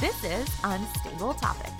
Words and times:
This 0.00 0.22
is 0.22 0.48
Unstable 0.62 1.34
Topics. 1.34 1.72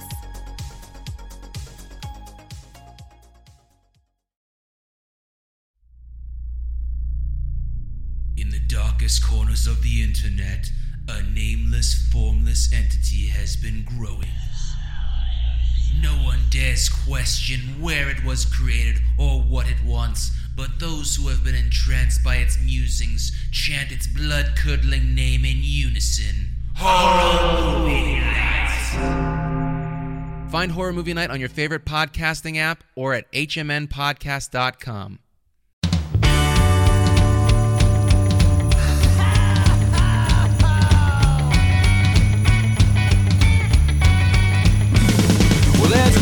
In 8.36 8.50
the 8.50 8.58
darkest 8.66 9.24
corners 9.24 9.68
of 9.68 9.84
the 9.84 10.02
internet, 10.02 10.68
a 11.08 11.22
nameless, 11.22 12.08
formless 12.10 12.72
entity 12.72 13.28
has 13.28 13.54
been 13.54 13.84
growing. 13.84 14.34
No 16.02 16.14
one 16.14 16.40
dares 16.50 16.88
question 16.88 17.80
where 17.80 18.10
it 18.10 18.24
was 18.24 18.44
created 18.44 19.00
or 19.16 19.42
what 19.42 19.68
it 19.68 19.84
wants, 19.84 20.32
but 20.56 20.80
those 20.80 21.14
who 21.14 21.28
have 21.28 21.44
been 21.44 21.54
entranced 21.54 22.24
by 22.24 22.38
its 22.38 22.58
musings 22.60 23.30
chant 23.52 23.92
its 23.92 24.08
blood 24.08 24.56
curdling 24.56 25.14
name 25.14 25.44
in 25.44 25.58
unison. 25.60 26.47
Horror 26.80 27.80
Movie 27.80 28.20
Night. 28.20 28.28
Find 30.50 30.70
Horror 30.72 30.92
Movie 30.92 31.12
Night 31.14 31.30
on 31.30 31.40
your 31.40 31.48
favorite 31.48 31.84
podcasting 31.84 32.56
app 32.56 32.84
or 32.94 33.14
at 33.14 33.30
hmnpodcast.com. 33.32 35.18
Well, 45.80 45.90
there's 45.90 46.17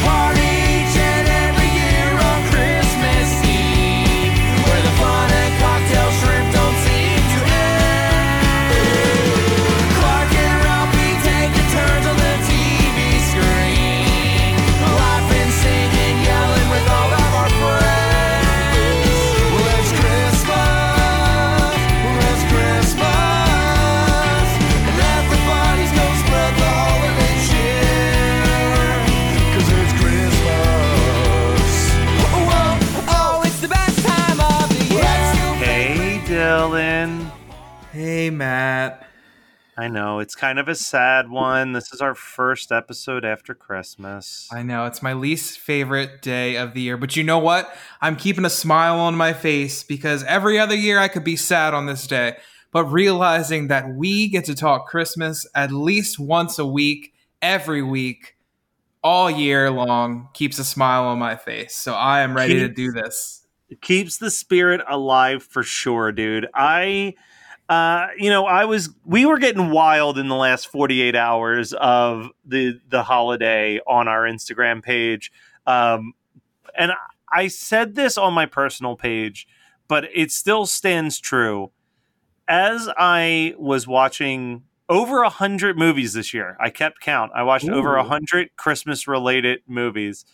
I 39.79 39.89
know 39.89 40.21
it's 40.21 40.35
kind 40.35 40.59
of 40.59 40.69
a 40.69 40.75
sad 40.75 41.29
one. 41.29 41.73
This 41.73 41.93
is 41.93 42.01
our 42.01 42.15
first 42.15 42.73
episode 42.73 43.27
after 43.27 43.55
Christmas. 43.55 44.49
I 44.51 44.63
know 44.63 44.87
it's 44.87 45.03
my 45.03 45.13
least 45.13 45.59
favorite 45.59 46.23
day 46.23 46.57
of 46.57 46.73
the 46.73 46.81
year, 46.81 46.97
but 46.97 47.15
you 47.15 47.23
know 47.23 47.39
what? 47.39 47.77
I'm 48.01 48.17
keeping 48.17 48.47
a 48.47 48.51
smile 48.51 48.99
on 48.99 49.17
my 49.17 49.35
face 49.35 49.85
because 49.85 50.25
every 50.25 50.59
other 50.59 50.75
year 50.75 50.99
I 50.99 51.09
could 51.09 51.25
be 51.25 51.37
sad 51.37 51.75
on 51.75 51.85
this 51.85 52.07
day. 52.07 52.39
But 52.73 52.87
realizing 52.87 53.69
that 53.69 53.95
we 53.95 54.29
get 54.29 54.47
to 54.47 54.55
talk 54.55 54.87
Christmas 54.89 55.47
at 55.55 55.71
least 55.71 56.19
once 56.19 56.59
a 56.59 56.67
week, 56.67 57.13
every 57.43 57.83
week, 57.83 58.37
all 59.05 59.31
year 59.31 59.71
long, 59.71 60.31
keeps 60.33 60.59
a 60.59 60.65
smile 60.65 61.05
on 61.05 61.19
my 61.19 61.37
face. 61.37 61.75
So 61.75 61.93
I 61.93 62.21
am 62.21 62.35
ready 62.35 62.61
to 62.61 62.69
do 62.69 62.93
this. 62.93 63.47
It 63.69 63.83
keeps 63.83 64.17
the 64.17 64.31
spirit 64.31 64.81
alive 64.89 65.43
for 65.43 65.63
sure, 65.63 66.13
dude. 66.13 66.49
I 66.55 67.15
uh 67.69 68.09
you 68.17 68.31
know, 68.31 68.47
I 68.47 68.65
was 68.65 68.91
we 69.05 69.27
were 69.27 69.39
getting 69.39 69.71
wild 69.71 70.19
in 70.19 70.29
the 70.29 70.37
last 70.37 70.69
48 70.69 71.17
hours 71.17 71.73
of 71.73 72.31
the 72.45 72.81
the 72.89 73.03
holiday 73.03 73.81
on 73.87 74.09
our 74.09 74.23
Instagram 74.23 74.83
page. 74.83 75.33
Um 75.67 76.13
and 76.79 76.93
I 77.33 77.49
said 77.49 77.95
this 77.95 78.17
on 78.17 78.35
my 78.35 78.47
personal 78.47 78.97
page, 78.97 79.47
but 79.89 80.09
it 80.15 80.31
still 80.31 80.67
stands 80.67 81.19
true. 81.19 81.73
As 82.49 82.89
I 82.97 83.55
was 83.59 83.89
watching 83.89 84.63
over 84.89 85.23
a 85.23 85.29
hundred 85.29 85.77
movies 85.77 86.13
this 86.13 86.33
year, 86.33 86.57
I 86.61 86.71
kept 86.71 87.01
count. 87.01 87.33
I 87.35 87.43
watched 87.43 87.69
over 87.69 87.97
a 87.97 88.05
hundred 88.05 88.51
Christmas 88.57 89.09
related 89.09 89.61
movies. 89.67 90.25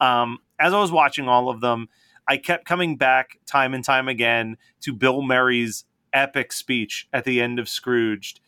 Um, 0.00 0.38
as 0.58 0.72
I 0.72 0.80
was 0.80 0.90
watching 0.90 1.28
all 1.28 1.50
of 1.50 1.60
them, 1.60 1.88
I 2.26 2.36
kept 2.36 2.64
coming 2.64 2.96
back 2.96 3.38
time 3.46 3.74
and 3.74 3.84
time 3.84 4.08
again 4.08 4.56
to 4.80 4.92
Bill 4.92 5.22
Murray's 5.22 5.84
epic 6.12 6.52
speech 6.52 7.08
at 7.12 7.24
the 7.24 7.40
end 7.40 7.58
of 7.58 7.68
Scrooged 7.68 8.40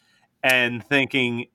and 0.42 0.84
thinking, 0.84 1.46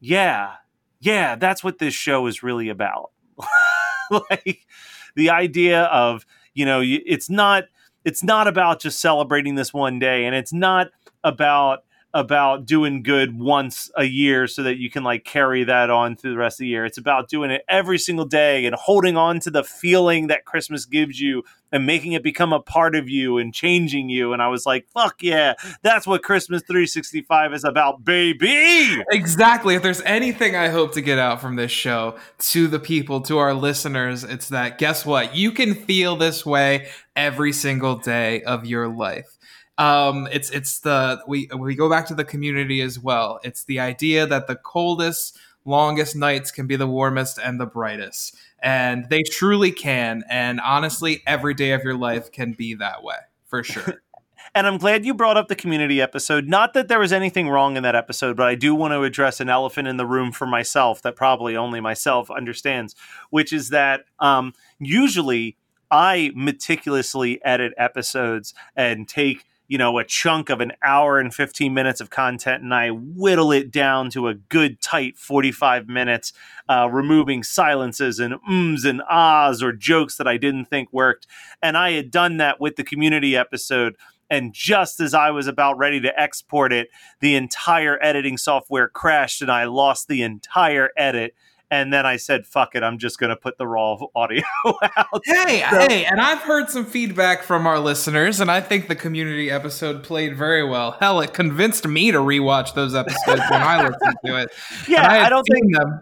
yeah, 0.00 0.54
yeah, 1.00 1.36
that's 1.36 1.64
what 1.64 1.78
this 1.78 1.94
show 1.94 2.26
is 2.26 2.42
really 2.42 2.68
about. 2.68 3.10
like 4.10 4.66
the 5.14 5.30
idea 5.30 5.84
of, 5.84 6.26
you 6.54 6.64
know, 6.64 6.80
it's 6.84 7.30
not 7.30 7.64
it's 8.04 8.22
not 8.22 8.48
about 8.48 8.80
just 8.80 9.00
celebrating 9.00 9.54
this 9.54 9.74
one 9.74 9.98
day 9.98 10.24
and 10.24 10.34
it's 10.34 10.52
not 10.52 10.88
about 11.22 11.84
about 12.12 12.66
doing 12.66 13.02
good 13.02 13.38
once 13.38 13.90
a 13.96 14.04
year 14.04 14.46
so 14.48 14.64
that 14.64 14.78
you 14.78 14.90
can 14.90 15.04
like 15.04 15.24
carry 15.24 15.64
that 15.64 15.90
on 15.90 16.16
through 16.16 16.32
the 16.32 16.38
rest 16.38 16.56
of 16.56 16.64
the 16.64 16.68
year. 16.68 16.84
It's 16.84 16.98
about 16.98 17.28
doing 17.28 17.50
it 17.50 17.62
every 17.68 17.98
single 17.98 18.24
day 18.24 18.66
and 18.66 18.74
holding 18.74 19.16
on 19.16 19.38
to 19.40 19.50
the 19.50 19.62
feeling 19.62 20.26
that 20.26 20.44
Christmas 20.44 20.84
gives 20.86 21.20
you 21.20 21.44
and 21.72 21.86
making 21.86 22.12
it 22.12 22.24
become 22.24 22.52
a 22.52 22.60
part 22.60 22.96
of 22.96 23.08
you 23.08 23.38
and 23.38 23.54
changing 23.54 24.08
you. 24.08 24.32
And 24.32 24.42
I 24.42 24.48
was 24.48 24.66
like, 24.66 24.88
fuck 24.88 25.22
yeah, 25.22 25.54
that's 25.82 26.04
what 26.04 26.24
Christmas 26.24 26.62
365 26.66 27.54
is 27.54 27.62
about, 27.62 28.04
baby. 28.04 29.02
Exactly. 29.10 29.76
If 29.76 29.82
there's 29.82 30.02
anything 30.02 30.56
I 30.56 30.68
hope 30.68 30.92
to 30.94 31.00
get 31.00 31.18
out 31.18 31.40
from 31.40 31.54
this 31.54 31.70
show 31.70 32.16
to 32.38 32.66
the 32.66 32.80
people, 32.80 33.20
to 33.22 33.38
our 33.38 33.54
listeners, 33.54 34.24
it's 34.24 34.48
that 34.48 34.78
guess 34.78 35.06
what? 35.06 35.36
You 35.36 35.52
can 35.52 35.74
feel 35.74 36.16
this 36.16 36.44
way 36.44 36.88
every 37.14 37.52
single 37.52 37.96
day 37.96 38.42
of 38.42 38.66
your 38.66 38.88
life. 38.88 39.36
Um, 39.80 40.28
it's 40.30 40.50
it's 40.50 40.80
the 40.80 41.22
we 41.26 41.48
we 41.56 41.74
go 41.74 41.88
back 41.88 42.06
to 42.08 42.14
the 42.14 42.24
community 42.24 42.82
as 42.82 42.98
well. 42.98 43.40
It's 43.42 43.64
the 43.64 43.80
idea 43.80 44.26
that 44.26 44.46
the 44.46 44.56
coldest, 44.56 45.38
longest 45.64 46.14
nights 46.14 46.50
can 46.50 46.66
be 46.66 46.76
the 46.76 46.86
warmest 46.86 47.38
and 47.42 47.58
the 47.58 47.64
brightest, 47.64 48.36
and 48.62 49.08
they 49.08 49.22
truly 49.22 49.72
can. 49.72 50.22
And 50.28 50.60
honestly, 50.60 51.22
every 51.26 51.54
day 51.54 51.72
of 51.72 51.82
your 51.82 51.96
life 51.96 52.30
can 52.30 52.52
be 52.52 52.74
that 52.74 53.02
way 53.02 53.16
for 53.46 53.64
sure. 53.64 54.02
And 54.52 54.66
I'm 54.66 54.78
glad 54.78 55.04
you 55.04 55.14
brought 55.14 55.36
up 55.36 55.46
the 55.46 55.54
community 55.54 56.02
episode. 56.02 56.48
Not 56.48 56.72
that 56.74 56.88
there 56.88 56.98
was 56.98 57.12
anything 57.12 57.48
wrong 57.48 57.76
in 57.76 57.84
that 57.84 57.94
episode, 57.94 58.36
but 58.36 58.48
I 58.48 58.56
do 58.56 58.74
want 58.74 58.90
to 58.92 59.04
address 59.04 59.38
an 59.38 59.48
elephant 59.48 59.86
in 59.86 59.96
the 59.96 60.06
room 60.06 60.32
for 60.32 60.44
myself 60.44 61.02
that 61.02 61.14
probably 61.14 61.56
only 61.56 61.80
myself 61.80 62.32
understands, 62.32 62.96
which 63.30 63.52
is 63.52 63.68
that 63.68 64.06
um, 64.18 64.52
usually 64.80 65.56
I 65.88 66.32
meticulously 66.34 67.40
edit 67.44 67.74
episodes 67.78 68.52
and 68.74 69.06
take 69.06 69.44
you 69.70 69.78
know 69.78 69.98
a 69.98 70.04
chunk 70.04 70.50
of 70.50 70.60
an 70.60 70.72
hour 70.82 71.18
and 71.18 71.32
15 71.32 71.72
minutes 71.72 72.00
of 72.00 72.10
content 72.10 72.62
and 72.62 72.74
i 72.74 72.88
whittle 72.88 73.52
it 73.52 73.70
down 73.70 74.10
to 74.10 74.28
a 74.28 74.34
good 74.34 74.80
tight 74.82 75.16
45 75.16 75.88
minutes 75.88 76.34
uh, 76.68 76.88
removing 76.90 77.42
silences 77.42 78.18
and 78.18 78.34
ums 78.46 78.84
and 78.84 79.00
ahs 79.08 79.62
or 79.62 79.72
jokes 79.72 80.16
that 80.16 80.28
i 80.28 80.36
didn't 80.36 80.66
think 80.66 80.92
worked 80.92 81.26
and 81.62 81.78
i 81.78 81.92
had 81.92 82.10
done 82.10 82.36
that 82.36 82.60
with 82.60 82.76
the 82.76 82.84
community 82.84 83.36
episode 83.36 83.96
and 84.32 84.52
just 84.52 85.00
as 85.00 85.12
I 85.12 85.32
was 85.32 85.48
about 85.48 85.76
ready 85.76 86.00
to 86.02 86.20
export 86.20 86.72
it, 86.72 86.88
the 87.18 87.34
entire 87.34 87.98
editing 88.00 88.38
software 88.38 88.86
crashed 88.86 89.42
and 89.42 89.50
I 89.50 89.64
lost 89.64 90.06
the 90.06 90.22
entire 90.22 90.90
edit. 90.96 91.34
And 91.72 91.92
then 91.92 92.04
I 92.04 92.16
said, 92.16 92.46
fuck 92.46 92.74
it, 92.74 92.82
I'm 92.82 92.98
just 92.98 93.18
going 93.20 93.30
to 93.30 93.36
put 93.36 93.56
the 93.56 93.66
raw 93.66 93.96
audio 94.16 94.42
out. 94.96 95.20
Hey, 95.24 95.60
So- 95.70 95.78
hey, 95.78 96.04
and 96.04 96.20
I've 96.20 96.40
heard 96.40 96.68
some 96.68 96.84
feedback 96.84 97.42
from 97.44 97.66
our 97.66 97.78
listeners, 97.78 98.40
and 98.40 98.50
I 98.50 98.60
think 98.60 98.88
the 98.88 98.96
community 98.96 99.50
episode 99.50 100.02
played 100.02 100.36
very 100.36 100.64
well. 100.68 100.92
Hell, 100.92 101.20
it 101.20 101.32
convinced 101.32 101.86
me 101.86 102.10
to 102.10 102.18
rewatch 102.18 102.74
those 102.74 102.94
episodes 102.94 103.42
when 103.50 103.62
I 103.62 103.82
listened 103.86 104.16
to 104.26 104.36
it. 104.42 104.50
Yeah, 104.88 105.06
I, 105.06 105.26
I 105.26 105.28
don't 105.28 105.46
seen 105.46 105.70
them. 105.70 106.00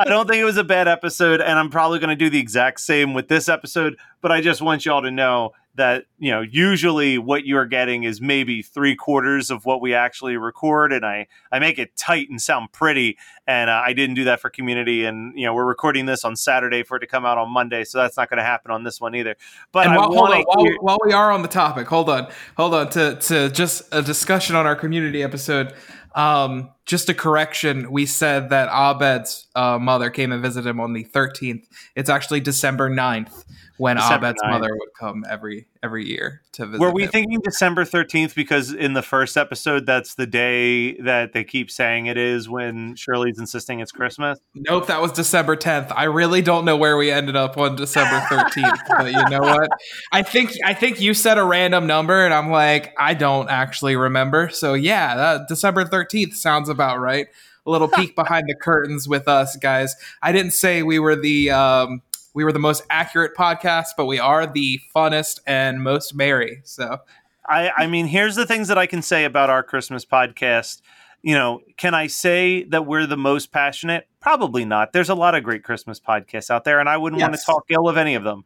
I 0.00 0.04
don't 0.04 0.28
think 0.28 0.40
it 0.40 0.44
was 0.44 0.58
a 0.58 0.64
bad 0.64 0.86
episode, 0.88 1.40
and 1.40 1.58
I'm 1.58 1.70
probably 1.70 1.98
going 1.98 2.10
to 2.10 2.16
do 2.16 2.28
the 2.28 2.38
exact 2.38 2.80
same 2.80 3.14
with 3.14 3.28
this 3.28 3.48
episode. 3.48 3.96
But 4.20 4.32
I 4.32 4.42
just 4.42 4.60
want 4.60 4.84
y'all 4.84 5.00
to 5.02 5.10
know 5.10 5.52
that 5.76 6.04
you 6.18 6.30
know 6.30 6.40
usually 6.40 7.16
what 7.16 7.46
you're 7.46 7.66
getting 7.66 8.02
is 8.02 8.20
maybe 8.20 8.60
three 8.60 8.96
quarters 8.96 9.50
of 9.50 9.64
what 9.64 9.80
we 9.80 9.94
actually 9.94 10.36
record 10.36 10.92
and 10.92 11.06
i 11.06 11.26
i 11.52 11.58
make 11.58 11.78
it 11.78 11.96
tight 11.96 12.28
and 12.28 12.42
sound 12.42 12.70
pretty 12.72 13.16
and 13.46 13.70
uh, 13.70 13.82
i 13.84 13.92
didn't 13.92 14.16
do 14.16 14.24
that 14.24 14.40
for 14.40 14.50
community 14.50 15.04
and 15.04 15.38
you 15.38 15.46
know 15.46 15.54
we're 15.54 15.64
recording 15.64 16.06
this 16.06 16.24
on 16.24 16.34
saturday 16.34 16.82
for 16.82 16.96
it 16.96 17.00
to 17.00 17.06
come 17.06 17.24
out 17.24 17.38
on 17.38 17.48
monday 17.50 17.84
so 17.84 17.98
that's 17.98 18.16
not 18.16 18.28
going 18.28 18.38
to 18.38 18.44
happen 18.44 18.70
on 18.70 18.82
this 18.82 19.00
one 19.00 19.14
either 19.14 19.36
but 19.72 19.86
while, 19.88 20.18
on, 20.18 20.44
while, 20.44 20.66
while 20.80 20.98
we 21.04 21.12
are 21.12 21.30
on 21.30 21.42
the 21.42 21.48
topic, 21.48 21.86
hold 21.86 22.08
on, 22.08 22.28
hold 22.56 22.74
on 22.74 22.90
to 22.90 23.16
to 23.16 23.50
just 23.50 23.82
a 23.92 24.02
discussion 24.02 24.56
on 24.56 24.66
our 24.66 24.76
community 24.76 25.22
episode. 25.22 25.74
Um, 26.14 26.70
just 26.86 27.08
a 27.08 27.14
correction. 27.14 27.90
We 27.90 28.06
said 28.06 28.50
that 28.50 28.68
Abed's 28.72 29.46
uh, 29.54 29.78
mother 29.78 30.10
came 30.10 30.32
and 30.32 30.42
visited 30.42 30.68
him 30.68 30.80
on 30.80 30.92
the 30.92 31.04
13th. 31.04 31.64
It's 31.94 32.10
actually 32.10 32.40
December 32.40 32.90
9th 32.90 33.44
when 33.76 33.96
December 33.96 34.26
Abed's 34.26 34.42
9th. 34.42 34.50
mother 34.50 34.74
would 34.74 34.90
come 34.98 35.24
every 35.28 35.66
every 35.82 36.06
year 36.06 36.42
to 36.52 36.66
visit. 36.66 36.78
were 36.78 36.90
we 36.92 37.04
him. 37.04 37.10
thinking 37.10 37.40
december 37.42 37.86
13th 37.86 38.34
because 38.34 38.74
in 38.74 38.92
the 38.92 39.00
first 39.00 39.38
episode 39.38 39.86
that's 39.86 40.14
the 40.16 40.26
day 40.26 40.92
that 41.00 41.32
they 41.32 41.42
keep 41.42 41.70
saying 41.70 42.04
it 42.04 42.18
is 42.18 42.50
when 42.50 42.94
shirley's 42.96 43.38
insisting 43.38 43.80
it's 43.80 43.90
christmas 43.90 44.38
Nope, 44.54 44.88
that 44.88 45.00
was 45.00 45.12
December 45.12 45.56
10th. 45.56 45.92
I 45.94 46.04
really 46.04 46.42
don't 46.42 46.64
know 46.64 46.76
where 46.76 46.96
we 46.96 47.10
ended 47.10 47.34
up 47.34 47.56
on 47.56 47.76
December 47.76 48.18
13th, 48.30 48.78
but 48.88 49.12
you 49.12 49.24
know 49.30 49.40
what? 49.40 49.70
I 50.12 50.22
think 50.22 50.52
I 50.64 50.74
think 50.74 51.00
you 51.00 51.14
said 51.14 51.38
a 51.38 51.44
random 51.44 51.86
number 51.86 52.24
and 52.24 52.34
I'm 52.34 52.50
like, 52.50 52.92
I 52.98 53.14
don't 53.14 53.48
actually 53.48 53.96
remember. 53.96 54.48
So 54.50 54.74
yeah, 54.74 55.16
that, 55.16 55.48
December 55.48 55.84
13th 55.84 56.34
sounds 56.34 56.68
about 56.68 56.79
right. 56.80 57.28
A 57.66 57.70
little 57.70 57.88
peek 57.96 58.14
behind 58.14 58.48
the 58.48 58.54
curtains 58.54 59.08
with 59.08 59.28
us 59.28 59.56
guys. 59.56 59.94
I 60.22 60.32
didn't 60.32 60.52
say 60.52 60.82
we 60.82 60.98
were 60.98 61.16
the 61.16 61.50
um 61.50 62.02
we 62.34 62.44
were 62.44 62.52
the 62.52 62.58
most 62.58 62.82
accurate 62.90 63.36
podcast, 63.36 63.88
but 63.96 64.06
we 64.06 64.18
are 64.18 64.46
the 64.46 64.80
funnest 64.94 65.40
and 65.46 65.82
most 65.82 66.14
merry. 66.14 66.60
So 66.64 66.98
I, 67.46 67.70
I 67.76 67.86
mean, 67.86 68.06
here's 68.06 68.36
the 68.36 68.46
things 68.46 68.68
that 68.68 68.78
I 68.78 68.86
can 68.86 69.02
say 69.02 69.24
about 69.24 69.50
our 69.50 69.62
Christmas 69.62 70.04
podcast. 70.04 70.80
You 71.22 71.34
know, 71.34 71.60
can 71.76 71.94
I 71.94 72.06
say 72.06 72.62
that 72.64 72.86
we're 72.86 73.06
the 73.06 73.16
most 73.16 73.50
passionate? 73.50 74.06
Probably 74.20 74.64
not. 74.64 74.92
There's 74.92 75.08
a 75.08 75.14
lot 75.14 75.34
of 75.34 75.42
great 75.42 75.64
Christmas 75.64 75.98
podcasts 75.98 76.50
out 76.50 76.64
there, 76.64 76.78
and 76.80 76.88
I 76.88 76.96
wouldn't 76.96 77.20
want 77.20 77.34
to 77.34 77.40
talk 77.44 77.64
ill 77.68 77.88
of 77.88 77.96
any 77.96 78.14
of 78.14 78.22
them. 78.22 78.44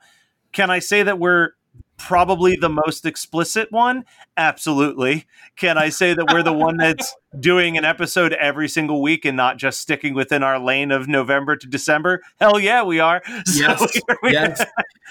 Can 0.53 0.71
I 0.71 0.79
say 0.79 1.03
that 1.03 1.19
we're 1.19 1.51
probably 1.97 2.57
the 2.57 2.69
most 2.69 3.07
explicit 3.07 3.71
one? 3.71 4.05
Absolutely. 4.37 5.27
Can 5.57 5.79
I 5.79 5.89
say 5.89 6.15
that 6.15 6.33
we're 6.33 6.43
the 6.43 6.53
one 6.53 6.77
that's 6.77 7.15
doing 7.39 7.77
an 7.79 7.85
episode 7.85 8.33
every 8.35 8.69
single 8.69 9.01
week 9.01 9.25
and 9.25 9.37
not 9.37 9.57
just 9.57 9.81
sticking 9.81 10.15
within 10.15 10.43
our 10.43 10.59
lane 10.59 10.91
of 10.91 11.09
November 11.09 11.57
to 11.57 11.67
December? 11.67 12.21
Hell 12.41 12.59
yeah, 12.59 12.83
we 12.83 13.01
are. 13.01 13.23
So 13.47 13.61
Yes. 13.61 14.01
we're- 14.09 14.33
yes, 14.33 14.65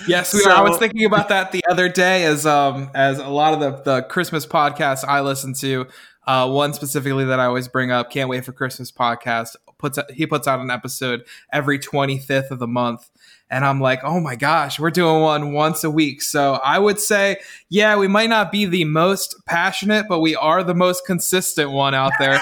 yes, 0.08 0.34
we 0.34 0.44
are. 0.44 0.52
I 0.52 0.62
was 0.62 0.78
thinking 0.78 1.06
about 1.06 1.30
that 1.30 1.52
the 1.52 1.64
other 1.70 1.88
day, 1.90 2.26
as 2.26 2.46
um 2.46 2.90
as 2.94 3.20
a 3.20 3.28
lot 3.30 3.54
of 3.54 3.60
the 3.60 3.72
the 3.84 4.02
Christmas 4.04 4.46
podcasts 4.46 5.04
I 5.08 5.22
listen 5.22 5.54
to. 5.56 5.88
Uh, 6.26 6.50
one 6.50 6.74
specifically 6.74 7.26
that 7.26 7.40
I 7.40 7.46
always 7.46 7.68
bring 7.68 7.92
up, 7.92 8.10
can't 8.10 8.30
wait 8.30 8.46
for 8.46 8.54
Christmas 8.54 8.92
podcast. 8.92 9.56
Puts 9.78 10.00
he 10.14 10.26
puts 10.26 10.48
out 10.48 10.62
an 10.62 10.72
episode 10.72 11.26
every 11.52 11.78
twenty 11.78 12.18
fifth 12.18 12.52
of 12.52 12.60
the 12.60 12.68
month, 12.68 13.10
and 13.50 13.66
I'm 13.66 13.80
like, 13.80 14.00
oh 14.04 14.20
my 14.20 14.36
gosh, 14.36 14.80
we're 14.80 14.90
doing 14.90 15.22
one 15.22 15.54
once 15.54 15.84
a 15.84 15.92
week. 15.92 16.22
So 16.22 16.54
I 16.64 16.80
would 16.80 17.00
say, 17.00 17.38
yeah, 17.70 17.98
we 17.98 18.08
might 18.08 18.30
not 18.30 18.52
be 18.52 18.66
the 18.66 18.86
most 18.86 19.36
passionate, 19.46 20.08
but 20.08 20.22
we 20.22 20.36
are 20.36 20.64
the 20.64 20.74
most 20.74 21.06
consistent 21.06 21.72
one 21.72 21.94
out 21.94 22.14
there. 22.18 22.40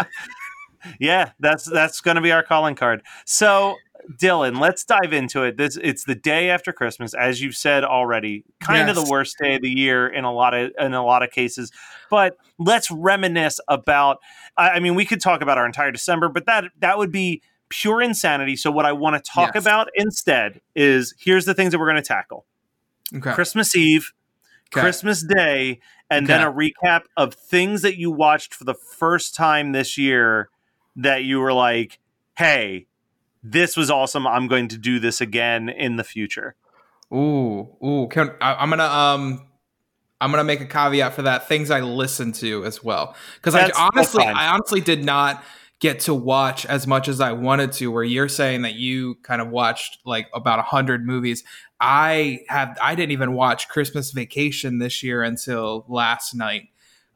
yeah, 1.00 1.30
that's 1.40 1.64
that's 1.64 2.00
going 2.00 2.16
to 2.16 2.20
be 2.20 2.32
our 2.32 2.42
calling 2.42 2.74
card. 2.74 3.02
So, 3.24 3.76
Dylan, 4.20 4.60
let's 4.60 4.84
dive 4.84 5.12
into 5.12 5.44
it. 5.44 5.56
This 5.56 5.78
it's 5.80 6.04
the 6.04 6.14
day 6.14 6.50
after 6.50 6.72
Christmas, 6.72 7.14
as 7.14 7.40
you've 7.40 7.56
said 7.56 7.84
already. 7.84 8.44
Kind 8.60 8.90
of 8.90 8.96
the 8.96 9.08
worst 9.08 9.36
day 9.40 9.54
of 9.54 9.62
the 9.62 9.70
year 9.70 10.06
in 10.08 10.24
a 10.24 10.32
lot 10.32 10.52
of 10.52 10.72
in 10.78 10.94
a 10.94 11.04
lot 11.04 11.22
of 11.22 11.30
cases. 11.30 11.72
But 12.10 12.36
let's 12.58 12.90
reminisce 12.90 13.60
about. 13.68 14.18
I, 14.56 14.70
I 14.70 14.80
mean, 14.80 14.94
we 14.94 15.04
could 15.04 15.20
talk 15.20 15.40
about 15.42 15.58
our 15.58 15.66
entire 15.66 15.90
December, 15.92 16.28
but 16.28 16.46
that 16.46 16.64
that 16.80 16.98
would 16.98 17.12
be 17.12 17.42
pure 17.68 18.00
insanity. 18.02 18.56
So, 18.56 18.70
what 18.70 18.86
I 18.86 18.92
want 18.92 19.22
to 19.22 19.30
talk 19.30 19.54
Yes. 19.54 19.64
about 19.64 19.88
instead 19.94 20.60
is 20.74 21.14
here's 21.18 21.44
the 21.44 21.54
things 21.54 21.72
that 21.72 21.78
we're 21.78 21.90
going 21.90 22.02
to 22.02 22.08
tackle: 22.08 22.46
Okay. 23.14 23.32
Christmas 23.32 23.74
Eve, 23.76 24.12
Okay. 24.72 24.80
Christmas 24.80 25.22
Day, 25.22 25.80
and 26.10 26.26
then 26.26 26.42
a 26.42 26.52
recap 26.52 27.02
of 27.16 27.34
things 27.34 27.82
that 27.82 27.96
you 27.98 28.10
watched 28.10 28.54
for 28.54 28.64
the 28.64 28.74
first 28.74 29.34
time 29.34 29.72
this 29.72 29.96
year 29.98 30.50
that 30.96 31.24
you 31.24 31.38
were 31.40 31.52
like, 31.52 31.98
hey, 32.36 32.86
this 33.42 33.76
was 33.76 33.90
awesome. 33.90 34.26
I'm 34.26 34.48
going 34.48 34.68
to 34.68 34.78
do 34.78 34.98
this 34.98 35.20
again 35.20 35.68
in 35.68 35.96
the 35.96 36.04
future. 36.04 36.54
Ooh, 37.12 37.68
ooh. 37.82 38.08
Can, 38.10 38.32
I, 38.40 38.54
I'm 38.54 38.68
gonna 38.70 38.84
um, 38.84 39.47
I'm 40.20 40.30
gonna 40.30 40.44
make 40.44 40.60
a 40.60 40.66
caveat 40.66 41.14
for 41.14 41.22
that. 41.22 41.48
Things 41.48 41.70
I 41.70 41.80
listen 41.80 42.32
to 42.32 42.64
as 42.64 42.82
well, 42.82 43.14
because 43.36 43.54
I 43.54 43.70
honestly. 43.70 44.24
I 44.24 44.48
honestly 44.48 44.80
did 44.80 45.04
not 45.04 45.44
get 45.80 46.00
to 46.00 46.14
watch 46.14 46.66
as 46.66 46.88
much 46.88 47.06
as 47.06 47.20
I 47.20 47.32
wanted 47.32 47.72
to. 47.72 47.90
Where 47.90 48.04
you're 48.04 48.28
saying 48.28 48.62
that 48.62 48.74
you 48.74 49.16
kind 49.22 49.40
of 49.40 49.48
watched 49.48 49.98
like 50.04 50.28
about 50.34 50.58
a 50.58 50.62
hundred 50.62 51.06
movies. 51.06 51.44
I 51.80 52.40
have, 52.48 52.76
I 52.82 52.96
didn't 52.96 53.12
even 53.12 53.34
watch 53.34 53.68
Christmas 53.68 54.10
Vacation 54.10 54.78
this 54.78 55.02
year 55.02 55.22
until 55.22 55.84
last 55.88 56.34
night. 56.34 56.70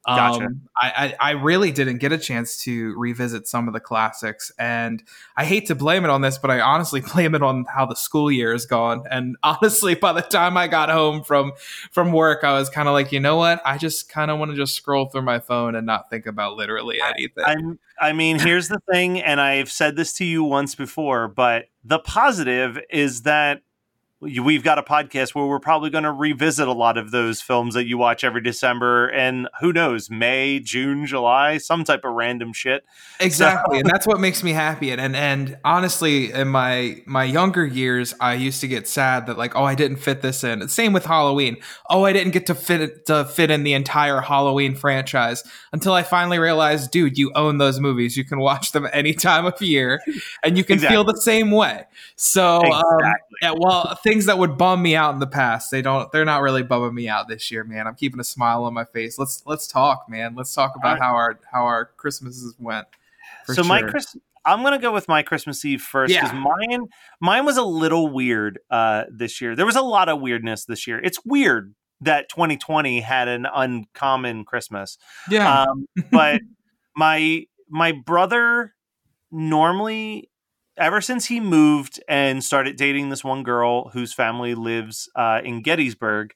Gotcha. 0.06 0.46
Um, 0.46 0.62
I, 0.76 1.14
I, 1.20 1.28
I 1.28 1.31
really 1.32 1.70
didn't 1.70 1.99
get 1.99 2.10
a 2.10 2.19
chance 2.19 2.56
to 2.64 2.93
revisit 2.99 3.46
some 3.46 3.69
of 3.69 3.75
the 3.75 3.78
classics, 3.78 4.50
and 4.58 5.00
I 5.37 5.44
hate 5.44 5.66
to 5.69 5.76
blame 5.76 6.04
it 6.04 6.10
on 6.10 6.22
this, 6.22 6.38
but 6.38 6.50
I 6.50 6.60
honestly 6.60 7.00
blame 7.14 7.37
it 7.37 7.43
on 7.43 7.66
how 7.72 7.87
the 7.87 7.94
school 7.94 8.31
year 8.31 8.52
has 8.52 8.66
gone. 8.66 9.04
And 9.10 9.37
honestly, 9.44 9.94
by 9.94 10.12
the 10.12 10.22
time 10.22 10.56
I 10.56 10.66
got 10.66 10.88
home 10.88 11.22
from 11.22 11.52
from 11.93 12.10
work, 12.12 12.43
I 12.43 12.54
was 12.54 12.69
kind 12.69 12.88
of 12.88 12.94
like, 12.94 13.12
you 13.12 13.20
know 13.20 13.37
what? 13.37 13.62
I 13.64 13.78
just 13.78 14.08
kind 14.08 14.31
of 14.32 14.40
want 14.40 14.50
to 14.50 14.56
just 14.56 14.75
scroll 14.75 15.06
through 15.06 15.22
my 15.22 15.38
phone 15.38 15.76
and 15.76 15.87
not 15.87 16.10
think 16.10 16.26
about 16.26 16.56
literally 16.56 17.00
anything. 17.00 17.44
I'm, 17.44 17.78
I 18.00 18.12
mean, 18.12 18.40
here's 18.40 18.66
the 18.66 18.81
thing, 18.90 19.20
and 19.20 19.40
I've 19.40 19.70
said 19.70 19.94
this 19.94 20.14
to 20.14 20.25
you 20.25 20.43
once 20.43 20.75
before, 20.75 21.28
but 21.28 21.66
the 21.84 22.00
positive 22.00 22.81
is 22.90 23.22
that 23.22 23.62
we've 24.22 24.62
got 24.62 24.78
a 24.78 24.82
podcast 24.82 25.34
where 25.34 25.46
we're 25.46 25.58
probably 25.58 25.90
going 25.90 26.04
to 26.04 26.12
revisit 26.12 26.69
a 26.69 26.72
lot 26.72 26.96
of 26.96 27.10
those 27.10 27.42
films 27.42 27.74
that 27.74 27.86
you 27.86 27.98
watch 27.98 28.22
every 28.22 28.40
December 28.40 29.08
and 29.08 29.48
who 29.60 29.72
knows, 29.72 30.10
May, 30.10 30.60
June, 30.60 31.06
July, 31.06 31.58
some 31.58 31.82
type 31.82 32.04
of 32.04 32.12
random 32.14 32.52
shit. 32.52 32.84
exactly 33.19 33.80
and 33.80 33.88
that's 33.88 34.06
what 34.06 34.20
makes 34.20 34.42
me 34.42 34.52
happy 34.52 34.90
and, 34.90 35.00
and 35.00 35.16
and 35.16 35.58
honestly 35.64 36.32
in 36.32 36.48
my 36.48 37.02
my 37.06 37.24
younger 37.24 37.64
years 37.64 38.14
i 38.20 38.34
used 38.34 38.60
to 38.60 38.69
get 38.69 38.86
sad 38.88 39.26
that 39.26 39.36
like 39.38 39.54
oh 39.56 39.64
i 39.64 39.74
didn't 39.74 39.96
fit 39.96 40.22
this 40.22 40.44
in. 40.44 40.66
Same 40.69 40.92
with 40.92 41.04
halloween. 41.04 41.56
Oh 41.90 42.04
i 42.04 42.12
didn't 42.12 42.32
get 42.32 42.46
to 42.46 42.54
fit 42.54 43.06
to 43.06 43.24
fit 43.24 43.50
in 43.50 43.64
the 43.64 43.72
entire 43.72 44.20
halloween 44.20 44.74
franchise 44.74 45.42
until 45.72 45.92
i 45.94 46.02
finally 46.02 46.38
realized 46.38 46.90
dude 46.90 47.19
you 47.19 47.32
own 47.34 47.58
those 47.58 47.80
movies. 47.80 48.16
You 48.16 48.24
can 48.24 48.38
watch 48.38 48.72
them 48.72 48.86
any 48.92 49.14
time 49.14 49.46
of 49.46 49.60
year 49.60 50.00
and 50.44 50.56
you 50.56 50.64
can 50.64 50.79
feel 50.79 51.05
the 51.05 51.20
same 51.20 51.50
way. 51.50 51.84
So 52.17 52.58
um, 52.62 52.82
Exactly. 53.00 53.36
yeah 53.43 53.55
well 53.58 53.98
things 54.12 54.26
that 54.26 54.38
would 54.38 54.58
bum 54.58 54.82
me 54.82 54.94
out 54.94 55.14
in 55.14 55.20
the 55.20 55.26
past 55.26 55.70
they 55.70 55.82
don't 55.82 56.10
they're 56.12 56.24
not 56.24 56.42
really 56.42 56.62
bumming 56.62 56.94
me 56.94 57.08
out 57.08 57.28
this 57.28 57.50
year 57.50 57.64
man 57.64 57.86
i'm 57.86 57.94
keeping 57.94 58.20
a 58.20 58.24
smile 58.24 58.64
on 58.64 58.74
my 58.74 58.84
face 58.84 59.19
let's 59.19 59.42
let's 59.46 59.66
talk 59.66 60.08
man 60.08 60.34
let's 60.34 60.54
talk 60.54 60.74
about 60.76 60.94
right. 60.94 61.02
how 61.02 61.14
our 61.14 61.38
how 61.50 61.64
our 61.64 61.86
christmases 61.96 62.54
went 62.58 62.86
so 63.46 63.64
my 63.64 63.81
sure. 63.81 63.90
Chris, 63.90 64.16
I'm 64.44 64.62
gonna 64.62 64.78
go 64.78 64.92
with 64.92 65.08
my 65.08 65.22
Christmas 65.22 65.64
Eve 65.64 65.82
first 65.82 66.14
because 66.14 66.32
Yeah. 66.32 66.38
mine 66.38 66.88
mine 67.20 67.44
was 67.44 67.56
a 67.56 67.62
little 67.62 68.08
weird 68.08 68.58
uh, 68.70 69.04
this 69.10 69.40
year. 69.40 69.54
There 69.54 69.66
was 69.66 69.76
a 69.76 69.82
lot 69.82 70.08
of 70.08 70.20
weirdness 70.20 70.64
this 70.64 70.86
year. 70.86 70.98
It's 70.98 71.19
weird 71.24 71.74
that 72.00 72.28
2020 72.28 73.00
had 73.00 73.28
an 73.28 73.46
uncommon 73.52 74.44
Christmas. 74.44 74.98
yeah 75.31 75.62
Um, 75.62 75.86
but 76.10 76.40
my 76.96 77.46
my 77.69 77.92
brother 77.92 78.74
normally 79.31 80.28
ever 80.76 81.00
since 81.00 81.26
he 81.26 81.41
moved 81.41 82.02
and 82.08 82.43
started 82.43 82.76
dating 82.76 83.08
this 83.08 83.24
one 83.24 83.43
girl 83.43 83.91
whose 83.91 84.12
family 84.12 84.55
lives 84.55 85.08
uh, 85.17 85.41
in 85.44 85.62
Gettysburg, 85.62 86.32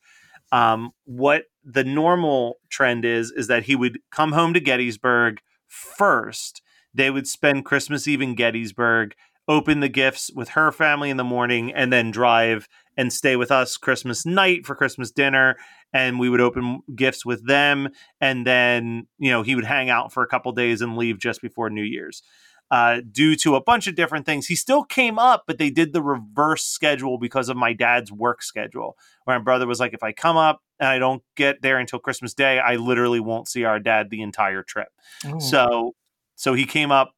um, 0.53 0.93
what 1.05 1.45
the 1.65 1.85
normal 1.85 2.57
trend 2.71 3.05
is 3.05 3.33
is 3.33 3.49
that 3.49 3.65
he 3.65 3.75
would 3.75 3.99
come 4.11 4.33
home 4.33 4.55
to 4.55 4.61
Gettysburg 4.61 5.41
first. 5.67 6.63
They 6.95 7.11
would 7.11 7.27
spend 7.27 7.65
Christmas 7.65 8.07
Eve 8.07 8.23
in 8.23 8.35
Gettysburg, 8.35 9.15
open 9.49 9.81
the 9.81 9.89
gifts 9.89 10.31
with 10.35 10.51
her 10.51 10.71
family 10.71 11.11
in 11.11 11.17
the 11.17 11.25
morning, 11.25 11.73
and 11.73 11.93
then 11.93 12.11
drive 12.11 12.69
and 12.97 13.13
stay 13.13 13.37
with 13.37 13.51
us 13.51 13.77
Christmas 13.77 14.25
night 14.25 14.65
for 14.65 14.75
Christmas 14.75 15.11
dinner. 15.11 15.57
And 15.93 16.19
we 16.19 16.29
would 16.29 16.41
open 16.41 16.81
gifts 16.95 17.25
with 17.25 17.47
them, 17.47 17.89
and 18.21 18.47
then 18.47 19.07
you 19.19 19.31
know 19.31 19.43
he 19.43 19.55
would 19.55 19.65
hang 19.65 19.91
out 19.91 20.13
for 20.13 20.23
a 20.23 20.29
couple 20.29 20.53
days 20.53 20.81
and 20.81 20.97
leave 20.97 21.19
just 21.19 21.43
before 21.43 21.71
New 21.71 21.83
Year's 21.83 22.23
uh, 22.71 23.01
due 23.11 23.37
to 23.37 23.55
a 23.55 23.63
bunch 23.63 23.87
of 23.87 23.95
different 23.95 24.27
things. 24.27 24.47
He 24.47 24.57
still 24.57 24.85
came 24.85 25.19
up, 25.19 25.45
but 25.47 25.59
they 25.59 25.71
did 25.71 25.93
the 25.93 26.03
reverse 26.03 26.65
schedule 26.65 27.19
because 27.19 27.49
of 27.49 27.57
my 27.57 27.73
dad's 27.73 28.11
work 28.11 28.43
schedule. 28.43 28.97
Where 29.25 29.39
my 29.39 29.43
brother 29.45 29.67
was 29.67 29.81
like, 29.81 29.95
if 29.95 30.03
I 30.03 30.13
come 30.13 30.37
up 30.37 30.61
and 30.81 30.89
I 30.89 30.99
don't 30.99 31.23
get 31.37 31.63
there 31.63 31.79
until 31.79 31.99
Christmas 31.99 32.35
Day, 32.35 32.59
I 32.59 32.77
literally 32.77 33.21
won't 33.21 33.49
see 33.49 33.65
our 33.65 33.79
dad 33.79 34.11
the 34.11 34.23
entire 34.23 34.63
trip. 34.63 34.89
Oh. 35.25 35.39
So, 35.39 35.95
so 36.35 36.55
he 36.55 36.67
came 36.67 36.91
up 36.91 37.13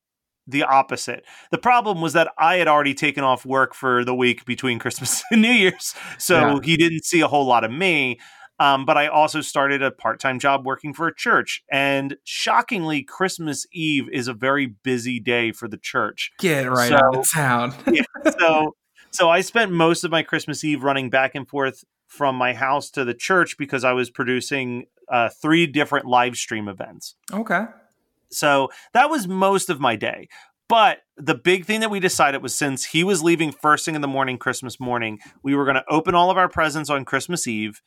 the 0.47 0.63
opposite. 0.63 1.25
The 1.51 1.59
problem 1.59 2.01
was 2.01 2.15
that 2.15 2.33
I 2.39 2.57
had 2.57 2.69
already 2.69 2.95
taken 2.95 3.23
off 3.23 3.45
work 3.45 3.75
for 3.75 4.05
the 4.05 4.15
week 4.15 4.45
between 4.47 4.79
Christmas 4.79 5.23
and 5.31 5.43
New 5.43 5.53
Year's, 5.53 5.95
so 6.19 6.39
Yeah. 6.41 6.59
he 6.63 6.77
didn't 6.77 7.05
see 7.05 7.21
a 7.21 7.29
whole 7.29 7.47
lot 7.47 7.65
of 7.65 7.71
me. 7.71 8.19
Um, 8.61 8.85
but 8.85 8.97
I 8.97 9.07
also 9.07 9.41
started 9.41 9.83
a 9.83 9.91
part 9.91 10.19
time 10.21 10.39
job 10.39 10.67
working 10.67 10.93
for 10.93 11.07
a 11.07 11.15
church. 11.15 11.63
And 11.71 12.17
shockingly, 12.25 13.03
Christmas 13.03 13.67
Eve 13.73 14.09
is 14.13 14.27
a 14.29 14.35
very 14.35 14.67
busy 14.67 15.21
day 15.21 15.53
for 15.53 15.69
the 15.69 15.77
church. 15.79 16.33
Get 16.39 16.69
right 16.71 16.89
So- 16.89 16.97
out 16.97 17.17
of 17.17 17.27
town. 17.33 17.75
so 18.39 18.75
so 19.11 19.31
I 19.31 19.41
spent 19.41 19.71
most 19.73 20.05
of 20.05 20.11
my 20.11 20.23
Christmas 20.23 20.63
Eve 20.65 20.83
running 20.83 21.09
back 21.11 21.35
and 21.35 21.47
forth 21.49 21.85
from 22.09 22.35
my 22.37 22.53
house 22.55 22.91
to 22.91 23.05
the 23.05 23.15
church 23.15 23.57
because 23.59 23.85
I 23.85 23.93
was 23.93 24.11
producing 24.11 24.87
uh, 25.11 25.29
three 25.29 25.67
different 25.67 26.07
live 26.07 26.37
stream 26.37 26.69
events. 26.69 27.15
okay. 27.33 27.65
So 28.31 28.69
that 28.93 29.09
was 29.09 29.27
most 29.27 29.71
of 29.71 29.81
my 29.81 29.97
day. 29.97 30.29
But 30.69 30.99
the 31.17 31.35
big 31.35 31.65
thing 31.65 31.81
that 31.81 31.91
we 31.91 31.99
decided 31.99 32.43
was 32.43 32.55
since 32.55 32.85
he 32.85 33.03
was 33.03 33.23
leaving 33.23 33.53
first 33.53 33.87
thing 33.87 33.95
in 33.95 34.03
the 34.03 34.09
morning, 34.09 34.37
Christmas 34.37 34.79
morning, 34.79 35.19
we 35.43 35.55
were 35.55 35.65
going 35.65 35.77
to 35.77 35.85
open 35.89 36.15
all 36.15 36.31
of 36.31 36.37
our 36.37 36.49
presents 36.49 36.91
on 36.91 37.07
Christmas 37.07 37.47
Eve 37.47 37.81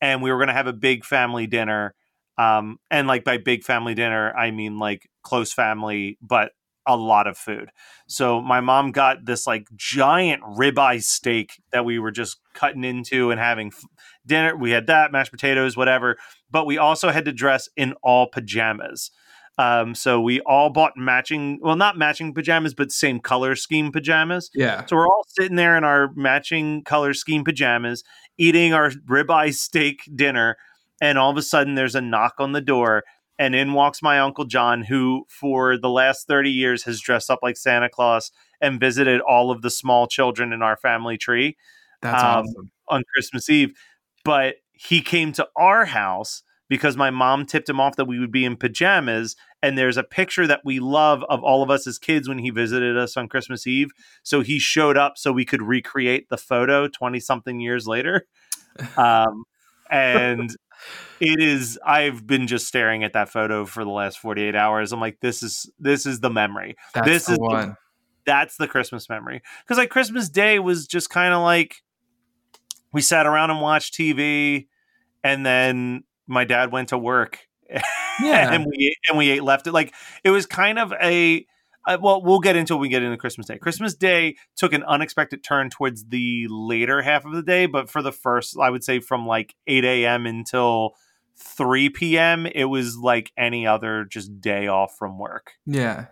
and 0.00 0.22
we 0.22 0.30
were 0.30 0.38
going 0.38 0.48
to 0.48 0.54
have 0.54 0.66
a 0.66 0.72
big 0.72 1.04
family 1.04 1.46
dinner. 1.46 1.94
Um, 2.38 2.78
and 2.90 3.06
like 3.06 3.24
by 3.24 3.38
big 3.38 3.64
family 3.64 3.94
dinner, 3.94 4.34
I 4.34 4.50
mean 4.50 4.78
like 4.78 5.08
close 5.22 5.52
family, 5.52 6.18
but 6.22 6.52
a 6.86 6.96
lot 6.96 7.26
of 7.26 7.36
food. 7.36 7.70
So 8.08 8.40
my 8.40 8.60
mom 8.60 8.92
got 8.92 9.24
this 9.24 9.46
like 9.46 9.68
giant 9.76 10.42
ribeye 10.42 11.02
steak 11.02 11.62
that 11.72 11.84
we 11.84 11.98
were 11.98 12.10
just 12.10 12.38
cutting 12.54 12.84
into 12.84 13.30
and 13.30 13.38
having 13.38 13.68
f- 13.68 13.84
dinner. 14.26 14.56
We 14.56 14.70
had 14.70 14.86
that, 14.86 15.12
mashed 15.12 15.30
potatoes, 15.30 15.76
whatever. 15.76 16.16
But 16.50 16.66
we 16.66 16.78
also 16.78 17.10
had 17.10 17.26
to 17.26 17.32
dress 17.32 17.68
in 17.76 17.94
all 18.02 18.26
pajamas. 18.26 19.10
Um, 19.60 19.94
so 19.94 20.20
we 20.22 20.40
all 20.40 20.70
bought 20.70 20.96
matching, 20.96 21.58
well, 21.60 21.76
not 21.76 21.98
matching 21.98 22.32
pajamas, 22.32 22.72
but 22.72 22.90
same 22.90 23.20
color 23.20 23.54
scheme 23.54 23.92
pajamas. 23.92 24.48
Yeah. 24.54 24.86
So 24.86 24.96
we're 24.96 25.06
all 25.06 25.24
sitting 25.28 25.56
there 25.56 25.76
in 25.76 25.84
our 25.84 26.10
matching 26.14 26.82
color 26.84 27.12
scheme 27.12 27.44
pajamas, 27.44 28.02
eating 28.38 28.72
our 28.72 28.90
ribeye 28.90 29.52
steak 29.52 30.08
dinner, 30.14 30.56
and 31.02 31.18
all 31.18 31.30
of 31.30 31.36
a 31.36 31.42
sudden 31.42 31.74
there's 31.74 31.94
a 31.94 32.00
knock 32.00 32.36
on 32.38 32.52
the 32.52 32.62
door, 32.62 33.04
and 33.38 33.54
in 33.54 33.74
walks 33.74 34.00
my 34.02 34.18
uncle 34.18 34.46
John, 34.46 34.82
who 34.82 35.26
for 35.28 35.76
the 35.76 35.90
last 35.90 36.26
30 36.26 36.50
years 36.50 36.84
has 36.84 36.98
dressed 37.00 37.30
up 37.30 37.40
like 37.42 37.58
Santa 37.58 37.90
Claus 37.90 38.30
and 38.62 38.80
visited 38.80 39.20
all 39.20 39.50
of 39.50 39.60
the 39.60 39.70
small 39.70 40.06
children 40.06 40.52
in 40.54 40.62
our 40.62 40.76
family 40.76 41.18
tree 41.18 41.56
That's 42.00 42.22
Um, 42.22 42.44
awesome. 42.46 42.70
on 42.88 43.02
Christmas 43.14 43.50
Eve. 43.50 43.74
But 44.24 44.56
he 44.72 45.02
came 45.02 45.32
to 45.32 45.46
our 45.56 45.84
house 45.84 46.42
because 46.70 46.96
my 46.96 47.10
mom 47.10 47.44
tipped 47.44 47.68
him 47.68 47.78
off 47.80 47.96
that 47.96 48.06
we 48.06 48.18
would 48.18 48.32
be 48.32 48.46
in 48.46 48.56
pajamas. 48.56 49.36
And 49.62 49.76
there's 49.76 49.98
a 49.98 50.02
picture 50.02 50.46
that 50.46 50.60
we 50.64 50.80
love 50.80 51.22
of 51.28 51.42
all 51.42 51.62
of 51.62 51.68
us 51.70 51.86
as 51.86 51.98
kids 51.98 52.26
when 52.28 52.38
he 52.38 52.48
visited 52.48 52.96
us 52.96 53.16
on 53.18 53.28
Christmas 53.28 53.66
Eve. 53.66 53.90
So 54.22 54.40
he 54.40 54.58
showed 54.58 54.96
up 54.96 55.18
so 55.18 55.32
we 55.32 55.44
could 55.44 55.60
recreate 55.60 56.30
the 56.30 56.38
photo 56.38 56.88
20 56.88 57.20
something 57.20 57.60
years 57.60 57.86
later. 57.86 58.26
Um, 58.96 59.44
and 59.90 60.56
it 61.18 61.42
is, 61.42 61.78
I've 61.84 62.24
been 62.24 62.46
just 62.46 62.68
staring 62.68 63.02
at 63.02 63.12
that 63.14 63.28
photo 63.28 63.66
for 63.66 63.84
the 63.84 63.90
last 63.90 64.20
48 64.20 64.54
hours. 64.54 64.92
I'm 64.92 65.00
like, 65.00 65.18
this 65.20 65.42
is, 65.42 65.68
this 65.80 66.06
is 66.06 66.20
the 66.20 66.30
memory 66.30 66.76
That's 66.94 67.06
this 67.06 67.26
the 67.26 67.32
is 67.32 67.38
the- 67.38 67.44
one. 67.44 67.76
that's 68.24 68.56
the 68.56 68.68
Christmas 68.68 69.08
memory. 69.08 69.42
Because 69.64 69.76
like 69.76 69.90
Christmas 69.90 70.28
Day 70.30 70.60
was 70.60 70.86
just 70.86 71.10
kind 71.10 71.34
of 71.34 71.42
like 71.42 71.82
we 72.92 73.02
sat 73.02 73.26
around 73.26 73.50
and 73.50 73.60
watched 73.60 73.92
TV, 73.94 74.68
and 75.24 75.44
then 75.44 76.04
my 76.30 76.44
dad 76.44 76.72
went 76.72 76.88
to 76.90 76.98
work, 76.98 77.40
Yeah. 78.22 78.52
and 78.52 78.66
we 78.66 78.96
and 79.08 79.18
we 79.18 79.30
ate 79.30 79.42
left. 79.42 79.66
It. 79.66 79.72
Like 79.72 79.94
it 80.24 80.30
was 80.30 80.46
kind 80.46 80.78
of 80.78 80.92
a. 80.92 81.46
Uh, 81.86 81.96
well, 81.98 82.20
we'll 82.22 82.40
get 82.40 82.56
into 82.56 82.74
it 82.74 82.76
when 82.76 82.82
we 82.82 82.88
get 82.90 83.02
into 83.02 83.16
Christmas 83.16 83.46
Day. 83.46 83.56
Christmas 83.56 83.94
Day 83.94 84.36
took 84.54 84.74
an 84.74 84.82
unexpected 84.84 85.42
turn 85.42 85.70
towards 85.70 86.04
the 86.04 86.46
later 86.50 87.00
half 87.00 87.24
of 87.24 87.32
the 87.32 87.42
day, 87.42 87.64
but 87.64 87.88
for 87.88 88.02
the 88.02 88.12
first, 88.12 88.54
I 88.60 88.68
would 88.68 88.84
say 88.84 89.00
from 89.00 89.26
like 89.26 89.54
8 89.66 89.82
a.m. 89.86 90.26
until 90.26 90.94
3 91.36 91.88
p.m., 91.88 92.44
it 92.46 92.64
was 92.64 92.98
like 92.98 93.32
any 93.34 93.66
other 93.66 94.04
just 94.04 94.42
day 94.42 94.66
off 94.66 94.94
from 94.98 95.18
work. 95.18 95.52
yeah. 95.64 96.06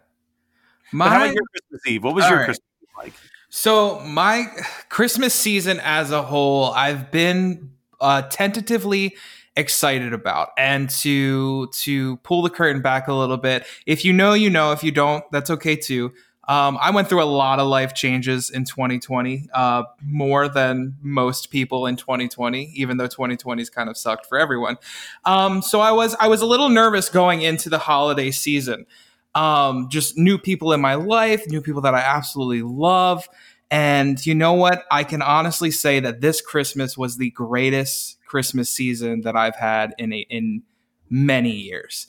But 0.90 1.10
how 1.10 1.16
about 1.16 1.34
your 1.34 1.44
Christmas 1.52 1.80
Eve? 1.86 2.02
What 2.02 2.14
was 2.14 2.26
your 2.28 2.38
right. 2.38 2.44
Christmas 2.46 2.66
like? 2.96 3.12
So 3.50 4.00
my 4.00 4.46
Christmas 4.88 5.34
season 5.34 5.80
as 5.82 6.10
a 6.12 6.22
whole, 6.22 6.72
I've 6.72 7.10
been 7.10 7.72
uh, 8.00 8.22
tentatively 8.22 9.16
excited 9.58 10.14
about, 10.14 10.50
and 10.56 10.88
to 10.88 11.66
to 11.66 12.16
pull 12.18 12.40
the 12.40 12.50
curtain 12.50 12.80
back 12.80 13.08
a 13.08 13.12
little 13.12 13.36
bit. 13.36 13.66
If 13.84 14.04
you 14.04 14.14
know, 14.14 14.32
you 14.32 14.48
know. 14.48 14.72
If 14.72 14.82
you 14.82 14.92
don't, 14.92 15.24
that's 15.30 15.50
okay 15.50 15.76
too. 15.76 16.12
Um, 16.48 16.78
I 16.80 16.90
went 16.90 17.10
through 17.10 17.22
a 17.22 17.24
lot 17.24 17.60
of 17.60 17.68
life 17.68 17.92
changes 17.92 18.48
in 18.48 18.64
2020, 18.64 19.50
uh, 19.52 19.82
more 20.02 20.48
than 20.48 20.96
most 21.02 21.50
people 21.50 21.84
in 21.84 21.96
2020, 21.96 22.72
even 22.74 22.96
though 22.96 23.06
2020's 23.06 23.68
kind 23.68 23.90
of 23.90 23.98
sucked 23.98 24.24
for 24.24 24.38
everyone. 24.38 24.78
Um, 25.26 25.60
so 25.60 25.80
I 25.80 25.92
was 25.92 26.16
I 26.18 26.28
was 26.28 26.40
a 26.40 26.46
little 26.46 26.70
nervous 26.70 27.10
going 27.10 27.42
into 27.42 27.68
the 27.68 27.78
holiday 27.78 28.30
season. 28.30 28.86
Um, 29.34 29.90
just 29.90 30.16
new 30.16 30.38
people 30.38 30.72
in 30.72 30.80
my 30.80 30.94
life, 30.94 31.46
new 31.48 31.60
people 31.60 31.82
that 31.82 31.94
I 31.94 32.00
absolutely 32.00 32.62
love. 32.62 33.28
And 33.70 34.24
you 34.24 34.34
know 34.34 34.54
what? 34.54 34.84
I 34.90 35.04
can 35.04 35.20
honestly 35.22 35.70
say 35.70 36.00
that 36.00 36.20
this 36.20 36.40
Christmas 36.40 36.96
was 36.96 37.16
the 37.16 37.30
greatest 37.30 38.18
Christmas 38.26 38.70
season 38.70 39.22
that 39.22 39.36
I've 39.36 39.56
had 39.56 39.94
in 39.98 40.12
a, 40.12 40.26
in 40.30 40.62
many 41.10 41.50
years. 41.50 42.06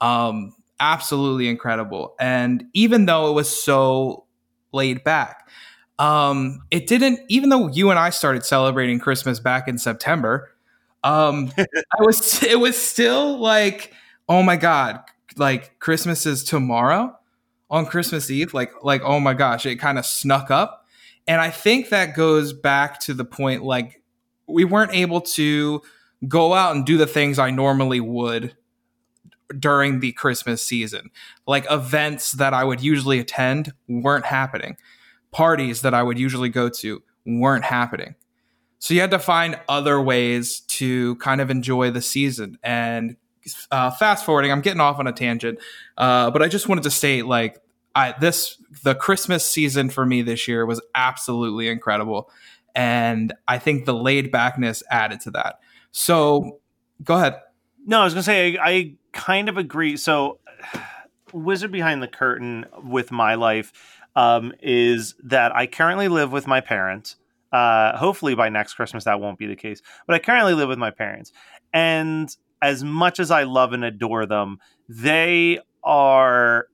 Um, 0.00 0.54
absolutely 0.80 1.48
incredible. 1.48 2.14
And 2.18 2.64
even 2.72 3.06
though 3.06 3.30
it 3.30 3.34
was 3.34 3.48
so 3.48 4.24
laid 4.72 5.04
back, 5.04 5.48
um, 5.98 6.62
it 6.70 6.86
didn't. 6.86 7.20
Even 7.28 7.48
though 7.48 7.68
you 7.68 7.90
and 7.90 7.98
I 7.98 8.10
started 8.10 8.44
celebrating 8.44 8.98
Christmas 8.98 9.38
back 9.38 9.68
in 9.68 9.78
September, 9.78 10.50
um, 11.04 11.52
I 11.58 12.00
was. 12.00 12.42
It 12.42 12.58
was 12.58 12.76
still 12.76 13.38
like, 13.38 13.92
oh 14.28 14.42
my 14.42 14.56
god, 14.56 15.00
like 15.36 15.78
Christmas 15.78 16.26
is 16.26 16.42
tomorrow 16.42 17.16
on 17.70 17.86
Christmas 17.86 18.30
Eve. 18.30 18.52
Like, 18.52 18.72
like 18.82 19.02
oh 19.04 19.20
my 19.20 19.34
gosh, 19.34 19.64
it 19.66 19.76
kind 19.76 19.98
of 19.98 20.04
snuck 20.06 20.50
up. 20.50 20.81
And 21.26 21.40
I 21.40 21.50
think 21.50 21.90
that 21.90 22.16
goes 22.16 22.52
back 22.52 23.00
to 23.00 23.14
the 23.14 23.24
point 23.24 23.62
like 23.62 24.02
we 24.48 24.64
weren't 24.64 24.92
able 24.92 25.20
to 25.20 25.82
go 26.28 26.54
out 26.54 26.74
and 26.74 26.84
do 26.84 26.96
the 26.96 27.06
things 27.06 27.38
I 27.38 27.50
normally 27.50 28.00
would 28.00 28.56
during 29.58 30.00
the 30.00 30.12
Christmas 30.12 30.62
season. 30.62 31.10
Like 31.46 31.66
events 31.70 32.32
that 32.32 32.54
I 32.54 32.64
would 32.64 32.80
usually 32.80 33.18
attend 33.18 33.72
weren't 33.88 34.26
happening. 34.26 34.76
Parties 35.30 35.82
that 35.82 35.94
I 35.94 36.02
would 36.02 36.18
usually 36.18 36.48
go 36.48 36.68
to 36.68 37.02
weren't 37.24 37.64
happening. 37.64 38.14
So 38.78 38.94
you 38.94 39.00
had 39.00 39.12
to 39.12 39.18
find 39.18 39.58
other 39.68 40.00
ways 40.00 40.60
to 40.60 41.14
kind 41.16 41.40
of 41.40 41.50
enjoy 41.50 41.90
the 41.90 42.02
season. 42.02 42.58
And 42.62 43.16
uh, 43.70 43.90
fast 43.90 44.24
forwarding, 44.24 44.50
I'm 44.50 44.60
getting 44.60 44.80
off 44.80 44.98
on 44.98 45.06
a 45.06 45.12
tangent, 45.12 45.58
uh, 45.96 46.30
but 46.30 46.42
I 46.42 46.48
just 46.48 46.68
wanted 46.68 46.84
to 46.84 46.90
state 46.90 47.26
like 47.26 47.58
I 47.94 48.14
this 48.20 48.56
the 48.82 48.94
Christmas 48.94 49.48
season 49.48 49.90
for 49.90 50.04
me 50.04 50.22
this 50.22 50.46
year 50.48 50.66
was 50.66 50.80
absolutely 50.94 51.68
incredible, 51.68 52.30
and 52.74 53.32
I 53.48 53.58
think 53.58 53.84
the 53.84 53.94
laid 53.94 54.30
backness 54.30 54.82
added 54.90 55.20
to 55.22 55.30
that. 55.32 55.60
So 55.90 56.60
go 57.02 57.16
ahead. 57.16 57.40
No, 57.86 58.00
I 58.00 58.04
was 58.04 58.14
gonna 58.14 58.22
say 58.22 58.56
I, 58.56 58.68
I 58.68 58.94
kind 59.12 59.48
of 59.48 59.56
agree. 59.56 59.96
So, 59.96 60.38
wizard 61.32 61.72
behind 61.72 62.02
the 62.02 62.08
curtain 62.08 62.66
with 62.84 63.10
my 63.10 63.34
life 63.34 63.72
um, 64.16 64.52
is 64.60 65.14
that 65.24 65.54
I 65.54 65.66
currently 65.66 66.08
live 66.08 66.32
with 66.32 66.46
my 66.46 66.60
parents. 66.60 67.16
Uh, 67.52 67.94
hopefully 67.98 68.34
by 68.34 68.48
next 68.48 68.74
Christmas 68.74 69.04
that 69.04 69.20
won't 69.20 69.38
be 69.38 69.46
the 69.46 69.56
case, 69.56 69.82
but 70.06 70.14
I 70.14 70.18
currently 70.18 70.54
live 70.54 70.70
with 70.70 70.78
my 70.78 70.90
parents, 70.90 71.32
and 71.74 72.34
as 72.62 72.82
much 72.82 73.20
as 73.20 73.30
I 73.30 73.42
love 73.42 73.74
and 73.74 73.84
adore 73.84 74.24
them, 74.24 74.58
they 74.88 75.58
are. 75.84 76.66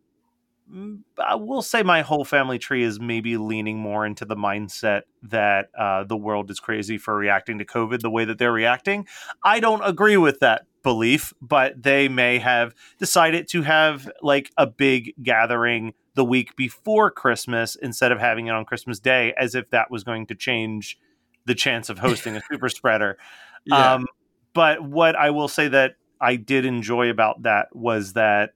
Mm, 0.72 1.00
I 1.18 1.34
will 1.34 1.62
say 1.62 1.82
my 1.82 2.02
whole 2.02 2.24
family 2.24 2.58
tree 2.58 2.82
is 2.82 3.00
maybe 3.00 3.36
leaning 3.36 3.78
more 3.78 4.06
into 4.06 4.24
the 4.24 4.36
mindset 4.36 5.02
that 5.22 5.70
uh, 5.78 6.04
the 6.04 6.16
world 6.16 6.50
is 6.50 6.60
crazy 6.60 6.98
for 6.98 7.16
reacting 7.16 7.58
to 7.58 7.64
COVID 7.64 8.00
the 8.00 8.10
way 8.10 8.24
that 8.24 8.38
they're 8.38 8.52
reacting. 8.52 9.06
I 9.42 9.60
don't 9.60 9.82
agree 9.82 10.16
with 10.16 10.40
that 10.40 10.66
belief, 10.82 11.34
but 11.40 11.82
they 11.82 12.08
may 12.08 12.38
have 12.38 12.74
decided 12.98 13.48
to 13.48 13.62
have 13.62 14.10
like 14.22 14.50
a 14.56 14.66
big 14.66 15.14
gathering 15.22 15.94
the 16.14 16.24
week 16.24 16.56
before 16.56 17.10
Christmas 17.10 17.76
instead 17.76 18.10
of 18.10 18.18
having 18.18 18.46
it 18.46 18.50
on 18.50 18.64
Christmas 18.64 18.98
Day, 18.98 19.34
as 19.38 19.54
if 19.54 19.70
that 19.70 19.90
was 19.90 20.04
going 20.04 20.26
to 20.26 20.34
change 20.34 20.98
the 21.44 21.54
chance 21.54 21.88
of 21.88 21.98
hosting 21.98 22.36
a 22.36 22.42
super 22.50 22.68
spreader. 22.68 23.18
Um, 23.70 24.06
but 24.54 24.82
what 24.82 25.14
I 25.14 25.28
will 25.28 25.48
say 25.48 25.68
that 25.68 25.96
I 26.20 26.36
did 26.36 26.64
enjoy 26.64 27.10
about 27.10 27.42
that 27.42 27.68
was 27.74 28.14
that 28.14 28.54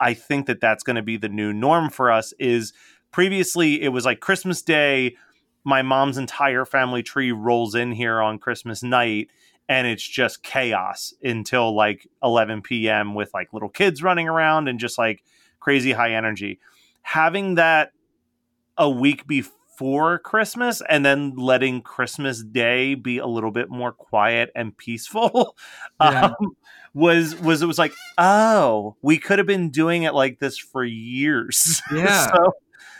I 0.00 0.14
think 0.14 0.46
that 0.46 0.60
that's 0.60 0.82
going 0.82 0.96
to 0.96 1.02
be 1.02 1.16
the 1.16 1.28
new 1.28 1.52
norm 1.52 1.90
for 1.90 2.10
us. 2.10 2.32
Is 2.38 2.72
previously 3.12 3.82
it 3.82 3.88
was 3.88 4.04
like 4.04 4.20
Christmas 4.20 4.62
Day, 4.62 5.16
my 5.64 5.82
mom's 5.82 6.18
entire 6.18 6.64
family 6.64 7.02
tree 7.02 7.32
rolls 7.32 7.74
in 7.74 7.92
here 7.92 8.20
on 8.20 8.38
Christmas 8.38 8.82
night, 8.82 9.28
and 9.68 9.86
it's 9.86 10.06
just 10.06 10.42
chaos 10.42 11.14
until 11.22 11.74
like 11.74 12.06
11 12.22 12.62
p.m. 12.62 13.14
with 13.14 13.32
like 13.34 13.52
little 13.52 13.68
kids 13.68 14.02
running 14.02 14.28
around 14.28 14.68
and 14.68 14.78
just 14.80 14.98
like 14.98 15.22
crazy 15.60 15.92
high 15.92 16.12
energy. 16.14 16.58
having 17.02 17.54
that 17.56 17.92
a 18.76 18.88
week 18.90 19.26
before 19.26 20.18
Christmas 20.18 20.82
and 20.88 21.04
then 21.04 21.34
letting 21.36 21.82
Christmas 21.82 22.42
Day 22.42 22.94
be 22.94 23.18
a 23.18 23.26
little 23.26 23.50
bit 23.50 23.70
more 23.70 23.92
quiet 23.92 24.50
and 24.54 24.76
peaceful 24.76 25.56
Yeah. 26.00 26.34
um, 26.38 26.56
was 26.94 27.34
was 27.40 27.60
it 27.60 27.66
was 27.66 27.78
like 27.78 27.92
oh 28.18 28.94
we 29.02 29.18
could 29.18 29.38
have 29.38 29.46
been 29.48 29.68
doing 29.68 30.04
it 30.04 30.14
like 30.14 30.38
this 30.38 30.56
for 30.56 30.84
years 30.84 31.82
Yeah. 31.92 32.32
so 32.32 32.52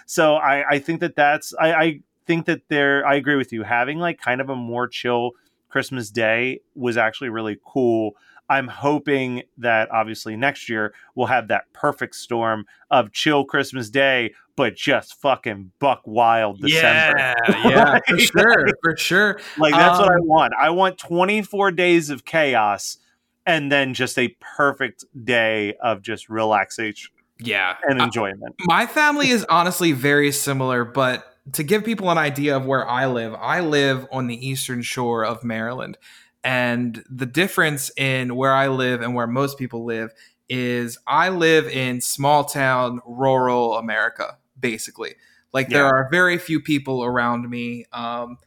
so 0.07 0.35
I 0.35 0.69
I 0.69 0.79
think 0.81 1.01
that 1.01 1.15
that's 1.17 1.55
I 1.59 1.73
I 1.75 2.01
think 2.27 2.47
that 2.47 2.63
there 2.69 3.07
I 3.07 3.15
agree 3.15 3.37
with 3.37 3.53
you 3.53 3.63
having 3.63 3.99
like 3.99 4.21
kind 4.21 4.41
of 4.41 4.51
a 4.51 4.57
more 4.57 4.89
chill 4.89 5.31
Christmas 5.69 6.11
Day 6.11 6.61
was 6.75 6.97
actually 6.97 7.31
really 7.31 7.59
cool. 7.65 8.13
I'm 8.49 8.69
hoping 8.69 9.43
that 9.59 9.91
obviously 9.91 10.37
next 10.37 10.69
year 10.69 10.93
we'll 11.15 11.27
have 11.29 11.49
that 11.49 11.73
perfect 11.73 12.15
storm 12.15 12.67
of 12.91 13.11
chill 13.13 13.45
Christmas 13.45 13.89
Day, 13.91 14.35
but 14.55 14.75
just 14.77 15.21
fucking 15.21 15.73
buck 15.79 16.03
wild 16.05 16.61
December. 16.61 17.17
Yeah, 17.19 17.35
yeah, 17.69 17.99
for 18.09 18.19
sure, 18.19 18.67
for 18.83 18.97
sure. 18.97 19.41
Like 19.57 19.73
that's 19.73 19.99
what 19.99 20.11
I 20.11 20.17
Um, 20.17 20.27
want. 20.27 20.53
I 20.61 20.71
want 20.71 20.99
24 20.99 21.73
days 21.73 22.11
of 22.11 22.25
chaos 22.25 22.99
and 23.47 23.71
then 23.71 23.95
just 23.95 24.19
a 24.19 24.29
perfect 24.57 25.05
day 25.25 25.75
of 25.83 26.03
just 26.03 26.29
relaxation 26.29 27.11
Yeah, 27.39 27.77
and 27.89 28.01
I- 28.01 28.05
enjoyment. 28.07 28.55
my 28.65 28.87
family 28.87 29.31
is 29.31 29.45
honestly 29.49 29.93
very 29.93 30.33
similar, 30.33 30.85
but 30.85 31.31
to 31.53 31.63
give 31.63 31.85
people 31.85 32.11
an 32.11 32.17
idea 32.19 32.57
of 32.57 32.65
where 32.65 32.89
I 32.89 33.07
live, 33.07 33.35
I 33.39 33.61
live 33.61 34.07
on 34.11 34.27
the 34.29 34.49
eastern 34.49 34.83
shore 34.83 35.25
of 35.25 35.45
Maryland. 35.45 35.99
And 36.43 37.03
the 37.11 37.27
difference 37.27 37.91
in 37.97 38.37
where 38.37 38.53
I 38.55 38.69
live 38.69 39.01
and 39.03 39.15
where 39.15 39.27
most 39.27 39.59
people 39.59 39.85
live 39.85 40.11
is 40.49 40.99
I 41.07 41.31
live 41.31 41.67
in 41.69 42.01
small 42.03 42.45
town, 42.45 43.01
rural 43.07 43.77
America, 43.77 44.37
basically. 44.59 45.15
Like 45.55 45.69
there 45.69 45.87
are 45.87 46.09
very 46.11 46.37
few 46.39 46.61
people 46.61 47.03
around 47.05 47.49
me. 47.49 47.87
Um, 47.93 48.39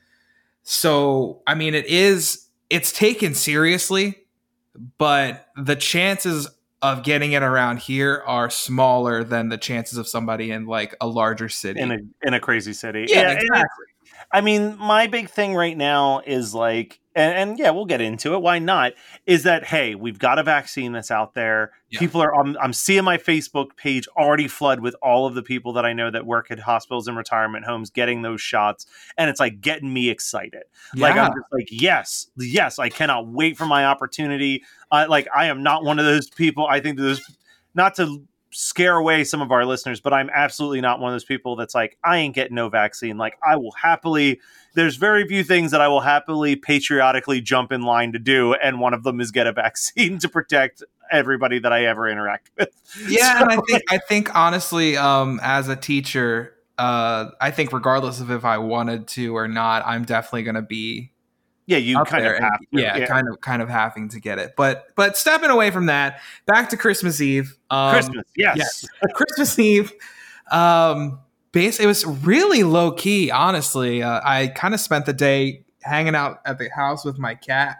so, 0.63 1.41
I 1.47 1.55
mean, 1.55 1.73
it 1.73 1.85
is, 1.85 2.47
it's 2.69 2.91
taken 2.91 3.33
seriously, 3.33 4.15
but 4.97 5.47
the 5.55 5.75
chances 5.75 6.49
of 6.81 7.03
getting 7.03 7.31
it 7.31 7.43
around 7.43 7.79
here 7.79 8.23
are 8.25 8.49
smaller 8.49 9.23
than 9.23 9.49
the 9.49 9.57
chances 9.57 9.97
of 9.97 10.07
somebody 10.07 10.51
in 10.51 10.65
like 10.65 10.95
a 11.01 11.07
larger 11.07 11.49
city. 11.49 11.79
in 11.79 11.91
a 11.91 11.97
in 12.23 12.33
a 12.33 12.39
crazy 12.39 12.73
city. 12.73 13.05
yeah, 13.09 13.31
and 13.31 13.39
exactly. 13.39 13.85
I 14.31 14.41
mean, 14.41 14.77
my 14.77 15.07
big 15.07 15.29
thing 15.29 15.55
right 15.55 15.77
now 15.77 16.21
is 16.25 16.53
like, 16.53 16.99
and, 17.17 17.49
and 17.49 17.59
yeah, 17.59 17.71
we'll 17.71 17.85
get 17.85 17.99
into 17.99 18.35
it. 18.35 18.41
Why 18.41 18.59
not? 18.59 18.93
Is 19.25 19.43
that 19.43 19.65
hey, 19.65 19.95
we've 19.95 20.19
got 20.19 20.37
a 20.37 20.43
vaccine 20.43 20.91
that's 20.91 21.09
out 21.09 21.33
there. 21.33 21.71
Yeah. 21.89 21.99
People 21.99 22.21
are. 22.21 22.33
I'm, 22.39 22.55
I'm 22.61 22.73
seeing 22.73 23.03
my 23.03 23.17
Facebook 23.17 23.75
page 23.75 24.07
already 24.15 24.47
flood 24.47 24.81
with 24.81 24.95
all 25.01 25.25
of 25.25 25.33
the 25.33 25.41
people 25.41 25.73
that 25.73 25.85
I 25.85 25.93
know 25.93 26.11
that 26.11 26.25
work 26.25 26.51
at 26.51 26.59
hospitals 26.59 27.07
and 27.07 27.17
retirement 27.17 27.65
homes 27.65 27.89
getting 27.89 28.21
those 28.21 28.39
shots, 28.39 28.85
and 29.17 29.29
it's 29.29 29.39
like 29.39 29.59
getting 29.61 29.91
me 29.91 30.09
excited. 30.09 30.63
Like 30.95 31.15
I'm 31.15 31.31
just 31.31 31.51
like, 31.51 31.67
yes, 31.71 32.27
yes, 32.37 32.77
I 32.77 32.89
cannot 32.89 33.27
wait 33.27 33.57
for 33.57 33.65
my 33.65 33.85
opportunity. 33.85 34.63
Uh, 34.91 35.07
like 35.09 35.27
I 35.35 35.47
am 35.47 35.63
not 35.63 35.83
one 35.83 35.97
of 35.97 36.05
those 36.05 36.29
people. 36.29 36.67
I 36.67 36.79
think 36.79 36.99
those 36.99 37.21
not 37.73 37.95
to 37.95 38.23
scare 38.51 38.95
away 38.95 39.23
some 39.23 39.41
of 39.41 39.51
our 39.51 39.65
listeners, 39.65 39.99
but 39.99 40.13
I'm 40.13 40.29
absolutely 40.33 40.81
not 40.81 40.99
one 40.99 41.11
of 41.11 41.13
those 41.13 41.25
people 41.25 41.55
that's 41.55 41.75
like, 41.75 41.97
I 42.03 42.17
ain't 42.17 42.35
getting 42.35 42.55
no 42.55 42.69
vaccine. 42.69 43.17
Like 43.17 43.37
I 43.47 43.55
will 43.57 43.71
happily. 43.71 44.39
There's 44.73 44.95
very 44.95 45.27
few 45.27 45.43
things 45.43 45.71
that 45.71 45.81
I 45.81 45.87
will 45.87 46.01
happily 46.01 46.55
patriotically 46.55 47.41
jump 47.41 47.71
in 47.71 47.81
line 47.81 48.13
to 48.13 48.19
do, 48.19 48.53
and 48.53 48.79
one 48.79 48.93
of 48.93 49.03
them 49.03 49.19
is 49.19 49.31
get 49.31 49.47
a 49.47 49.51
vaccine 49.53 50.19
to 50.19 50.29
protect 50.29 50.83
everybody 51.11 51.57
that 51.59 51.71
I 51.73 51.85
ever 51.85 52.07
interact 52.07 52.51
with. 52.57 52.69
yeah, 53.07 53.39
So- 53.39 53.43
and 53.45 53.51
I 53.51 53.57
think 53.67 53.83
I 53.89 53.97
think 53.97 54.35
honestly, 54.35 54.97
um, 54.97 55.39
as 55.41 55.67
a 55.69 55.75
teacher, 55.75 56.53
uh, 56.77 57.31
I 57.41 57.49
think 57.51 57.73
regardless 57.73 58.19
of 58.19 58.29
if 58.29 58.45
I 58.45 58.59
wanted 58.59 59.07
to 59.09 59.35
or 59.35 59.47
not, 59.47 59.83
I'm 59.85 60.05
definitely 60.05 60.43
going 60.43 60.55
to 60.55 60.61
be 60.61 61.11
yeah, 61.67 61.77
you 61.77 62.03
kind 62.05 62.25
of 62.25 62.33
and- 62.33 62.43
have 62.43 62.59
to. 62.59 62.65
yeah, 62.71 63.05
kind 63.05 63.29
of 63.29 63.39
kind 63.41 63.61
of 63.61 63.69
having 63.69 64.09
to 64.09 64.19
get 64.19 64.39
it. 64.39 64.55
But 64.57 64.87
but 64.95 65.15
stepping 65.15 65.49
away 65.49 65.69
from 65.69 65.85
that, 65.85 66.21
back 66.45 66.69
to 66.69 66.77
Christmas 66.77 67.21
Eve. 67.21 67.55
Um, 67.69 67.91
Christmas, 67.91 68.25
yes. 68.35 68.57
yes. 68.57 68.85
Christmas 69.13 69.59
Eve. 69.59 69.91
Um, 70.49 71.19
base. 71.51 71.79
It 71.79 71.85
was 71.85 72.05
really 72.05 72.63
low 72.63 72.91
key, 72.91 73.31
honestly. 73.31 74.01
Uh, 74.01 74.21
I 74.23 74.47
kind 74.47 74.73
of 74.73 74.79
spent 74.79 75.05
the 75.05 75.13
day 75.13 75.65
hanging 75.81 76.15
out 76.15 76.39
at 76.45 76.57
the 76.57 76.69
house 76.69 77.03
with 77.03 77.17
my 77.17 77.35
cat, 77.35 77.77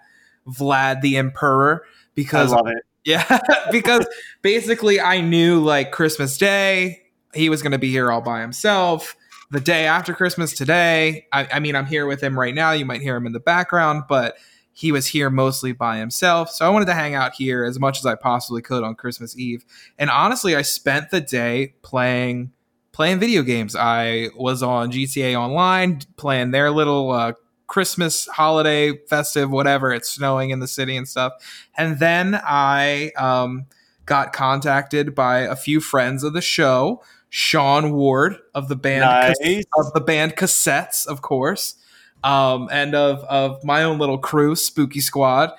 Vlad 0.48 1.02
the 1.02 1.18
Emperor, 1.18 1.84
I 1.86 1.88
because 2.16 2.52
love 2.52 2.68
it. 2.68 2.84
yeah, 3.06 3.40
because 3.72 4.06
basically 4.42 5.00
I 5.00 5.22
knew 5.22 5.60
like 5.62 5.92
Christmas 5.92 6.38
Day, 6.38 7.04
he 7.34 7.50
was 7.50 7.62
going 7.62 7.72
to 7.72 7.78
be 7.78 7.90
here 7.90 8.12
all 8.12 8.22
by 8.22 8.42
himself. 8.42 9.16
The 9.50 9.60
day 9.60 9.86
after 9.86 10.14
Christmas 10.14 10.54
today, 10.54 11.26
I, 11.32 11.48
I 11.54 11.60
mean, 11.60 11.76
I'm 11.76 11.86
here 11.86 12.06
with 12.06 12.22
him 12.22 12.38
right 12.38 12.54
now. 12.54 12.72
You 12.72 12.86
might 12.86 13.02
hear 13.02 13.16
him 13.16 13.26
in 13.26 13.32
the 13.32 13.40
background, 13.40 14.04
but 14.10 14.38
he 14.74 14.92
was 14.92 15.08
here 15.08 15.30
mostly 15.30 15.72
by 15.72 15.98
himself. 15.98 16.52
So 16.52 16.66
I 16.66 16.70
wanted 16.70 16.86
to 16.86 16.94
hang 16.94 17.16
out 17.16 17.34
here 17.34 17.64
as 17.64 17.80
much 17.80 17.98
as 17.98 18.06
I 18.06 18.16
possibly 18.16 18.62
could 18.62 18.84
on 18.84 18.94
Christmas 18.94 19.38
Eve. 19.38 19.66
And 19.98 20.10
honestly, 20.10 20.56
I 20.56 20.62
spent 20.62 21.10
the 21.10 21.22
day 21.22 21.74
playing 21.82 22.52
playing 22.92 23.20
video 23.20 23.44
games. 23.44 23.76
I 23.76 24.30
was 24.36 24.64
on 24.64 24.92
GTA 24.92 25.40
Online 25.40 26.00
playing 26.16 26.52
their 26.52 26.72
little 26.72 27.12
uh, 27.12 27.34
Christmas 27.68 28.28
holiday 28.28 28.98
festive, 29.08 29.52
whatever. 29.52 29.94
It's 29.94 30.10
snowing 30.10 30.50
in 30.50 30.60
the 30.60 30.68
city 30.68 30.98
and 30.98 31.08
stuff. 31.08 31.34
And 31.78 32.00
then 32.00 32.40
I 32.44 33.12
um, 33.18 33.66
got 34.06 34.34
contacted 34.34 35.14
by 35.14 35.40
a 35.40 35.56
few 35.56 35.80
friends 35.80 36.24
of 36.24 36.34
the 36.34 36.42
show, 36.42 37.04
Sean 37.30 37.92
Ward 37.94 38.38
of 38.54 38.68
the 38.68 38.76
band 38.76 39.02
Nice. 39.02 39.66
of 39.78 39.94
the 39.94 40.02
band 40.02 40.36
Cassettes, 40.36 41.06
of 41.06 41.22
course, 41.22 41.76
um, 42.24 42.70
and 42.72 42.96
of 42.96 43.24
of 43.26 43.64
my 43.64 43.84
own 43.84 43.98
little 44.00 44.18
crew, 44.18 44.56
Spooky 44.56 45.00
Squad, 45.02 45.52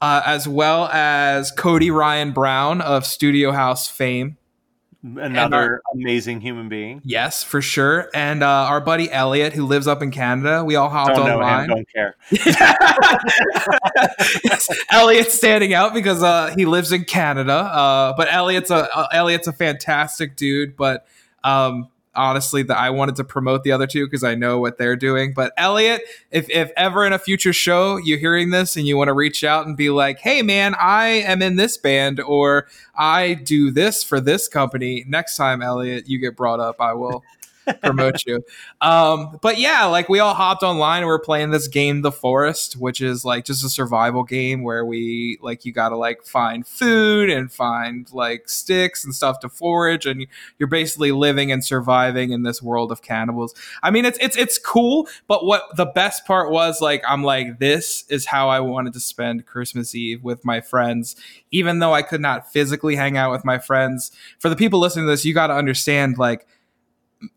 uh, 0.00 0.22
as 0.26 0.48
well 0.48 0.86
as 0.88 1.50
Cody 1.50 1.90
Ryan 1.90 2.32
Brown 2.32 2.80
of 2.80 3.06
Studio 3.06 3.52
House 3.52 3.88
fame. 3.88 4.36
Another 5.04 5.82
amazing 5.92 6.40
human 6.40 6.68
being. 6.68 7.00
Yes, 7.04 7.42
for 7.42 7.60
sure. 7.60 8.08
And 8.14 8.44
uh, 8.44 8.46
our 8.46 8.80
buddy 8.80 9.10
Elliot, 9.10 9.52
who 9.52 9.66
lives 9.66 9.88
up 9.88 10.00
in 10.00 10.12
Canada, 10.12 10.62
we 10.64 10.76
all 10.76 10.88
hopped 10.88 11.16
Don't 11.16 11.26
know 11.26 11.40
online. 11.40 11.70
him. 11.70 11.76
Don't 11.76 11.88
care. 11.92 12.14
Elliot's 14.92 15.34
standing 15.34 15.74
out 15.74 15.92
because 15.92 16.22
uh, 16.22 16.54
he 16.56 16.66
lives 16.66 16.92
in 16.92 17.04
Canada. 17.04 17.52
Uh, 17.52 18.14
but 18.16 18.32
Elliot's 18.32 18.70
a 18.70 18.88
uh, 18.96 19.08
Elliot's 19.12 19.48
a 19.48 19.52
fantastic 19.52 20.36
dude. 20.36 20.76
But 20.76 21.04
um, 21.42 21.88
honestly, 22.14 22.62
that 22.64 22.78
I 22.78 22.90
wanted 22.90 23.16
to 23.16 23.24
promote 23.24 23.64
the 23.64 23.72
other 23.72 23.86
two 23.86 24.06
because 24.06 24.24
I 24.24 24.34
know 24.34 24.58
what 24.58 24.78
they're 24.78 24.96
doing. 24.96 25.32
But 25.34 25.52
Elliot, 25.56 26.02
if 26.30 26.48
if 26.50 26.70
ever 26.76 27.06
in 27.06 27.12
a 27.12 27.18
future 27.18 27.52
show 27.52 27.96
you're 27.96 28.18
hearing 28.18 28.50
this 28.50 28.76
and 28.76 28.86
you 28.86 28.96
want 28.96 29.08
to 29.08 29.14
reach 29.14 29.44
out 29.44 29.66
and 29.66 29.76
be 29.76 29.90
like, 29.90 30.18
"Hey, 30.18 30.42
man, 30.42 30.74
I 30.78 31.06
am 31.06 31.42
in 31.42 31.56
this 31.56 31.76
band," 31.76 32.20
or 32.20 32.66
"I 32.96 33.34
do 33.34 33.70
this 33.70 34.04
for 34.04 34.20
this 34.20 34.48
company," 34.48 35.04
next 35.08 35.36
time, 35.36 35.62
Elliot, 35.62 36.08
you 36.08 36.18
get 36.18 36.36
brought 36.36 36.60
up, 36.60 36.80
I 36.80 36.94
will. 36.94 37.24
Promote 37.82 38.24
you. 38.26 38.44
Um, 38.80 39.38
but 39.40 39.58
yeah, 39.58 39.84
like 39.84 40.08
we 40.08 40.18
all 40.18 40.34
hopped 40.34 40.62
online. 40.62 40.98
And 40.98 41.06
We 41.06 41.12
are 41.12 41.18
playing 41.18 41.50
this 41.50 41.68
game, 41.68 42.02
The 42.02 42.12
Forest, 42.12 42.74
which 42.74 43.00
is 43.00 43.24
like 43.24 43.44
just 43.44 43.64
a 43.64 43.68
survival 43.68 44.24
game 44.24 44.62
where 44.62 44.84
we 44.84 45.38
like 45.40 45.64
you 45.64 45.72
got 45.72 45.90
to 45.90 45.96
like 45.96 46.24
find 46.24 46.66
food 46.66 47.30
and 47.30 47.52
find 47.52 48.12
like 48.12 48.48
sticks 48.48 49.04
and 49.04 49.14
stuff 49.14 49.40
to 49.40 49.48
forage, 49.48 50.06
and 50.06 50.26
you're 50.58 50.68
basically 50.68 51.12
living 51.12 51.52
and 51.52 51.64
surviving 51.64 52.32
in 52.32 52.42
this 52.42 52.62
world 52.62 52.92
of 52.92 53.02
cannibals. 53.02 53.54
I 53.82 53.90
mean, 53.90 54.04
it's 54.04 54.18
it's 54.20 54.36
it's 54.36 54.58
cool, 54.58 55.08
but 55.26 55.44
what 55.44 55.64
the 55.76 55.86
best 55.86 56.26
part 56.26 56.50
was 56.50 56.80
like 56.80 57.02
I'm 57.08 57.22
like 57.22 57.58
this 57.58 58.04
is 58.08 58.26
how 58.26 58.48
I 58.48 58.60
wanted 58.60 58.92
to 58.94 59.00
spend 59.00 59.46
Christmas 59.46 59.94
Eve 59.94 60.22
with 60.22 60.44
my 60.44 60.60
friends, 60.60 61.16
even 61.50 61.78
though 61.78 61.94
I 61.94 62.02
could 62.02 62.20
not 62.20 62.52
physically 62.52 62.96
hang 62.96 63.16
out 63.16 63.30
with 63.30 63.44
my 63.44 63.58
friends. 63.58 64.10
For 64.38 64.48
the 64.48 64.56
people 64.56 64.80
listening 64.80 65.06
to 65.06 65.10
this, 65.10 65.24
you 65.24 65.34
got 65.34 65.48
to 65.48 65.54
understand 65.54 66.18
like 66.18 66.46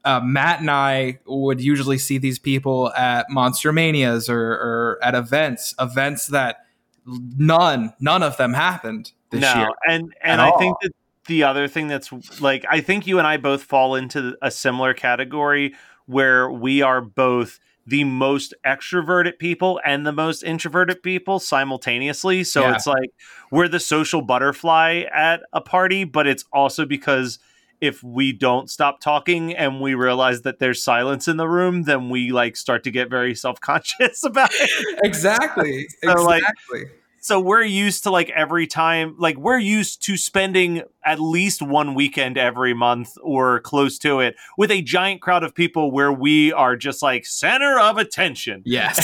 uh, 0.03 0.19
Matt 0.21 0.61
and 0.61 0.69
I 0.71 1.19
would 1.25 1.61
usually 1.61 1.97
see 1.97 2.17
these 2.17 2.39
people 2.39 2.91
at 2.93 3.29
Monster 3.29 3.71
Manias 3.71 4.29
or, 4.29 4.39
or 4.39 4.99
at 5.01 5.15
events, 5.15 5.73
events 5.79 6.27
that 6.27 6.65
none, 7.05 7.93
none 7.99 8.23
of 8.23 8.37
them 8.37 8.53
happened 8.53 9.11
this 9.29 9.41
no, 9.41 9.53
year. 9.55 9.69
and 9.87 10.13
and 10.21 10.41
I 10.41 10.49
all. 10.49 10.59
think 10.59 10.77
that 10.81 10.91
the 11.27 11.43
other 11.43 11.67
thing 11.67 11.87
that's 11.87 12.11
like 12.41 12.65
I 12.69 12.81
think 12.81 13.07
you 13.07 13.17
and 13.17 13.27
I 13.27 13.37
both 13.37 13.63
fall 13.63 13.95
into 13.95 14.35
a 14.41 14.51
similar 14.51 14.93
category 14.93 15.73
where 16.05 16.49
we 16.49 16.81
are 16.81 17.01
both 17.01 17.59
the 17.87 18.03
most 18.03 18.53
extroverted 18.65 19.37
people 19.37 19.79
and 19.85 20.05
the 20.05 20.11
most 20.11 20.43
introverted 20.43 21.03
people 21.03 21.39
simultaneously. 21.39 22.43
So 22.43 22.61
Yeah. 22.61 22.75
it's 22.75 22.87
like 22.87 23.11
we're 23.51 23.67
the 23.67 23.79
social 23.79 24.21
butterfly 24.21 25.03
at 25.13 25.41
a 25.53 25.61
party, 25.61 26.03
but 26.03 26.25
it's 26.27 26.45
also 26.51 26.85
because 26.85 27.39
if 27.81 28.03
we 28.03 28.31
don't 28.31 28.69
stop 28.69 28.99
talking 28.99 29.55
and 29.55 29.81
we 29.81 29.93
realize 29.93 30.41
that 30.41 30.59
there's 30.59 30.83
silence 30.83 31.27
in 31.27 31.37
the 31.37 31.47
room, 31.47 31.83
then 31.83 32.09
we 32.09 32.31
like 32.31 32.55
start 32.55 32.83
to 32.83 32.91
get 32.91 33.09
very 33.09 33.35
self 33.45 33.59
conscious 33.59 34.23
about 34.23 34.51
it. 34.53 34.99
Exactly. 35.03 35.87
So, 36.03 36.23
like, 36.23 36.43
exactly. 36.43 36.91
so 37.19 37.39
we're 37.39 37.63
used 37.63 38.03
to 38.03 38.11
like 38.11 38.29
every 38.29 38.67
time, 38.67 39.15
like 39.17 39.37
we're 39.37 39.57
used 39.57 40.03
to 40.03 40.17
spending 40.17 40.83
at 41.03 41.19
least 41.19 41.61
one 41.61 41.95
weekend 41.95 42.37
every 42.37 42.73
month 42.73 43.17
or 43.21 43.59
close 43.61 43.97
to 43.99 44.19
it 44.19 44.35
with 44.57 44.69
a 44.69 44.81
giant 44.81 45.21
crowd 45.21 45.43
of 45.43 45.55
people 45.55 45.89
where 45.91 46.11
we 46.11 46.53
are 46.53 46.75
just 46.75 47.01
like 47.01 47.25
center 47.25 47.79
of 47.79 47.97
attention. 47.97 48.61
Yes. 48.65 49.03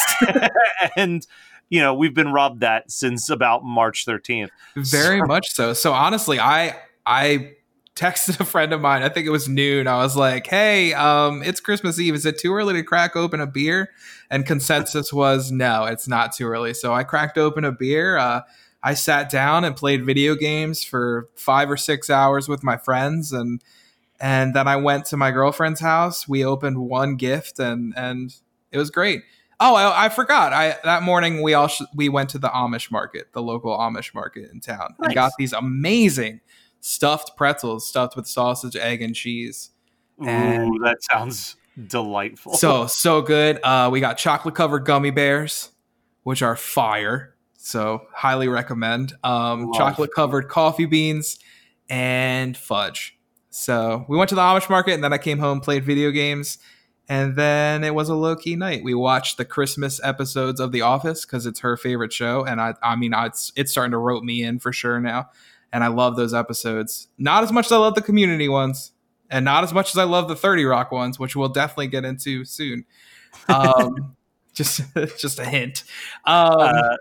and 0.96 1.26
you 1.70 1.80
know, 1.80 1.94
we've 1.94 2.14
been 2.14 2.34
robbed 2.34 2.60
that 2.60 2.92
since 2.92 3.30
about 3.30 3.64
March 3.64 4.06
13th. 4.06 4.50
Very 4.76 5.22
much 5.22 5.52
so. 5.52 5.74
So 5.74 5.94
honestly, 5.94 6.40
I 6.40 6.78
I 7.06 7.54
texted 7.96 8.40
a 8.40 8.46
friend 8.46 8.74
of 8.74 8.82
mine. 8.82 9.04
I 9.04 9.10
think 9.10 9.28
it 9.28 9.32
was 9.32 9.48
noon. 9.48 9.88
I 9.88 9.98
was 9.98 10.16
like, 10.16 10.48
"Hey, 10.48 10.94
um, 10.94 11.44
it's 11.44 11.60
Christmas 11.60 12.00
Eve. 12.00 12.16
Is 12.16 12.26
it 12.26 12.38
too 12.40 12.54
early 12.54 12.74
to 12.74 12.84
crack 12.84 13.16
open 13.16 13.42
a 13.42 13.48
beer?" 13.48 13.90
And 14.30 14.46
consensus 14.46 15.12
was 15.12 15.52
no, 15.52 15.86
it's 15.86 16.08
not 16.08 16.32
too 16.34 16.48
early. 16.48 16.74
So 16.74 16.94
I 16.94 17.04
cracked 17.04 17.38
open 17.38 17.66
a 17.66 17.72
beer. 17.72 18.18
Uh, 18.18 18.42
I 18.84 18.94
sat 18.94 19.30
down 19.30 19.64
and 19.64 19.76
played 19.76 20.06
video 20.06 20.36
games 20.36 20.84
for 20.84 21.30
five 21.36 21.70
or 21.70 21.78
six 21.78 22.10
hours 22.10 22.48
with 22.48 22.64
my 22.64 22.78
friends, 22.78 23.32
and 23.32 23.62
and 24.20 24.56
then 24.56 24.68
I 24.68 24.78
went 24.78 25.06
to 25.06 25.18
my 25.18 25.32
girlfriend's 25.32 25.82
house. 25.82 26.28
We 26.28 26.46
opened 26.46 26.78
one 26.78 27.16
gift, 27.16 27.60
and 27.60 27.94
and 27.98 28.34
it 28.72 28.78
was 28.78 28.90
great. 28.90 29.24
Oh, 29.60 29.76
I, 29.76 30.06
I 30.06 30.10
forgot. 30.10 30.54
I 30.54 30.78
that 30.84 31.04
morning 31.04 31.44
we 31.44 31.54
all 31.54 31.68
sh- 31.68 31.84
we 31.94 32.10
went 32.10 32.30
to 32.32 32.40
the 32.40 32.50
Amish 32.50 32.90
market, 32.92 33.34
the 33.34 33.44
local 33.44 33.78
Amish 33.78 34.14
market 34.16 34.50
in 34.52 34.60
town, 34.60 34.96
and 35.00 35.14
got 35.14 35.34
these 35.38 35.54
amazing 35.54 36.42
stuffed 36.82 37.38
pretzels 37.38 37.88
stuffed 37.88 38.16
with 38.18 38.28
sausage, 38.28 38.76
egg, 38.76 39.02
and 39.02 39.16
cheese. 39.16 39.70
And- 40.24 40.68
Ooh, 40.76 40.80
that 40.84 40.98
sounds 41.04 41.56
delightful. 41.88 42.54
So 42.56 42.86
so 42.88 43.22
good. 43.22 43.60
Uh, 43.64 43.90
we 43.92 44.02
got 44.02 44.18
chocolate 44.18 44.56
covered 44.56 44.84
gummy 44.86 45.12
bears, 45.12 45.70
which 46.24 46.42
are 46.42 46.56
fire. 46.58 47.36
So 47.58 48.02
highly 48.14 48.48
recommend. 48.48 49.14
Um, 49.24 49.72
chocolate 49.74 50.12
covered 50.14 50.50
coffee 50.50 50.86
beans 50.86 51.38
and 51.90 52.58
fudge. 52.58 53.18
So 53.52 54.06
we 54.08 54.18
went 54.18 54.30
to 54.30 54.36
the 54.36 54.42
Amish 54.42 54.70
market, 54.70 54.94
and 54.94 55.04
then 55.04 55.14
I 55.14 55.18
came 55.18 55.38
home, 55.38 55.60
played 55.60 55.84
video 55.84 56.10
games, 56.10 56.58
and 57.10 57.36
then 57.36 57.84
it 57.84 57.94
was 57.94 58.08
a 58.10 58.16
low 58.16 58.36
key 58.36 58.56
night. 58.56 58.84
We 58.84 58.94
watched 58.94 59.38
the 59.38 59.46
Christmas 59.46 60.00
episodes 60.04 60.60
of 60.60 60.72
The 60.72 60.82
Office 60.82 61.26
because 61.26 61.46
it's 61.46 61.60
her 61.60 61.76
favorite 61.78 62.14
show, 62.14 62.46
and 62.46 62.62
I 62.62 62.74
I 62.82 62.96
mean 62.96 63.14
it's 63.16 63.52
it's 63.56 63.72
starting 63.72 63.92
to 63.92 63.98
rope 63.98 64.24
me 64.24 64.42
in 64.44 64.60
for 64.60 64.72
sure 64.72 65.00
now, 65.02 65.30
and 65.74 65.84
I 65.84 65.88
love 65.88 66.16
those 66.16 66.34
episodes. 66.34 67.08
Not 67.18 67.44
as 67.44 67.52
much 67.52 67.68
as 67.68 67.72
I 67.72 67.78
love 67.78 67.96
the 67.96 68.02
Community 68.02 68.50
ones, 68.50 68.92
and 69.30 69.46
not 69.46 69.64
as 69.64 69.74
much 69.74 69.90
as 69.90 69.98
I 69.98 70.04
love 70.04 70.28
the 70.28 70.36
30 70.36 70.66
Rock 70.66 70.92
ones, 70.92 71.20
which 71.20 71.36
we'll 71.36 71.50
definitely 71.50 71.88
get 71.88 72.06
into 72.06 72.46
soon. 72.46 72.86
Um, 73.48 74.16
just 74.54 74.82
just 75.18 75.40
a 75.40 75.46
hint. 75.46 75.84
Um, 76.26 76.60
Uh, 76.60 76.98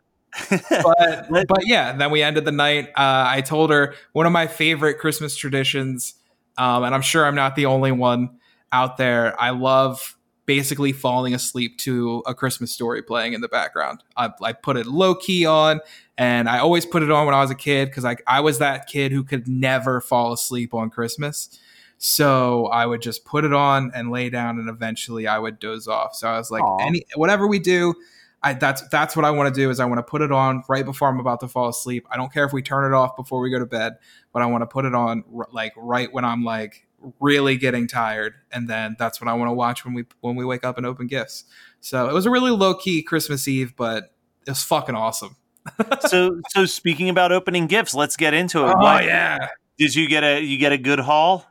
but 0.70 1.48
but 1.48 1.66
yeah, 1.66 1.92
then 1.96 2.11
we 2.12 2.22
ended 2.22 2.44
the 2.44 2.52
night. 2.52 2.88
Uh, 2.90 3.26
I 3.26 3.40
told 3.40 3.70
her 3.70 3.94
one 4.12 4.26
of 4.26 4.33
my 4.33 4.46
favorite 4.46 4.98
Christmas 4.98 5.37
traditions, 5.37 6.14
um, 6.56 6.85
and 6.85 6.94
I'm 6.94 7.02
sure 7.02 7.26
I'm 7.26 7.35
not 7.35 7.56
the 7.56 7.66
only 7.66 7.90
one 7.90 8.38
out 8.70 8.96
there. 8.96 9.40
I 9.40 9.50
love 9.50 10.16
basically 10.50 10.90
falling 10.90 11.32
asleep 11.32 11.78
to 11.78 12.24
a 12.26 12.34
Christmas 12.34 12.72
story 12.72 13.02
playing 13.02 13.34
in 13.34 13.40
the 13.40 13.46
background. 13.46 14.02
I, 14.16 14.30
I 14.42 14.52
put 14.52 14.76
it 14.76 14.84
low 14.84 15.14
key 15.14 15.46
on, 15.46 15.78
and 16.18 16.48
I 16.48 16.58
always 16.58 16.84
put 16.84 17.04
it 17.04 17.10
on 17.12 17.24
when 17.24 17.36
I 17.36 17.40
was 17.40 17.52
a 17.52 17.54
kid 17.54 17.86
because 17.86 18.04
I 18.04 18.16
I 18.26 18.40
was 18.40 18.58
that 18.58 18.88
kid 18.88 19.12
who 19.12 19.22
could 19.22 19.46
never 19.46 20.00
fall 20.00 20.32
asleep 20.32 20.74
on 20.74 20.90
Christmas. 20.90 21.56
So 21.98 22.66
I 22.66 22.84
would 22.84 23.00
just 23.00 23.24
put 23.24 23.44
it 23.44 23.52
on 23.52 23.92
and 23.94 24.10
lay 24.10 24.28
down, 24.28 24.58
and 24.58 24.68
eventually 24.68 25.28
I 25.28 25.38
would 25.38 25.60
doze 25.60 25.86
off. 25.86 26.16
So 26.16 26.26
I 26.28 26.36
was 26.36 26.50
like, 26.50 26.64
Aw. 26.64 26.84
any 26.84 27.04
whatever 27.14 27.46
we 27.46 27.60
do, 27.60 27.94
I 28.42 28.54
that's 28.54 28.82
that's 28.88 29.14
what 29.14 29.24
I 29.24 29.30
want 29.30 29.54
to 29.54 29.60
do 29.60 29.70
is 29.70 29.78
I 29.78 29.84
want 29.84 30.00
to 30.00 30.02
put 30.02 30.20
it 30.20 30.32
on 30.32 30.64
right 30.68 30.84
before 30.84 31.06
I'm 31.06 31.20
about 31.20 31.38
to 31.40 31.48
fall 31.48 31.68
asleep. 31.68 32.08
I 32.10 32.16
don't 32.16 32.32
care 32.32 32.44
if 32.44 32.52
we 32.52 32.60
turn 32.60 32.92
it 32.92 32.96
off 32.96 33.14
before 33.14 33.38
we 33.38 33.52
go 33.52 33.60
to 33.60 33.66
bed, 33.66 33.98
but 34.32 34.42
I 34.42 34.46
want 34.46 34.62
to 34.62 34.66
put 34.66 34.84
it 34.84 34.96
on 34.96 35.22
r- 35.32 35.46
like 35.52 35.74
right 35.76 36.12
when 36.12 36.24
I'm 36.24 36.42
like 36.42 36.88
really 37.20 37.56
getting 37.56 37.86
tired, 37.86 38.34
and 38.52 38.68
then 38.68 38.96
that's 38.98 39.20
what 39.20 39.28
I 39.28 39.34
want 39.34 39.48
to 39.48 39.54
watch 39.54 39.84
when 39.84 39.94
we 39.94 40.04
when 40.20 40.36
we 40.36 40.44
wake 40.44 40.64
up 40.64 40.76
and 40.76 40.86
open 40.86 41.06
gifts. 41.06 41.44
So 41.80 42.08
it 42.08 42.12
was 42.12 42.26
a 42.26 42.30
really 42.30 42.50
low 42.50 42.74
key 42.74 43.02
Christmas 43.02 43.48
Eve, 43.48 43.74
but 43.76 44.12
it 44.46 44.50
was 44.50 44.62
fucking 44.62 44.94
awesome. 44.94 45.36
so 46.08 46.40
so 46.50 46.64
speaking 46.66 47.08
about 47.08 47.32
opening 47.32 47.66
gifts, 47.66 47.94
let's 47.94 48.16
get 48.16 48.34
into 48.34 48.66
it. 48.66 48.74
Oh 48.76 48.78
What- 48.80 49.04
yeah, 49.04 49.38
Did 49.78 49.94
you 49.94 50.08
get 50.08 50.24
a 50.24 50.40
you 50.42 50.58
get 50.58 50.72
a 50.72 50.78
good 50.78 50.98
haul? 51.00 51.46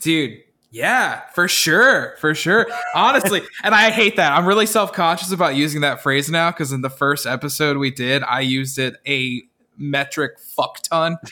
dude. 0.00 0.38
Yeah, 0.70 1.22
for 1.34 1.48
sure, 1.48 2.14
for 2.20 2.34
sure. 2.34 2.66
Honestly, 2.94 3.40
and 3.64 3.74
I 3.74 3.90
hate 3.90 4.16
that. 4.16 4.32
I'm 4.32 4.44
really 4.44 4.66
self 4.66 4.92
conscious 4.92 5.32
about 5.32 5.56
using 5.56 5.80
that 5.80 6.02
phrase 6.02 6.28
now 6.30 6.50
because 6.50 6.72
in 6.72 6.82
the 6.82 6.90
first 6.90 7.24
episode 7.24 7.78
we 7.78 7.90
did, 7.90 8.22
I 8.22 8.40
used 8.40 8.78
it 8.78 8.96
a 9.06 9.42
metric 9.78 10.38
fuck 10.38 10.82
ton. 10.82 11.16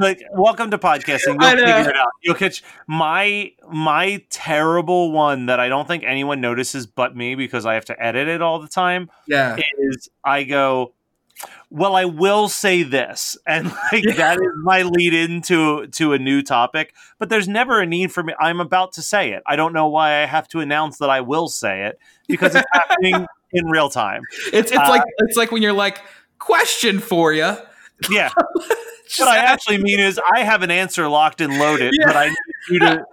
like 0.00 0.20
welcome 0.32 0.70
to 0.70 0.78
podcasting. 0.78 1.36
You'll 1.40 1.50
figure 1.56 1.90
it 1.90 1.96
out. 1.96 2.08
You'll 2.22 2.34
catch 2.34 2.62
my 2.86 3.52
my 3.70 4.22
terrible 4.30 5.12
one 5.12 5.46
that 5.46 5.60
I 5.60 5.68
don't 5.68 5.86
think 5.86 6.04
anyone 6.04 6.40
notices 6.40 6.86
but 6.86 7.16
me 7.16 7.34
because 7.34 7.66
I 7.66 7.74
have 7.74 7.84
to 7.86 8.02
edit 8.02 8.28
it 8.28 8.42
all 8.42 8.58
the 8.60 8.68
time 8.68 9.10
Yeah, 9.26 9.56
is 9.78 10.08
I 10.24 10.44
go 10.44 10.92
well 11.70 11.94
I 11.94 12.06
will 12.06 12.48
say 12.48 12.82
this 12.82 13.36
and 13.46 13.66
like 13.92 14.04
that 14.16 14.38
is 14.40 14.48
my 14.62 14.82
lead 14.82 15.12
into 15.14 15.86
to 15.88 16.12
a 16.14 16.18
new 16.18 16.40
topic 16.42 16.94
but 17.18 17.28
there's 17.28 17.46
never 17.48 17.80
a 17.80 17.86
need 17.86 18.10
for 18.12 18.22
me 18.22 18.32
I'm 18.40 18.60
about 18.60 18.92
to 18.94 19.02
say 19.02 19.32
it. 19.32 19.42
I 19.46 19.56
don't 19.56 19.72
know 19.72 19.88
why 19.88 20.22
I 20.22 20.26
have 20.26 20.48
to 20.48 20.60
announce 20.60 20.98
that 20.98 21.10
I 21.10 21.20
will 21.20 21.48
say 21.48 21.84
it 21.86 21.98
because 22.28 22.54
it's 22.54 22.66
happening 22.72 23.26
in 23.52 23.66
real 23.66 23.88
time. 23.90 24.22
it's 24.52 24.70
it's 24.72 24.80
Uh, 24.80 24.88
like 24.90 25.02
it's 25.18 25.36
like 25.36 25.52
when 25.52 25.62
you're 25.62 25.72
like 25.72 26.00
question 26.38 26.98
for 27.00 27.32
you. 27.32 27.56
Yeah. 28.10 28.30
what 29.18 29.28
I 29.28 29.38
actually 29.38 29.78
mean 29.78 30.00
is 30.00 30.20
I 30.34 30.40
have 30.40 30.62
an 30.62 30.70
answer 30.70 31.08
locked 31.08 31.40
and 31.40 31.58
loaded, 31.58 31.92
Yeah. 31.98 32.06
but 32.06 32.16
I 32.16 32.26
need 32.28 32.36
you 32.70 32.78
to 32.80 33.04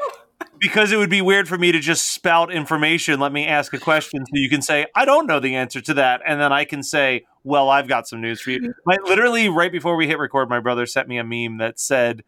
because 0.59 0.93
it 0.93 0.97
would 0.97 1.09
be 1.09 1.21
weird 1.21 1.47
for 1.47 1.57
me 1.57 1.73
to 1.73 1.79
just 1.79 2.11
spout 2.11 2.51
information. 2.51 3.19
Let 3.19 3.33
me 3.33 3.45
ask 3.45 3.73
a 3.73 3.79
question 3.79 4.25
so 4.25 4.31
you 4.33 4.49
can 4.49 4.61
say, 4.61 4.85
I 4.95 5.03
don't 5.03 5.27
know 5.27 5.41
the 5.41 5.55
answer 5.55 5.81
to 5.81 5.93
that. 5.95 6.21
And 6.25 6.39
then 6.39 6.53
I 6.53 6.63
can 6.63 6.83
say, 6.83 7.25
Well, 7.43 7.69
I've 7.69 7.87
got 7.87 8.07
some 8.07 8.21
news 8.21 8.39
for 8.41 8.51
you. 8.51 8.59
Mm-hmm. 8.59 8.71
My, 8.85 8.97
literally, 9.03 9.49
right 9.49 9.71
before 9.71 9.97
we 9.97 10.07
hit 10.07 10.17
record, 10.19 10.49
my 10.49 10.61
brother 10.61 10.85
sent 10.85 11.09
me 11.09 11.17
a 11.17 11.23
meme 11.23 11.57
that 11.57 11.79
said, 11.79 12.23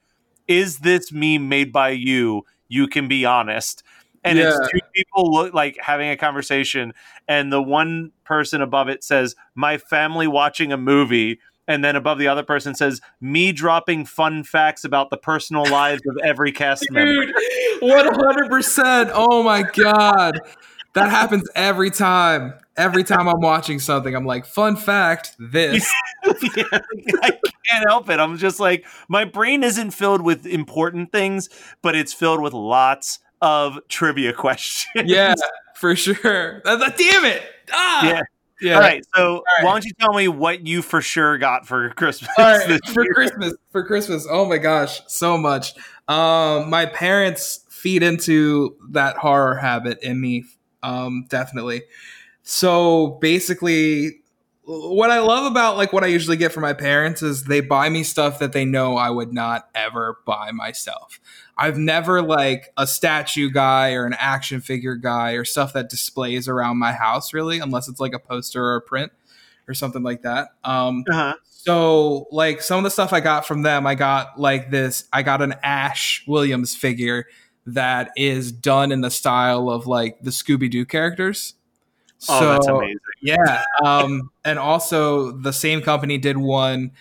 Is 0.49 0.79
this 0.79 1.11
meme 1.13 1.47
made 1.47 1.71
by 1.71 1.89
you? 1.91 2.45
You 2.67 2.87
can 2.87 3.07
be 3.07 3.25
honest. 3.25 3.83
And 4.23 4.37
Yeah. 4.37 4.49
it's 4.49 4.71
two 4.71 4.79
people 4.93 5.31
look 5.31 5.53
like 5.53 5.77
having 5.79 6.09
a 6.09 6.17
conversation, 6.17 6.93
and 7.27 7.53
the 7.53 7.61
one 7.61 8.11
person 8.25 8.61
above 8.61 8.89
it 8.89 9.03
says, 9.03 9.35
My 9.55 9.77
family 9.77 10.27
watching 10.27 10.73
a 10.73 10.77
movie. 10.77 11.39
And 11.67 11.83
then 11.83 11.95
above 11.95 12.19
the 12.19 12.27
other 12.27 12.43
person 12.43 12.75
says, 12.75 13.01
Me 13.21 13.51
dropping 13.51 14.05
fun 14.05 14.43
facts 14.43 14.83
about 14.83 15.09
the 15.09 15.17
personal 15.17 15.65
lives 15.69 16.01
of 16.07 16.17
every 16.23 16.51
cast 16.51 16.85
member. 16.91 17.25
Dude, 17.25 17.33
one 17.81 18.13
hundred 18.13 18.49
percent. 18.49 19.09
Oh 19.13 19.41
my 19.43 19.63
god, 19.63 20.39
that 20.93 21.09
happens 21.09 21.49
every 21.55 21.91
time. 21.91 22.53
Every 22.77 23.05
time 23.05 23.29
I'm 23.29 23.39
watching 23.39 23.79
something, 23.79 24.13
I'm 24.13 24.25
like, 24.25 24.45
fun 24.45 24.75
fact, 24.75 25.35
this. 25.39 25.89
Yeah, 26.57 26.65
I 27.21 27.31
can't 27.69 27.87
help 27.87 28.09
it. 28.09 28.19
I'm 28.19 28.37
just 28.37 28.59
like, 28.59 28.85
my 29.07 29.23
brain 29.25 29.63
isn't 29.63 29.91
filled 29.91 30.21
with 30.21 30.45
important 30.45 31.11
things, 31.11 31.49
but 31.81 31.95
it's 31.95 32.11
filled 32.13 32.41
with 32.41 32.51
lots 32.53 33.19
of 33.41 33.79
trivia 33.87 34.33
questions. 34.43 35.09
yeah, 35.09 35.35
for 35.75 35.95
sure. 35.95 36.61
Damn 36.65 37.25
it. 37.25 37.43
Ah. 37.71 38.05
Yeah. 38.07 38.21
Yeah. 38.61 38.75
All 38.75 38.81
right. 38.81 39.03
So 39.15 39.43
right. 39.57 39.65
why 39.65 39.71
don't 39.71 39.85
you 39.85 39.91
tell 39.99 40.13
me 40.13 40.27
what 40.27 40.65
you 40.65 40.81
for 40.81 41.01
sure 41.01 41.37
got 41.37 41.67
for 41.67 41.89
Christmas? 41.97 42.31
All 42.37 42.45
right, 42.45 42.79
for 42.85 43.03
year? 43.03 43.13
Christmas. 43.13 43.53
For 43.71 43.83
Christmas. 43.83 44.27
Oh 44.29 44.45
my 44.45 44.57
gosh, 44.57 45.01
so 45.07 45.37
much. 45.37 45.73
Um, 46.07 46.69
my 46.69 46.85
parents 46.85 47.65
feed 47.69 48.03
into 48.03 48.75
that 48.91 49.17
horror 49.17 49.55
habit 49.55 49.99
in 50.01 50.21
me. 50.21 50.45
Um, 50.83 51.25
definitely. 51.29 51.83
So 52.43 53.17
basically, 53.21 54.21
what 54.63 55.11
I 55.11 55.19
love 55.19 55.51
about 55.51 55.77
like 55.77 55.93
what 55.93 56.03
I 56.03 56.07
usually 56.07 56.37
get 56.37 56.51
from 56.51 56.61
my 56.61 56.73
parents 56.73 57.21
is 57.21 57.43
they 57.43 57.61
buy 57.61 57.89
me 57.89 58.03
stuff 58.03 58.39
that 58.39 58.53
they 58.53 58.65
know 58.65 58.97
I 58.97 59.09
would 59.09 59.33
not 59.33 59.69
ever 59.75 60.19
buy 60.25 60.51
myself. 60.51 61.19
I've 61.57 61.77
never 61.77 62.21
like 62.21 62.71
a 62.77 62.85
statue 62.85 63.49
guy 63.49 63.93
or 63.93 64.05
an 64.05 64.15
action 64.19 64.59
figure 64.61 64.95
guy 64.95 65.31
or 65.31 65.45
stuff 65.45 65.73
that 65.73 65.89
displays 65.89 66.47
around 66.47 66.77
my 66.77 66.91
house 66.91 67.33
really, 67.33 67.59
unless 67.59 67.87
it's 67.87 67.99
like 67.99 68.13
a 68.13 68.19
poster 68.19 68.63
or 68.63 68.75
a 68.75 68.81
print 68.81 69.11
or 69.67 69.73
something 69.73 70.03
like 70.03 70.21
that. 70.23 70.49
Um, 70.63 71.03
Uh-huh. 71.09 71.33
so 71.49 72.27
like 72.31 72.61
some 72.61 72.77
of 72.79 72.83
the 72.83 72.89
stuff 72.91 73.13
I 73.13 73.19
got 73.21 73.47
from 73.47 73.61
them, 73.61 73.87
I 73.87 73.95
got 73.95 74.39
like 74.39 74.69
this. 74.69 75.05
I 75.13 75.23
got 75.23 75.41
an 75.41 75.55
Ash 75.63 76.23
Williams 76.27 76.75
figure 76.75 77.25
that 77.67 78.11
is 78.15 78.51
done 78.51 78.91
in 78.91 79.01
the 79.01 79.09
style 79.09 79.69
of 79.69 79.87
like 79.87 80.19
the 80.21 80.29
Scooby 80.31 80.69
Doo 80.69 80.85
characters. 80.85 81.55
Oh, 82.29 82.49
that's 82.51 82.67
amazing. 82.67 82.97
Yeah. 83.21 83.63
Um, 83.83 84.29
and 84.43 84.59
also 84.59 85.31
the 85.31 85.51
same 85.53 85.81
company 85.81 86.17
did 86.17 86.37
one 86.37 86.91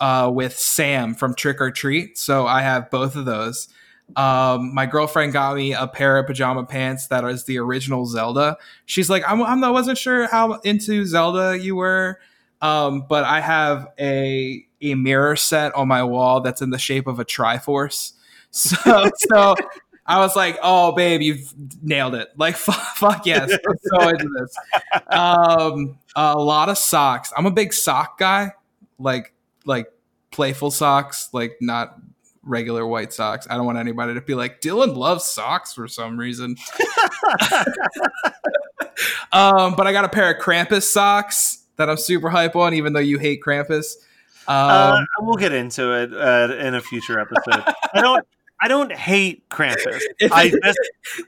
uh, 0.00 0.30
with 0.32 0.56
Sam 0.58 1.14
from 1.14 1.34
Trick 1.34 1.60
or 1.60 1.70
Treat. 1.70 2.18
So 2.18 2.46
I 2.46 2.62
have 2.62 2.90
both 2.90 3.16
of 3.16 3.24
those. 3.26 3.68
Um, 4.14 4.72
my 4.72 4.86
girlfriend 4.86 5.32
got 5.32 5.56
me 5.56 5.74
a 5.74 5.86
pair 5.86 6.16
of 6.18 6.26
pajama 6.26 6.64
pants 6.64 7.08
that 7.08 7.24
is 7.24 7.44
the 7.44 7.58
original 7.58 8.06
Zelda. 8.06 8.56
She's 8.84 9.10
like, 9.10 9.24
I'm, 9.28 9.42
I'm, 9.42 9.62
I 9.64 9.70
wasn't 9.70 9.98
sure 9.98 10.28
how 10.28 10.54
into 10.60 11.04
Zelda 11.04 11.58
you 11.58 11.76
were. 11.76 12.20
Um, 12.62 13.04
but 13.08 13.24
I 13.24 13.40
have 13.40 13.88
a 13.98 14.64
a 14.82 14.94
mirror 14.94 15.36
set 15.36 15.74
on 15.74 15.88
my 15.88 16.04
wall 16.04 16.40
that's 16.40 16.62
in 16.62 16.70
the 16.70 16.78
shape 16.78 17.06
of 17.06 17.18
a 17.18 17.24
Triforce. 17.24 18.12
So 18.52 19.10
so 19.16 19.54
I 20.06 20.18
was 20.20 20.34
like, 20.34 20.58
"Oh, 20.62 20.92
babe, 20.92 21.20
you've 21.20 21.52
nailed 21.82 22.14
it! 22.14 22.28
Like, 22.38 22.56
fuck, 22.56 22.96
fuck 22.96 23.26
yes, 23.26 23.52
I'm 23.52 23.76
so 23.82 24.08
into 24.08 24.28
this." 24.38 24.56
Um, 25.08 25.98
a 26.14 26.38
lot 26.38 26.70
of 26.70 26.78
socks. 26.78 27.32
I'm 27.36 27.44
a 27.44 27.50
big 27.50 27.74
sock 27.74 28.18
guy, 28.18 28.52
like 28.98 29.34
like 29.66 29.92
playful 30.30 30.70
socks, 30.70 31.28
like 31.32 31.58
not 31.60 31.98
regular 32.46 32.86
white 32.86 33.12
socks. 33.12 33.46
I 33.50 33.56
don't 33.56 33.66
want 33.66 33.78
anybody 33.78 34.14
to 34.14 34.20
be 34.20 34.34
like, 34.34 34.60
"Dylan 34.60 34.96
loves 34.96 35.24
socks 35.24 35.74
for 35.74 35.88
some 35.88 36.16
reason." 36.16 36.56
um, 39.32 39.74
but 39.76 39.86
I 39.86 39.92
got 39.92 40.04
a 40.04 40.08
pair 40.08 40.32
of 40.32 40.42
Krampus 40.42 40.84
socks 40.84 41.64
that 41.76 41.90
I'm 41.90 41.98
super 41.98 42.30
hype 42.30 42.56
on, 42.56 42.72
even 42.74 42.92
though 42.92 43.00
you 43.00 43.18
hate 43.18 43.42
Krampus. 43.44 43.96
Um, 44.48 44.54
uh, 44.56 45.04
we'll 45.20 45.36
get 45.36 45.52
into 45.52 45.92
it 45.92 46.14
uh, 46.14 46.54
in 46.54 46.74
a 46.74 46.80
future 46.80 47.18
episode. 47.18 47.74
I 47.92 48.00
don't. 48.00 48.26
I 48.58 48.68
don't 48.68 48.92
hate 48.92 49.48
Krampus. 49.50 50.00
I 50.32 50.48
just, 50.48 50.78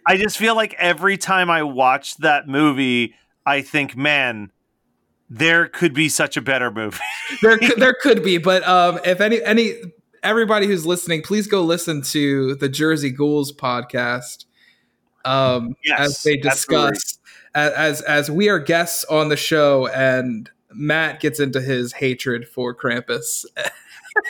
I 0.06 0.16
just 0.16 0.38
feel 0.38 0.56
like 0.56 0.74
every 0.78 1.18
time 1.18 1.50
I 1.50 1.62
watch 1.62 2.16
that 2.18 2.48
movie, 2.48 3.14
I 3.44 3.60
think, 3.60 3.94
man, 3.96 4.50
there 5.28 5.68
could 5.68 5.92
be 5.92 6.08
such 6.08 6.36
a 6.38 6.40
better 6.40 6.70
movie. 6.70 6.98
there 7.42 7.58
could, 7.58 7.76
there 7.78 7.94
could 8.00 8.22
be, 8.22 8.38
but 8.38 8.66
um, 8.66 8.98
if 9.04 9.20
any 9.20 9.42
any 9.42 9.74
everybody 10.22 10.66
who's 10.66 10.86
listening, 10.86 11.22
please 11.22 11.46
go 11.46 11.62
listen 11.62 12.02
to 12.02 12.54
the 12.56 12.68
Jersey 12.68 13.10
Ghouls 13.10 13.52
podcast. 13.52 14.44
Um, 15.24 15.74
Yes, 15.84 16.00
as 16.00 16.22
they 16.22 16.36
discuss 16.36 17.18
as, 17.54 17.72
as 17.72 18.00
as 18.02 18.30
we 18.30 18.48
are 18.48 18.58
guests 18.58 19.04
on 19.04 19.28
the 19.28 19.36
show, 19.36 19.88
and 19.88 20.48
Matt 20.72 21.20
gets 21.20 21.40
into 21.40 21.60
his 21.60 21.92
hatred 21.94 22.46
for 22.48 22.74
Krampus. 22.74 23.44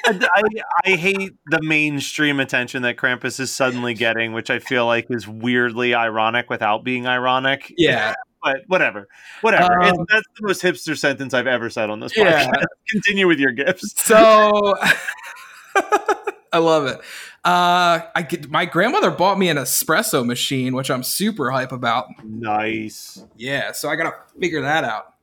I, 0.07 0.42
I 0.85 0.90
hate 0.96 1.33
the 1.46 1.61
mainstream 1.62 2.40
attention 2.40 2.83
that 2.83 2.96
Krampus 2.96 3.40
is 3.40 3.51
suddenly 3.51 3.94
getting, 3.94 4.33
which 4.33 4.51
I 4.51 4.59
feel 4.59 4.85
like 4.87 5.07
is 5.11 5.27
weirdly 5.27 5.94
ironic 5.94 6.51
without 6.51 6.85
being 6.85 7.07
ironic. 7.07 7.72
Yeah, 7.77 8.14
But 8.42 8.59
whatever, 8.68 9.09
whatever. 9.40 9.81
Um, 9.81 9.88
It's- 9.88 10.07
that's 10.11 10.27
the 10.40 10.46
most 10.46 10.62
hipster 10.62 10.96
sentence 10.96 11.35
I've 11.35 11.46
ever 11.48 11.70
said 11.70 11.90
on 11.90 12.01
this 12.01 12.12
podcast. 12.12 12.46
Yeah. 12.55 12.62
Continue 12.90 13.27
with 13.27 13.40
your 13.40 13.53
gifts. 13.53 13.94
so 14.03 14.77
I 16.52 16.59
love 16.59 16.87
it. 16.87 16.98
Uh, 17.44 18.00
I 18.14 18.22
get, 18.28 18.50
my 18.50 18.64
grandmother 18.64 19.11
bought 19.11 19.38
me 19.38 19.48
an 19.48 19.57
espresso 19.57 20.24
machine, 20.24 20.74
which 20.74 20.90
I'm 20.90 21.02
super 21.02 21.50
hype 21.50 21.72
about. 21.72 22.07
Nice. 22.24 23.22
Yeah, 23.37 23.72
so 23.72 23.88
I 23.88 23.96
gotta 23.96 24.14
figure 24.40 24.62
that 24.62 24.85
out. 24.85 25.14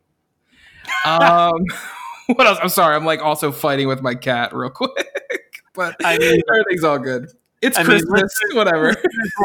Um, 1.06 1.66
what 2.36 2.48
else? 2.48 2.60
I'm 2.62 2.70
sorry, 2.70 2.96
I'm 2.96 3.06
like 3.06 3.22
also 3.22 3.52
fighting 3.52 3.88
with 3.88 4.02
my 4.02 4.16
cat 4.16 4.56
real 4.56 4.70
quick, 4.70 5.08
but 5.74 5.96
I 6.04 6.18
mean- 6.18 6.42
everything's 6.50 6.84
all 6.84 7.00
good. 7.00 7.30
It's 7.66 7.78
I 7.80 7.82
mean, 7.82 8.00
Christmas, 8.06 8.32
whatever. 8.54 8.96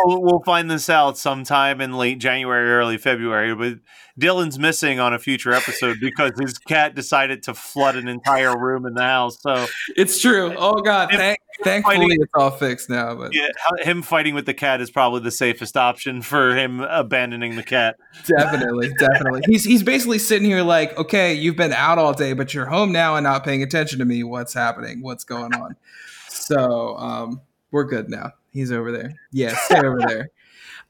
we'll, 0.05 0.21
we'll 0.23 0.43
find 0.45 0.71
this 0.71 0.91
out 0.91 1.17
sometime 1.17 1.81
in 1.81 1.97
late 1.97 2.19
January, 2.19 2.71
early 2.71 2.99
February. 2.99 3.55
But 3.55 3.79
Dylan's 4.21 4.59
missing 4.59 5.01
on 5.01 5.15
a 5.15 5.19
future 5.19 5.53
episode 5.55 5.99
because 6.01 6.33
his 6.39 6.59
cat 6.59 6.95
decided 6.95 7.43
to 7.45 7.55
flood 7.55 7.97
an 7.97 8.09
entire 8.09 8.59
room 8.59 8.85
in 8.85 8.93
the 8.93 9.03
house. 9.03 9.39
So 9.41 9.67
It's 9.97 10.21
true. 10.21 10.55
Oh 10.59 10.81
God, 10.83 11.09
thank, 11.11 11.39
thankfully 11.65 11.97
fighting- 11.97 12.19
it's 12.21 12.33
all 12.35 12.51
fixed 12.51 12.91
now. 12.91 13.15
But 13.15 13.35
yeah, 13.35 13.49
him 13.79 14.03
fighting 14.03 14.35
with 14.35 14.45
the 14.45 14.55
cat 14.55 14.83
is 14.83 14.91
probably 14.91 15.21
the 15.21 15.31
safest 15.31 15.77
option 15.77 16.21
for 16.21 16.55
him 16.55 16.81
abandoning 16.81 17.57
the 17.57 17.63
cat. 17.63 17.97
definitely, 18.27 18.91
definitely, 18.99 19.41
he's 19.47 19.65
he's 19.65 19.83
basically 19.83 20.19
sitting 20.19 20.47
here 20.47 20.63
like, 20.63 20.99
okay, 20.99 21.33
you've 21.33 21.57
been 21.57 21.73
out 21.73 21.97
all 21.99 22.13
day, 22.13 22.35
but 22.35 22.53
you're 22.53 22.67
home 22.67 22.93
now 22.93 23.17
and 23.17 23.25
not 23.25 23.45
paying 23.45 23.63
attention 23.63 23.99
to 24.01 24.05
me. 24.05 24.23
What's 24.23 24.53
happening? 24.53 25.03
What's 25.03 25.25
going 25.25 25.55
on? 25.55 25.77
So, 26.29 26.97
um, 26.99 27.41
we're 27.71 27.85
good 27.85 28.09
now. 28.09 28.33
He's 28.53 28.73
over 28.73 28.93
there. 28.93 29.15
Yeah, 29.33 29.55
stay 29.65 29.79
over 29.79 30.01
there. 30.07 30.31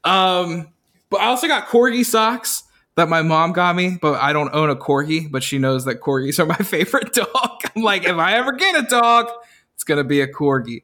Um, 0.03 0.69
but 1.09 1.21
I 1.21 1.27
also 1.27 1.47
got 1.47 1.67
corgi 1.67 2.05
socks 2.05 2.63
that 2.95 3.09
my 3.09 3.21
mom 3.21 3.53
got 3.53 3.75
me, 3.75 3.97
but 4.01 4.19
I 4.19 4.33
don't 4.33 4.53
own 4.53 4.69
a 4.69 4.75
corgi, 4.75 5.31
but 5.31 5.43
she 5.43 5.57
knows 5.59 5.85
that 5.85 6.01
corgis 6.01 6.39
are 6.39 6.45
my 6.45 6.55
favorite 6.55 7.13
dog. 7.13 7.61
I'm 7.75 7.83
like, 7.83 8.05
if 8.05 8.15
I 8.17 8.33
ever 8.33 8.53
get 8.53 8.83
a 8.83 8.87
dog, 8.87 9.29
it's 9.75 9.83
gonna 9.83 10.03
be 10.03 10.21
a 10.21 10.27
corgi. 10.27 10.83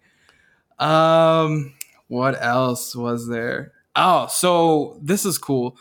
Um, 0.80 1.74
what 2.08 2.42
else 2.42 2.96
was 2.96 3.28
there? 3.28 3.74
Oh, 3.96 4.28
so 4.28 5.00
this 5.02 5.26
is 5.26 5.38
cool. 5.38 5.78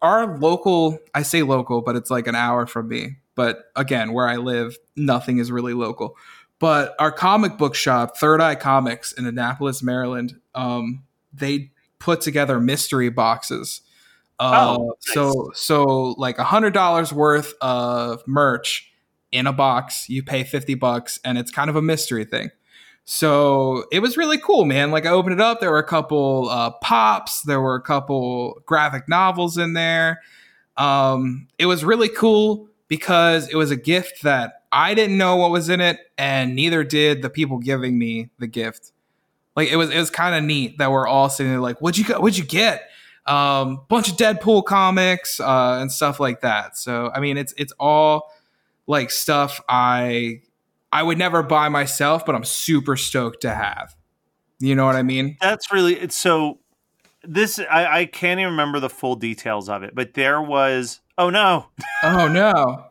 Our 0.00 0.38
local, 0.38 0.98
I 1.14 1.22
say 1.22 1.42
local, 1.42 1.82
but 1.82 1.96
it's 1.96 2.10
like 2.10 2.26
an 2.26 2.34
hour 2.34 2.66
from 2.66 2.88
me. 2.88 3.16
But 3.34 3.70
again, 3.76 4.12
where 4.12 4.28
I 4.28 4.36
live, 4.36 4.76
nothing 4.96 5.38
is 5.38 5.50
really 5.50 5.74
local. 5.74 6.16
But 6.62 6.94
our 7.00 7.10
comic 7.10 7.58
book 7.58 7.74
shop, 7.74 8.16
Third 8.16 8.40
Eye 8.40 8.54
Comics 8.54 9.10
in 9.10 9.26
Annapolis, 9.26 9.82
Maryland, 9.82 10.38
um, 10.54 11.02
they 11.32 11.72
put 11.98 12.20
together 12.20 12.60
mystery 12.60 13.08
boxes. 13.08 13.80
Uh, 14.38 14.76
Oh, 14.78 14.84
nice. 14.86 14.94
so 15.14 15.50
so 15.54 15.82
like 16.18 16.38
a 16.38 16.44
hundred 16.44 16.72
dollars 16.72 17.12
worth 17.12 17.54
of 17.60 18.22
merch 18.28 18.92
in 19.32 19.48
a 19.48 19.52
box. 19.52 20.08
You 20.08 20.22
pay 20.22 20.44
fifty 20.44 20.76
bucks, 20.76 21.18
and 21.24 21.36
it's 21.36 21.50
kind 21.50 21.68
of 21.68 21.74
a 21.74 21.82
mystery 21.82 22.24
thing. 22.24 22.52
So 23.04 23.86
it 23.90 23.98
was 23.98 24.16
really 24.16 24.38
cool, 24.38 24.64
man. 24.64 24.92
Like 24.92 25.04
I 25.04 25.10
opened 25.10 25.32
it 25.34 25.40
up, 25.40 25.58
there 25.58 25.72
were 25.72 25.78
a 25.78 25.84
couple 25.86 26.48
uh, 26.48 26.70
pops, 26.80 27.42
there 27.42 27.60
were 27.60 27.74
a 27.74 27.82
couple 27.82 28.62
graphic 28.66 29.08
novels 29.08 29.58
in 29.58 29.72
there. 29.72 30.20
Um, 30.76 31.48
it 31.58 31.66
was 31.66 31.84
really 31.84 32.08
cool 32.08 32.68
because 32.86 33.48
it 33.48 33.56
was 33.56 33.72
a 33.72 33.76
gift 33.76 34.22
that 34.22 34.61
I 34.72 34.94
didn't 34.94 35.18
know 35.18 35.36
what 35.36 35.50
was 35.50 35.68
in 35.68 35.80
it, 35.80 35.98
and 36.16 36.54
neither 36.54 36.82
did 36.82 37.22
the 37.22 37.30
people 37.30 37.58
giving 37.58 37.98
me 37.98 38.30
the 38.38 38.46
gift. 38.46 38.92
Like 39.54 39.70
it 39.70 39.76
was, 39.76 39.90
it 39.90 39.98
was 39.98 40.10
kind 40.10 40.34
of 40.34 40.42
neat 40.42 40.78
that 40.78 40.90
we're 40.90 41.06
all 41.06 41.28
sitting 41.28 41.52
there 41.52 41.60
like, 41.60 41.80
"What'd 41.80 41.98
you 41.98 42.04
get? 42.04 42.22
What'd 42.22 42.38
you 42.38 42.44
get?" 42.44 42.88
Um, 43.26 43.82
bunch 43.88 44.10
of 44.10 44.16
Deadpool 44.16 44.64
comics 44.64 45.38
uh, 45.38 45.78
and 45.80 45.92
stuff 45.92 46.18
like 46.18 46.40
that. 46.40 46.76
So 46.76 47.10
I 47.14 47.20
mean, 47.20 47.36
it's 47.36 47.52
it's 47.56 47.72
all 47.78 48.32
like 48.86 49.10
stuff 49.10 49.60
I 49.68 50.40
I 50.92 51.02
would 51.02 51.18
never 51.18 51.42
buy 51.42 51.68
myself, 51.68 52.24
but 52.26 52.34
I'm 52.34 52.44
super 52.44 52.96
stoked 52.96 53.42
to 53.42 53.54
have. 53.54 53.94
You 54.58 54.74
know 54.74 54.86
what 54.86 54.96
I 54.96 55.02
mean? 55.02 55.36
That's 55.40 55.72
really 55.72 55.94
it's 55.94 56.16
so. 56.16 56.58
This 57.24 57.58
I, 57.58 58.00
I 58.00 58.04
can't 58.06 58.40
even 58.40 58.52
remember 58.52 58.80
the 58.80 58.90
full 58.90 59.14
details 59.16 59.68
of 59.68 59.82
it, 59.82 59.94
but 59.94 60.14
there 60.14 60.42
was. 60.42 61.00
Oh 61.18 61.30
no! 61.30 61.66
Oh 62.02 62.26
no, 62.26 62.86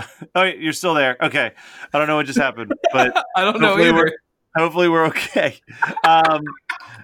Oh, 0.34 0.42
you're 0.42 0.72
still 0.72 0.94
there. 0.94 1.16
Okay, 1.20 1.52
I 1.92 1.98
don't 1.98 2.08
know 2.08 2.16
what 2.16 2.26
just 2.26 2.38
happened, 2.38 2.72
but 2.92 3.16
I 3.36 3.42
don't 3.42 3.60
know 3.60 3.68
Hopefully 3.68 3.88
either. 3.88 3.94
we're- 3.96 4.16
hopefully 4.56 4.88
we're 4.88 5.06
okay. 5.06 5.58
Um, 6.04 6.42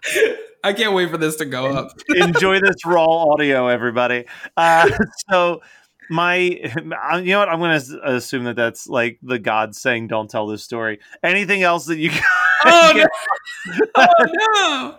I 0.65 0.73
can't 0.73 0.95
wait 0.95 1.11
for 1.11 1.17
this 1.19 1.37
to 1.37 1.45
go 1.45 1.67
up. 1.67 1.91
enjoy 2.09 2.61
this 2.61 2.77
raw 2.87 3.05
audio, 3.33 3.67
everybody. 3.69 4.27
Uh, 4.57 4.89
so 5.31 5.61
my, 6.11 6.35
you 6.37 6.85
know 6.85 7.39
what? 7.41 7.49
I'm 7.49 7.59
going 7.59 7.81
to 7.81 8.01
assume 8.15 8.45
that 8.45 8.57
that's 8.57 8.87
like 8.87 9.19
the 9.23 9.39
God 9.39 9.75
saying, 9.75 10.09
"Don't 10.09 10.31
tell 10.31 10.47
this 10.47 10.63
story." 10.63 11.01
Anything 11.23 11.63
else 11.63 11.87
that 11.87 11.97
you? 11.99 12.11
oh 12.65 12.93
no! 12.95 13.87
oh 13.97 14.97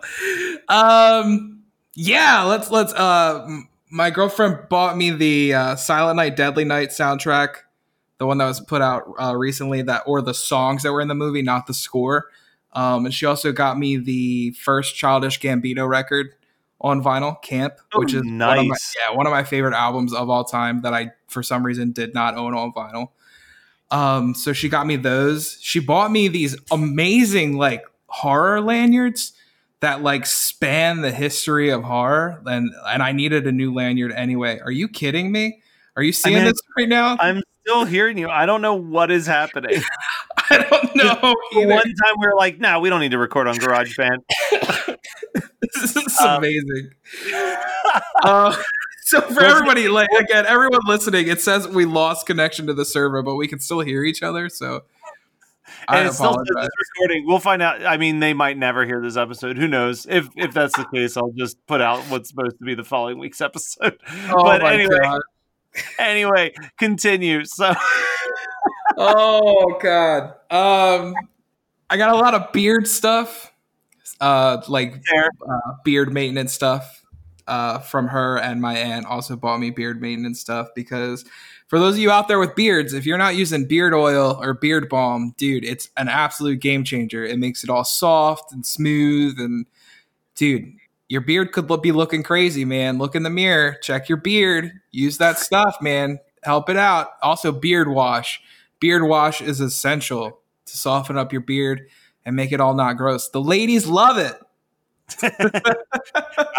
no! 0.68 0.74
Um, 0.74 1.60
yeah, 1.94 2.42
let's 2.42 2.70
let's. 2.70 2.92
Uh, 2.92 3.46
my 3.90 4.10
girlfriend 4.10 4.68
bought 4.68 4.96
me 4.96 5.10
the 5.10 5.54
uh, 5.54 5.76
Silent 5.76 6.16
Night, 6.16 6.36
Deadly 6.36 6.64
Night 6.64 6.88
soundtrack, 6.90 7.58
the 8.18 8.26
one 8.26 8.38
that 8.38 8.46
was 8.46 8.60
put 8.60 8.82
out 8.82 9.04
uh, 9.20 9.36
recently. 9.36 9.82
That 9.82 10.02
or 10.06 10.22
the 10.22 10.34
songs 10.34 10.82
that 10.82 10.92
were 10.92 11.00
in 11.00 11.08
the 11.08 11.14
movie, 11.14 11.42
not 11.42 11.66
the 11.66 11.74
score. 11.74 12.26
Um, 12.72 13.04
and 13.06 13.14
she 13.14 13.26
also 13.26 13.52
got 13.52 13.78
me 13.78 13.96
the 13.96 14.50
first 14.52 14.96
Childish 14.96 15.40
Gambino 15.40 15.88
record 15.88 16.34
on 16.80 17.02
vinyl, 17.02 17.40
Camp, 17.40 17.74
Oh, 17.94 18.00
which 18.00 18.12
is 18.12 18.22
one 18.22 18.42
of 18.42 18.66
my, 18.66 18.68
nice. 18.68 18.94
yeah 18.98 19.16
one 19.16 19.26
of 19.26 19.30
my 19.30 19.44
favorite 19.44 19.74
albums 19.74 20.12
of 20.12 20.28
all 20.28 20.44
time 20.44 20.82
that 20.82 20.92
I 20.92 21.12
for 21.28 21.42
some 21.42 21.64
reason 21.64 21.92
did 21.92 22.14
not 22.14 22.36
own 22.36 22.54
on 22.54 22.72
vinyl. 22.72 23.08
Um, 23.90 24.34
so 24.34 24.52
she 24.52 24.68
got 24.68 24.86
me 24.86 24.96
those. 24.96 25.58
She 25.60 25.78
bought 25.78 26.10
me 26.10 26.28
these 26.28 26.56
amazing 26.72 27.56
like 27.56 27.84
horror 28.06 28.60
lanyards 28.60 29.32
that 29.80 30.02
like 30.02 30.26
span 30.26 31.00
the 31.02 31.12
history 31.12 31.70
of 31.70 31.84
horror, 31.84 32.42
and 32.46 32.72
and 32.86 33.02
I 33.02 33.12
needed 33.12 33.46
a 33.46 33.52
new 33.52 33.72
lanyard 33.72 34.12
anyway. 34.12 34.58
Are 34.58 34.70
you 34.70 34.88
kidding 34.88 35.30
me? 35.30 35.62
Are 35.96 36.02
you 36.02 36.12
seeing 36.12 36.36
mean, 36.36 36.44
this 36.44 36.58
right 36.76 36.88
now? 36.88 37.16
I'm 37.20 37.42
still 37.66 37.84
hearing 37.84 38.18
you. 38.18 38.28
I 38.28 38.46
don't 38.46 38.62
know 38.62 38.74
what 38.74 39.10
is 39.10 39.26
happening. 39.26 39.82
I 40.50 40.58
don't 40.58 40.96
know. 40.96 41.34
Either. 41.56 41.68
one 41.68 41.82
time, 41.82 42.14
we 42.20 42.26
were 42.26 42.36
like, 42.36 42.58
"No, 42.58 42.80
we 42.80 42.90
don't 42.90 43.00
need 43.00 43.12
to 43.12 43.18
record 43.18 43.46
on 43.48 43.56
GarageBand." 43.56 44.18
this 45.62 45.96
is 45.96 46.20
Um, 46.20 46.38
amazing. 46.38 46.90
Uh, 48.24 48.56
so 49.04 49.20
for 49.20 49.44
everybody, 49.44 49.86
like 49.86 50.08
again, 50.18 50.46
everyone 50.46 50.80
listening, 50.86 51.28
it 51.28 51.40
says 51.40 51.68
we 51.68 51.84
lost 51.84 52.26
connection 52.26 52.66
to 52.66 52.74
the 52.74 52.84
server, 52.84 53.22
but 53.22 53.36
we 53.36 53.46
can 53.46 53.60
still 53.60 53.80
hear 53.80 54.02
each 54.02 54.22
other. 54.22 54.48
So 54.48 54.82
I 55.86 55.98
and 55.98 56.08
it 56.08 56.14
still 56.14 56.32
says 56.32 56.46
it's 56.56 56.74
recording. 56.98 57.26
We'll 57.26 57.38
find 57.38 57.62
out. 57.62 57.84
I 57.86 57.98
mean, 57.98 58.18
they 58.18 58.32
might 58.32 58.56
never 58.58 58.84
hear 58.84 59.00
this 59.00 59.16
episode. 59.16 59.58
Who 59.58 59.68
knows? 59.68 60.06
If 60.08 60.28
if 60.36 60.52
that's 60.52 60.76
the 60.76 60.86
case, 60.86 61.16
I'll 61.16 61.32
just 61.36 61.64
put 61.66 61.80
out 61.80 62.00
what's 62.04 62.30
supposed 62.30 62.58
to 62.58 62.64
be 62.64 62.74
the 62.74 62.84
following 62.84 63.18
week's 63.18 63.40
episode. 63.40 63.98
Oh 64.30 64.42
but 64.42 64.62
my 64.62 64.74
anyway, 64.74 64.98
God. 65.00 65.20
anyway, 65.98 66.54
continue. 66.78 67.44
So 67.44 67.72
oh 68.96 69.78
god. 69.80 70.34
Um, 70.50 71.14
I 71.90 71.96
got 71.96 72.10
a 72.10 72.16
lot 72.16 72.34
of 72.34 72.52
beard 72.52 72.88
stuff, 72.88 73.52
uh, 74.20 74.62
like 74.68 74.94
uh, 75.16 75.72
beard 75.84 76.12
maintenance 76.12 76.52
stuff. 76.52 77.00
Uh, 77.46 77.78
from 77.78 78.08
her 78.08 78.38
and 78.38 78.62
my 78.62 78.74
aunt 78.74 79.04
also 79.04 79.36
bought 79.36 79.58
me 79.58 79.68
beard 79.68 80.00
maintenance 80.00 80.40
stuff 80.40 80.68
because 80.74 81.26
for 81.68 81.78
those 81.78 81.94
of 81.94 81.98
you 81.98 82.10
out 82.10 82.28
there 82.28 82.38
with 82.38 82.54
beards, 82.54 82.92
if 82.94 83.04
you're 83.04 83.18
not 83.18 83.36
using 83.36 83.66
beard 83.66 83.92
oil 83.92 84.38
or 84.40 84.54
beard 84.54 84.88
balm, 84.88 85.34
dude, 85.36 85.64
it's 85.64 85.90
an 85.96 86.08
absolute 86.08 86.60
game 86.60 86.84
changer. 86.84 87.24
It 87.24 87.38
makes 87.38 87.64
it 87.64 87.68
all 87.68 87.84
soft 87.84 88.52
and 88.52 88.64
smooth, 88.64 89.38
and 89.38 89.66
dude, 90.36 90.72
your 91.08 91.20
beard 91.20 91.52
could 91.52 91.68
be 91.82 91.92
looking 91.92 92.22
crazy, 92.22 92.64
man. 92.64 92.98
Look 92.98 93.14
in 93.14 93.22
the 93.22 93.30
mirror, 93.30 93.76
check 93.82 94.08
your 94.08 94.18
beard, 94.18 94.72
use 94.90 95.18
that 95.18 95.38
stuff, 95.38 95.76
man. 95.80 96.18
Help 96.42 96.68
it 96.68 96.76
out. 96.76 97.08
Also, 97.22 97.52
beard 97.52 97.88
wash. 97.88 98.40
Beard 98.80 99.02
wash 99.04 99.40
is 99.40 99.60
essential 99.60 100.40
to 100.66 100.76
soften 100.76 101.16
up 101.16 101.32
your 101.32 101.40
beard 101.40 101.88
and 102.24 102.36
make 102.36 102.52
it 102.52 102.60
all 102.60 102.74
not 102.74 102.96
gross. 102.96 103.28
The 103.28 103.40
ladies 103.40 103.86
love 103.86 104.18
it. 104.18 104.36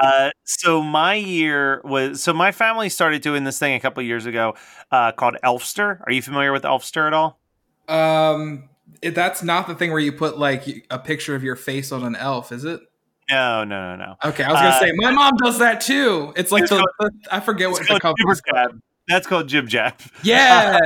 uh, 0.02 0.30
so 0.44 0.82
my 0.82 1.16
year 1.16 1.82
was 1.84 2.22
so 2.22 2.34
my 2.34 2.52
family 2.52 2.90
started 2.90 3.22
doing 3.24 3.44
this 3.44 3.58
thing 3.58 3.74
a 3.74 3.80
couple 3.80 4.04
years 4.04 4.26
ago 4.26 4.56
uh, 4.92 5.12
called 5.12 5.36
Elfster. 5.44 6.00
Are 6.06 6.12
you 6.12 6.22
familiar 6.22 6.52
with 6.52 6.64
Elfster 6.64 7.08
at 7.08 7.14
all? 7.14 7.40
Um, 7.88 8.70
it- 9.02 9.16
that's 9.16 9.44
not 9.44 9.68
the 9.68 9.76
thing 9.76 9.92
where 9.92 10.00
you 10.00 10.12
put 10.12 10.38
like 10.38 10.86
a 10.90 11.00
picture 11.00 11.36
of 11.36 11.44
your 11.44 11.56
face 11.56 11.92
on 11.92 12.04
an 12.04 12.16
elf, 12.16 12.52
is 12.52 12.64
it? 12.66 12.82
No, 13.30 13.64
no, 13.64 13.96
no, 13.96 14.06
no. 14.06 14.16
Okay, 14.30 14.44
I 14.44 14.52
was 14.52 14.62
gonna 14.62 14.70
Uh, 14.76 14.80
say 14.80 14.92
my 14.96 15.12
mom 15.12 15.34
does 15.44 15.58
that 15.60 15.82
too. 15.82 16.34
It's 16.36 16.52
like 16.52 16.64
It's 16.64 16.70
the, 16.72 17.12
I 17.32 17.40
forget 17.40 17.70
what 17.72 17.82
It's 17.82 17.90
the 17.90 18.00
called 18.00 18.18
called. 18.20 18.82
That's 19.08 19.28
called 19.28 19.48
Jib 19.48 19.68
Jab. 19.68 19.94
Yeah. 20.24 20.80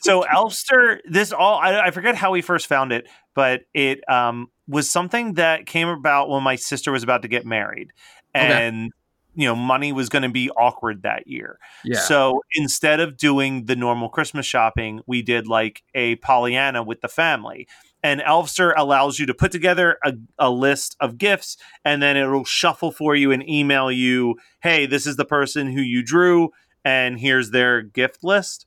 so 0.00 0.24
Elfster, 0.24 0.98
this 1.08 1.32
all 1.32 1.58
I, 1.58 1.86
I 1.86 1.90
forget 1.90 2.14
how 2.16 2.32
we 2.32 2.42
first 2.42 2.66
found 2.66 2.92
it, 2.92 3.08
but 3.34 3.62
it 3.74 4.00
um, 4.10 4.48
was 4.66 4.90
something 4.90 5.34
that 5.34 5.66
came 5.66 5.88
about 5.88 6.28
when 6.28 6.42
my 6.42 6.56
sister 6.56 6.92
was 6.92 7.02
about 7.02 7.22
to 7.22 7.28
get 7.28 7.44
married, 7.46 7.92
Okay. 8.36 8.66
and 8.66 8.92
you 9.34 9.46
know, 9.46 9.54
money 9.54 9.92
was 9.92 10.08
going 10.08 10.24
to 10.24 10.28
be 10.28 10.50
awkward 10.50 11.02
that 11.02 11.28
year. 11.28 11.60
yeah. 11.84 12.00
So 12.00 12.42
instead 12.54 12.98
of 12.98 13.16
doing 13.16 13.66
the 13.66 13.76
normal 13.76 14.08
Christmas 14.08 14.46
shopping, 14.46 15.00
we 15.06 15.22
did 15.22 15.46
like 15.46 15.84
a 15.94 16.16
Pollyanna 16.16 16.82
with 16.82 17.02
the 17.02 17.08
family. 17.08 17.68
And 18.02 18.20
Elfster 18.20 18.72
allows 18.76 19.18
you 19.18 19.26
to 19.26 19.34
put 19.34 19.50
together 19.50 19.98
a, 20.04 20.14
a 20.38 20.50
list 20.50 20.96
of 21.00 21.18
gifts 21.18 21.56
and 21.84 22.00
then 22.00 22.16
it'll 22.16 22.44
shuffle 22.44 22.92
for 22.92 23.16
you 23.16 23.32
and 23.32 23.48
email 23.48 23.90
you, 23.90 24.36
hey, 24.62 24.86
this 24.86 25.06
is 25.06 25.16
the 25.16 25.24
person 25.24 25.72
who 25.72 25.80
you 25.80 26.02
drew, 26.04 26.50
and 26.84 27.18
here's 27.18 27.50
their 27.50 27.82
gift 27.82 28.22
list. 28.22 28.66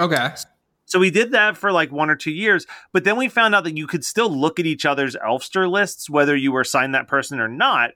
okay. 0.00 0.34
So 0.84 0.98
we 0.98 1.10
did 1.10 1.30
that 1.32 1.56
for 1.56 1.72
like 1.72 1.90
one 1.90 2.10
or 2.10 2.16
two 2.16 2.30
years, 2.30 2.66
but 2.92 3.04
then 3.04 3.16
we 3.16 3.28
found 3.28 3.54
out 3.54 3.64
that 3.64 3.78
you 3.78 3.86
could 3.86 4.04
still 4.04 4.28
look 4.28 4.60
at 4.60 4.66
each 4.66 4.84
other's 4.84 5.16
Elfster 5.16 5.70
lists, 5.70 6.10
whether 6.10 6.36
you 6.36 6.52
were 6.52 6.60
assigned 6.60 6.94
that 6.94 7.08
person 7.08 7.40
or 7.40 7.48
not, 7.48 7.92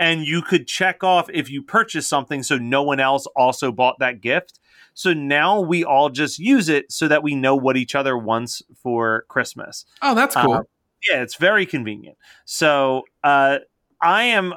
and 0.00 0.26
you 0.26 0.42
could 0.42 0.66
check 0.66 1.04
off 1.04 1.30
if 1.32 1.48
you 1.48 1.62
purchased 1.62 2.08
something 2.08 2.42
so 2.42 2.58
no 2.58 2.82
one 2.82 2.98
else 2.98 3.26
also 3.36 3.70
bought 3.70 4.00
that 4.00 4.20
gift. 4.20 4.58
So 5.00 5.14
now 5.14 5.62
we 5.62 5.82
all 5.82 6.10
just 6.10 6.38
use 6.38 6.68
it 6.68 6.92
so 6.92 7.08
that 7.08 7.22
we 7.22 7.34
know 7.34 7.56
what 7.56 7.78
each 7.78 7.94
other 7.94 8.18
wants 8.18 8.62
for 8.82 9.24
Christmas. 9.28 9.86
Oh, 10.02 10.14
that's 10.14 10.36
cool. 10.36 10.52
Uh, 10.52 10.62
yeah, 11.08 11.22
it's 11.22 11.36
very 11.36 11.64
convenient. 11.64 12.18
So 12.44 13.04
uh, 13.24 13.60
I 14.02 14.24
am, 14.24 14.52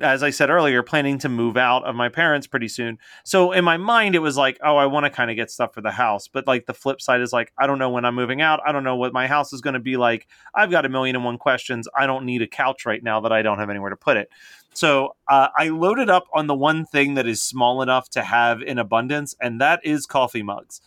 as 0.00 0.24
I 0.24 0.30
said 0.30 0.50
earlier, 0.50 0.82
planning 0.82 1.16
to 1.18 1.28
move 1.28 1.56
out 1.56 1.84
of 1.84 1.94
my 1.94 2.08
parents 2.08 2.48
pretty 2.48 2.66
soon. 2.66 2.98
So 3.22 3.52
in 3.52 3.64
my 3.64 3.76
mind, 3.76 4.16
it 4.16 4.18
was 4.18 4.36
like, 4.36 4.58
oh, 4.64 4.76
I 4.76 4.86
want 4.86 5.04
to 5.04 5.10
kind 5.10 5.30
of 5.30 5.36
get 5.36 5.48
stuff 5.48 5.74
for 5.74 5.80
the 5.80 5.92
house. 5.92 6.26
But 6.26 6.48
like 6.48 6.66
the 6.66 6.74
flip 6.74 7.00
side 7.00 7.20
is 7.20 7.32
like, 7.32 7.52
I 7.56 7.68
don't 7.68 7.78
know 7.78 7.90
when 7.90 8.04
I'm 8.04 8.16
moving 8.16 8.42
out. 8.42 8.58
I 8.66 8.72
don't 8.72 8.82
know 8.82 8.96
what 8.96 9.12
my 9.12 9.28
house 9.28 9.52
is 9.52 9.60
going 9.60 9.74
to 9.74 9.80
be 9.80 9.96
like. 9.96 10.26
I've 10.56 10.72
got 10.72 10.84
a 10.84 10.88
million 10.88 11.14
and 11.14 11.24
one 11.24 11.38
questions. 11.38 11.86
I 11.96 12.06
don't 12.06 12.24
need 12.24 12.42
a 12.42 12.48
couch 12.48 12.84
right 12.84 13.00
now 13.00 13.20
that 13.20 13.30
I 13.30 13.42
don't 13.42 13.60
have 13.60 13.70
anywhere 13.70 13.90
to 13.90 13.96
put 13.96 14.16
it. 14.16 14.28
So 14.74 15.14
uh, 15.28 15.48
I 15.56 15.68
loaded 15.68 16.08
up 16.08 16.24
on 16.32 16.46
the 16.46 16.54
one 16.54 16.86
thing 16.86 17.14
that 17.14 17.26
is 17.26 17.42
small 17.42 17.82
enough 17.82 18.08
to 18.10 18.22
have 18.22 18.62
in 18.62 18.78
abundance, 18.78 19.34
and 19.40 19.60
that 19.60 19.80
is 19.84 20.06
coffee 20.06 20.42
mugs. 20.42 20.80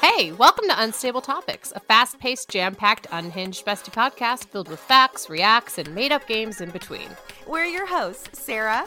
Hey, 0.00 0.32
welcome 0.32 0.68
to 0.68 0.80
Unstable 0.80 1.22
Topics, 1.22 1.72
a 1.74 1.80
fast 1.80 2.18
paced, 2.20 2.48
jam 2.48 2.74
packed, 2.74 3.06
unhinged 3.10 3.66
bestie 3.66 3.92
podcast 3.92 4.44
filled 4.44 4.68
with 4.68 4.78
facts, 4.78 5.28
reacts, 5.28 5.78
and 5.78 5.92
made 5.94 6.12
up 6.12 6.28
games 6.28 6.60
in 6.60 6.70
between. 6.70 7.08
We're 7.46 7.64
your 7.64 7.86
hosts, 7.86 8.38
Sarah, 8.38 8.86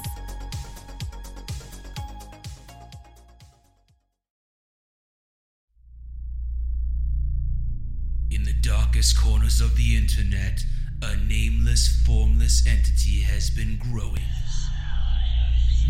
Darkest 9.01 9.19
corners 9.19 9.61
of 9.61 9.75
the 9.77 9.97
internet, 9.97 10.63
a 11.01 11.15
nameless, 11.15 12.03
formless 12.05 12.67
entity 12.67 13.21
has 13.21 13.49
been 13.49 13.79
growing. 13.79 14.21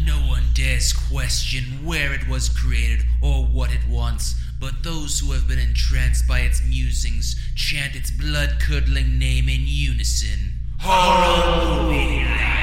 No 0.05 0.15
one 0.29 0.45
dares 0.53 0.93
question 0.93 1.85
where 1.85 2.13
it 2.13 2.25
was 2.29 2.47
created 2.47 3.05
or 3.21 3.43
what 3.43 3.73
it 3.73 3.85
wants, 3.89 4.35
but 4.61 4.81
those 4.83 5.19
who 5.19 5.33
have 5.33 5.45
been 5.45 5.59
entranced 5.59 6.25
by 6.25 6.39
its 6.39 6.65
musings 6.65 7.35
chant 7.53 7.97
its 7.97 8.11
blood 8.11 8.61
curdling 8.61 9.19
name 9.19 9.49
in 9.49 9.63
unison. 9.65 10.53
Horror 10.79 11.83
Movie 11.83 12.23
Night! 12.23 12.61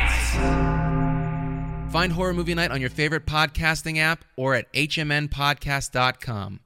Find 1.92 2.10
Horror 2.10 2.32
Movie 2.32 2.54
Night 2.54 2.70
on 2.70 2.80
your 2.80 2.88
favorite 2.88 3.26
podcasting 3.26 3.98
app 3.98 4.24
or 4.34 4.54
at 4.54 4.72
hmnpodcast.com. 4.72 6.60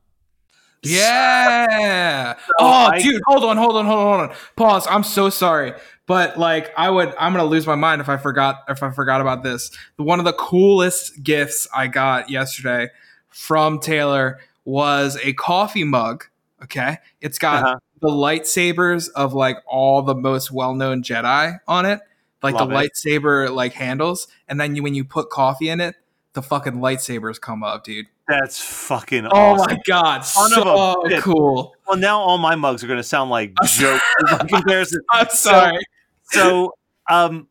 Yeah. 0.82 2.34
oh, 2.58 2.66
I- 2.92 3.00
dude, 3.00 3.20
hold 3.26 3.44
on, 3.44 3.56
hold 3.56 3.76
on, 3.76 3.86
hold 3.86 3.98
on, 3.98 4.18
hold 4.18 4.30
on. 4.30 4.36
Pause. 4.56 4.86
I'm 4.90 5.02
so 5.04 5.30
sorry, 5.30 5.72
but 6.06 6.38
like, 6.38 6.72
I 6.76 6.90
would, 6.90 7.14
I'm 7.18 7.32
gonna 7.32 7.44
lose 7.44 7.66
my 7.66 7.74
mind 7.74 8.00
if 8.00 8.08
I 8.08 8.16
forgot 8.16 8.64
if 8.68 8.82
I 8.82 8.90
forgot 8.90 9.20
about 9.20 9.42
this. 9.42 9.70
One 9.96 10.18
of 10.18 10.24
the 10.24 10.32
coolest 10.32 11.22
gifts 11.22 11.66
I 11.74 11.86
got 11.86 12.30
yesterday 12.30 12.88
from 13.28 13.78
Taylor 13.80 14.40
was 14.64 15.18
a 15.22 15.32
coffee 15.34 15.84
mug. 15.84 16.24
Okay, 16.62 16.98
it's 17.20 17.38
got 17.38 17.64
Uh-huh. 17.64 17.78
the 18.00 18.08
lightsabers 18.08 19.08
of 19.16 19.34
like 19.34 19.58
all 19.66 20.02
the 20.02 20.14
most 20.14 20.52
well-known 20.52 21.02
Jedi 21.02 21.58
on 21.66 21.86
it, 21.86 22.00
like 22.42 22.54
Love 22.54 22.68
the 22.68 22.74
it. 22.76 22.92
lightsaber 22.94 23.52
like 23.54 23.72
handles, 23.72 24.28
and 24.48 24.60
then 24.60 24.76
you, 24.76 24.82
when 24.82 24.94
you 24.94 25.04
put 25.04 25.28
coffee 25.30 25.68
in 25.68 25.80
it, 25.80 25.96
the 26.34 26.42
fucking 26.42 26.74
lightsabers 26.74 27.40
come 27.40 27.62
up, 27.62 27.84
dude. 27.84 28.06
That's 28.28 28.60
fucking 28.60 29.26
Oh 29.26 29.30
awesome. 29.30 29.66
my 29.74 29.78
god, 29.86 30.20
Son 30.20 30.52
of 30.54 30.66
a 30.66 31.10
so 31.16 31.20
cool. 31.20 31.74
Well, 31.86 31.98
now 31.98 32.20
all 32.20 32.38
my 32.38 32.54
mugs 32.54 32.82
are 32.82 32.86
going 32.86 32.98
to 32.98 33.02
sound 33.04 33.30
like 33.30 33.52
jokes 33.64 34.02
in 34.40 34.48
comparison. 34.48 35.00
I'm 35.10 35.28
sorry. 35.28 35.78
So, 36.24 36.72
um, 37.10 37.48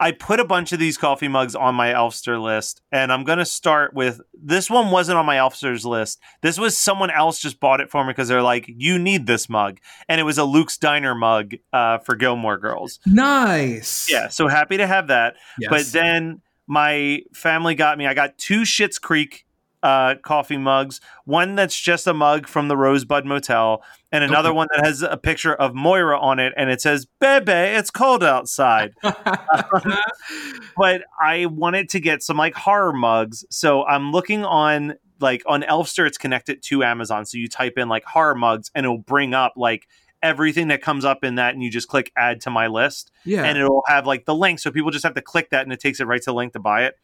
I 0.00 0.12
put 0.12 0.38
a 0.38 0.44
bunch 0.44 0.70
of 0.72 0.78
these 0.78 0.96
coffee 0.96 1.26
mugs 1.26 1.56
on 1.56 1.74
my 1.74 1.88
Elfster 1.92 2.40
list, 2.40 2.82
and 2.92 3.12
I'm 3.12 3.24
going 3.24 3.38
to 3.38 3.44
start 3.44 3.94
with 3.94 4.20
this 4.32 4.70
one 4.70 4.90
wasn't 4.92 5.18
on 5.18 5.26
my 5.26 5.36
Elfster's 5.36 5.84
list. 5.84 6.20
This 6.40 6.56
was 6.58 6.78
someone 6.78 7.10
else 7.10 7.40
just 7.40 7.58
bought 7.58 7.80
it 7.80 7.90
for 7.90 8.04
me 8.04 8.10
because 8.10 8.28
they're 8.28 8.42
like, 8.42 8.64
"You 8.68 8.98
need 8.98 9.26
this 9.26 9.48
mug," 9.48 9.78
and 10.08 10.20
it 10.20 10.24
was 10.24 10.38
a 10.38 10.44
Luke's 10.44 10.78
Diner 10.78 11.14
mug 11.16 11.54
uh, 11.72 11.98
for 11.98 12.14
Gilmore 12.14 12.58
Girls. 12.58 13.00
Nice. 13.06 14.06
Yeah, 14.10 14.28
so 14.28 14.46
happy 14.48 14.76
to 14.76 14.86
have 14.86 15.08
that. 15.08 15.34
Yes. 15.58 15.68
But 15.70 15.86
then 15.86 16.42
my 16.68 17.22
family 17.32 17.74
got 17.74 17.98
me. 17.98 18.06
I 18.06 18.14
got 18.14 18.38
two 18.38 18.60
Schitt's 18.60 18.98
Creek 18.98 19.46
uh, 19.82 20.16
coffee 20.22 20.56
mugs. 20.56 21.00
One 21.24 21.54
that's 21.54 21.78
just 21.78 22.06
a 22.06 22.14
mug 22.14 22.46
from 22.46 22.68
the 22.68 22.76
Rosebud 22.76 23.24
Motel, 23.24 23.82
and 24.12 24.24
another 24.24 24.52
one 24.52 24.68
that 24.74 24.84
has 24.84 25.02
a 25.02 25.16
picture 25.16 25.54
of 25.54 25.74
Moira 25.74 26.18
on 26.18 26.38
it, 26.38 26.52
and 26.56 26.70
it 26.70 26.80
says 26.80 27.06
"Bebe, 27.20 27.52
it's 27.52 27.90
cold 27.90 28.24
outside." 28.24 28.92
but 30.76 31.02
I 31.20 31.46
wanted 31.46 31.88
to 31.90 32.00
get 32.00 32.22
some 32.22 32.36
like 32.36 32.54
horror 32.54 32.92
mugs, 32.92 33.44
so 33.50 33.84
I'm 33.84 34.12
looking 34.12 34.44
on 34.44 34.94
like 35.20 35.42
on 35.46 35.62
Elfster. 35.62 36.06
It's 36.06 36.18
connected 36.18 36.62
to 36.64 36.82
Amazon, 36.82 37.24
so 37.24 37.38
you 37.38 37.48
type 37.48 37.78
in 37.78 37.88
like 37.88 38.04
horror 38.04 38.34
mugs, 38.34 38.70
and 38.74 38.84
it'll 38.84 38.98
bring 38.98 39.34
up 39.34 39.54
like 39.56 39.86
everything 40.22 40.68
that 40.68 40.82
comes 40.82 41.04
up 41.04 41.24
in 41.24 41.36
that, 41.36 41.54
and 41.54 41.62
you 41.62 41.70
just 41.70 41.88
click 41.88 42.12
add 42.16 42.40
to 42.42 42.50
my 42.50 42.66
list 42.66 43.10
yeah. 43.24 43.44
and 43.44 43.58
it'll 43.58 43.82
have 43.86 44.06
like 44.06 44.24
the 44.24 44.34
link 44.34 44.58
so 44.58 44.70
people 44.70 44.90
just 44.90 45.04
have 45.04 45.14
to 45.14 45.22
click 45.22 45.50
that 45.50 45.62
and 45.62 45.72
it 45.72 45.80
takes 45.80 46.00
it 46.00 46.04
right 46.04 46.20
to 46.22 46.30
the 46.30 46.34
link 46.34 46.52
to 46.52 46.60
buy 46.60 46.84
it 46.84 46.94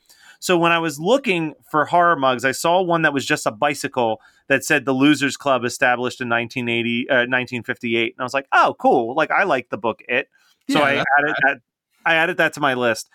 so 0.41 0.59
when 0.59 0.73
i 0.73 0.79
was 0.79 0.99
looking 0.99 1.55
for 1.71 1.85
horror 1.85 2.17
mugs 2.17 2.45
i 2.45 2.53
saw 2.53 2.83
one 2.83 3.03
that 3.03 3.13
was 3.13 3.25
just 3.25 3.47
a 3.47 3.51
bicycle 3.51 4.21
that 4.49 4.65
said 4.65 4.85
the 4.85 4.93
losers 4.93 5.37
club 5.37 5.65
established 5.65 6.21
in 6.21 6.29
1980 6.29 7.09
uh, 7.09 7.15
1958 7.15 8.15
and 8.17 8.21
i 8.21 8.25
was 8.25 8.35
like 8.35 8.47
oh 8.53 8.75
cool 8.79 9.15
like 9.15 9.31
i 9.31 9.45
like 9.45 9.69
the 9.71 9.79
book 9.79 10.01
it 10.09 10.29
So 10.71 10.79
Yeah, 10.79 10.85
I 10.85 10.93
added 11.19 11.37
that. 11.43 11.59
I 12.07 12.15
added 12.15 12.37
that 12.39 12.53
to 12.55 12.61
my 12.61 12.75
list. 12.75 13.11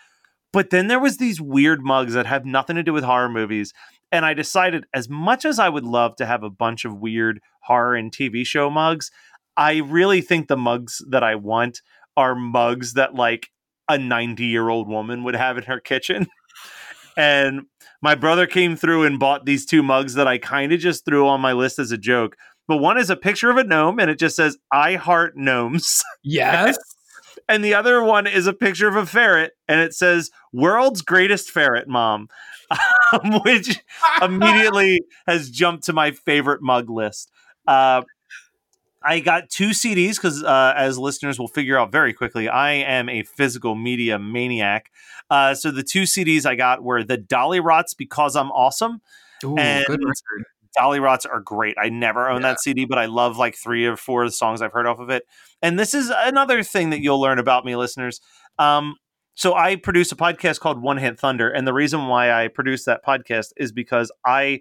But 0.52 0.72
then 0.72 0.88
there 0.88 1.00
was 1.00 1.18
these 1.18 1.40
weird 1.40 1.84
mugs 1.84 2.14
that 2.14 2.26
have 2.26 2.44
nothing 2.46 2.76
to 2.76 2.84
do 2.84 2.92
with 2.94 3.04
horror 3.04 3.30
movies, 3.30 3.72
and 4.12 4.26
I 4.26 4.34
decided 4.34 4.86
as 4.94 5.08
much 5.08 5.46
as 5.46 5.60
I 5.60 5.70
would 5.70 5.84
love 5.84 6.16
to 6.16 6.26
have 6.26 6.42
a 6.42 6.50
bunch 6.50 6.86
of 6.86 6.98
weird 6.98 7.40
horror 7.62 7.96
and 7.96 8.12
TV 8.12 8.46
show 8.46 8.70
mugs, 8.70 9.12
I 9.58 9.78
really 9.78 10.22
think 10.22 10.48
the 10.48 10.58
mugs 10.58 11.04
that 11.10 11.24
I 11.24 11.36
want 11.36 11.82
are 12.16 12.36
mugs 12.36 12.94
that 12.94 13.16
like 13.16 13.50
a 13.88 13.98
90 13.98 14.46
year 14.46 14.70
old 14.70 14.88
woman 14.88 15.24
would 15.24 15.36
have 15.36 15.58
in 15.58 15.64
her 15.64 15.80
kitchen. 15.80 16.28
and 17.18 17.62
my 18.02 18.16
brother 18.16 18.48
came 18.48 18.76
through 18.76 19.04
and 19.04 19.20
bought 19.20 19.46
these 19.46 19.66
two 19.66 19.84
mugs 19.84 20.14
that 20.14 20.28
I 20.28 20.38
kind 20.38 20.72
of 20.72 20.80
just 20.80 21.06
threw 21.06 21.28
on 21.28 21.42
my 21.42 21.54
list 21.54 21.80
as 21.80 21.92
a 21.92 21.98
joke. 21.98 22.36
But 22.68 22.78
one 22.78 22.98
is 22.98 23.10
a 23.10 23.16
picture 23.16 23.50
of 23.50 23.58
a 23.58 23.64
gnome 23.64 24.00
and 24.00 24.12
it 24.12 24.20
just 24.20 24.36
says, 24.36 24.58
I 24.72 24.96
heart 24.96 25.36
gnomes. 25.36 26.04
Yes. 26.24 26.78
And 27.48 27.64
the 27.64 27.74
other 27.74 28.04
one 28.04 28.28
is 28.28 28.46
a 28.46 28.54
picture 28.54 28.88
of 28.88 28.96
a 28.96 29.06
ferret 29.06 29.54
and 29.68 29.80
it 29.80 29.94
says, 29.94 30.30
World's 30.54 31.02
Greatest 31.02 31.50
Ferret 31.50 31.88
Mom, 31.88 32.28
um, 33.12 33.42
which 33.46 33.80
immediately 34.22 35.02
has 35.26 35.50
jumped 35.50 35.86
to 35.86 35.94
my 35.94 36.12
favorite 36.12 36.62
mug 36.62 36.90
list. 36.92 37.32
Uh, 37.68 38.04
I 39.02 39.20
got 39.22 39.50
two 39.50 39.70
CDs 39.70 40.16
because, 40.16 40.44
uh, 40.44 40.74
as 40.76 40.98
listeners 40.98 41.40
will 41.40 41.48
figure 41.48 41.78
out 41.78 41.92
very 41.92 42.14
quickly, 42.14 42.50
I 42.50 42.72
am 42.72 43.08
a 43.10 43.24
physical 43.24 43.76
media 43.76 44.20
maniac. 44.20 44.92
Uh, 45.30 45.54
so 45.56 45.72
the 45.72 45.84
two 45.84 46.04
CDs 46.04 46.46
I 46.46 46.56
got 46.56 46.84
were 46.84 47.04
the 47.04 47.18
Dollyrots 47.18 47.96
Because 47.98 48.36
I'm 48.36 48.52
Awesome. 48.52 49.02
Ooh, 49.44 49.58
And- 49.58 49.86
good. 49.88 50.00
Dollyrots 50.78 51.26
are 51.30 51.40
great. 51.42 51.76
I 51.82 51.90
never 51.90 52.30
own 52.30 52.44
that 52.44 52.60
CD, 52.60 52.86
but 52.86 53.00
I 53.00 53.06
love 53.08 53.38
like 53.38 53.56
three 53.56 53.86
or 53.86 53.98
four 53.98 54.24
of 54.24 54.30
the 54.30 54.34
songs 54.34 54.62
I've 54.62 54.72
heard 54.72 54.86
off 54.86 55.00
of 55.00 55.10
it. 55.10 55.24
And 55.62 55.80
this 55.80 55.94
is 55.94 56.12
another 56.16 56.62
thing 56.62 56.92
that 56.92 57.02
you'll 57.02 57.20
learn 57.20 57.40
about 57.40 57.66
me, 57.66 57.76
listeners. 57.76 58.22
Um, 58.60 58.96
so 59.34 59.56
I 59.56 59.78
produce 59.78 60.12
a 60.12 60.16
podcast 60.16 60.60
called 60.60 60.82
One 60.82 60.98
Hit 60.98 61.20
Thunder, 61.20 61.50
and 61.50 61.66
the 61.66 61.74
reason 61.74 62.08
why 62.08 62.32
I 62.32 62.50
produce 62.50 62.86
that 62.86 63.04
podcast 63.04 63.52
is 63.58 63.72
because 63.72 64.12
I 64.26 64.60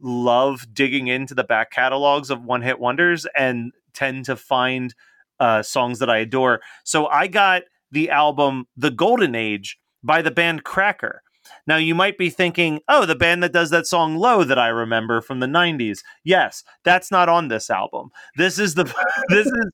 love 0.00 0.66
digging 0.72 1.08
into 1.08 1.34
the 1.34 1.44
back 1.44 1.70
catalogs 1.70 2.30
of 2.30 2.44
one 2.44 2.62
hit 2.62 2.78
wonders 2.78 3.26
and 3.36 3.72
tend 3.94 4.24
to 4.26 4.36
find 4.36 4.94
uh, 5.40 5.62
songs 5.62 5.98
that 5.98 6.10
I 6.10 6.18
adore. 6.18 6.60
So 6.84 7.06
I 7.06 7.26
got 7.26 7.62
the 7.90 8.10
album 8.10 8.66
The 8.76 8.90
Golden 8.90 9.34
Age 9.34 9.78
by 10.02 10.22
the 10.22 10.30
band 10.30 10.64
Cracker. 10.64 11.22
Now 11.66 11.76
you 11.76 11.94
might 11.94 12.18
be 12.18 12.28
thinking, 12.28 12.80
"Oh, 12.88 13.06
the 13.06 13.14
band 13.14 13.42
that 13.42 13.52
does 13.52 13.70
that 13.70 13.86
song 13.86 14.16
Low 14.16 14.44
that 14.44 14.58
I 14.58 14.68
remember 14.68 15.20
from 15.20 15.40
the 15.40 15.46
90s." 15.46 16.00
Yes, 16.22 16.62
that's 16.84 17.10
not 17.10 17.28
on 17.28 17.48
this 17.48 17.70
album. 17.70 18.10
This 18.36 18.58
is 18.58 18.74
the 18.74 18.84
this 19.28 19.46
is 19.46 19.70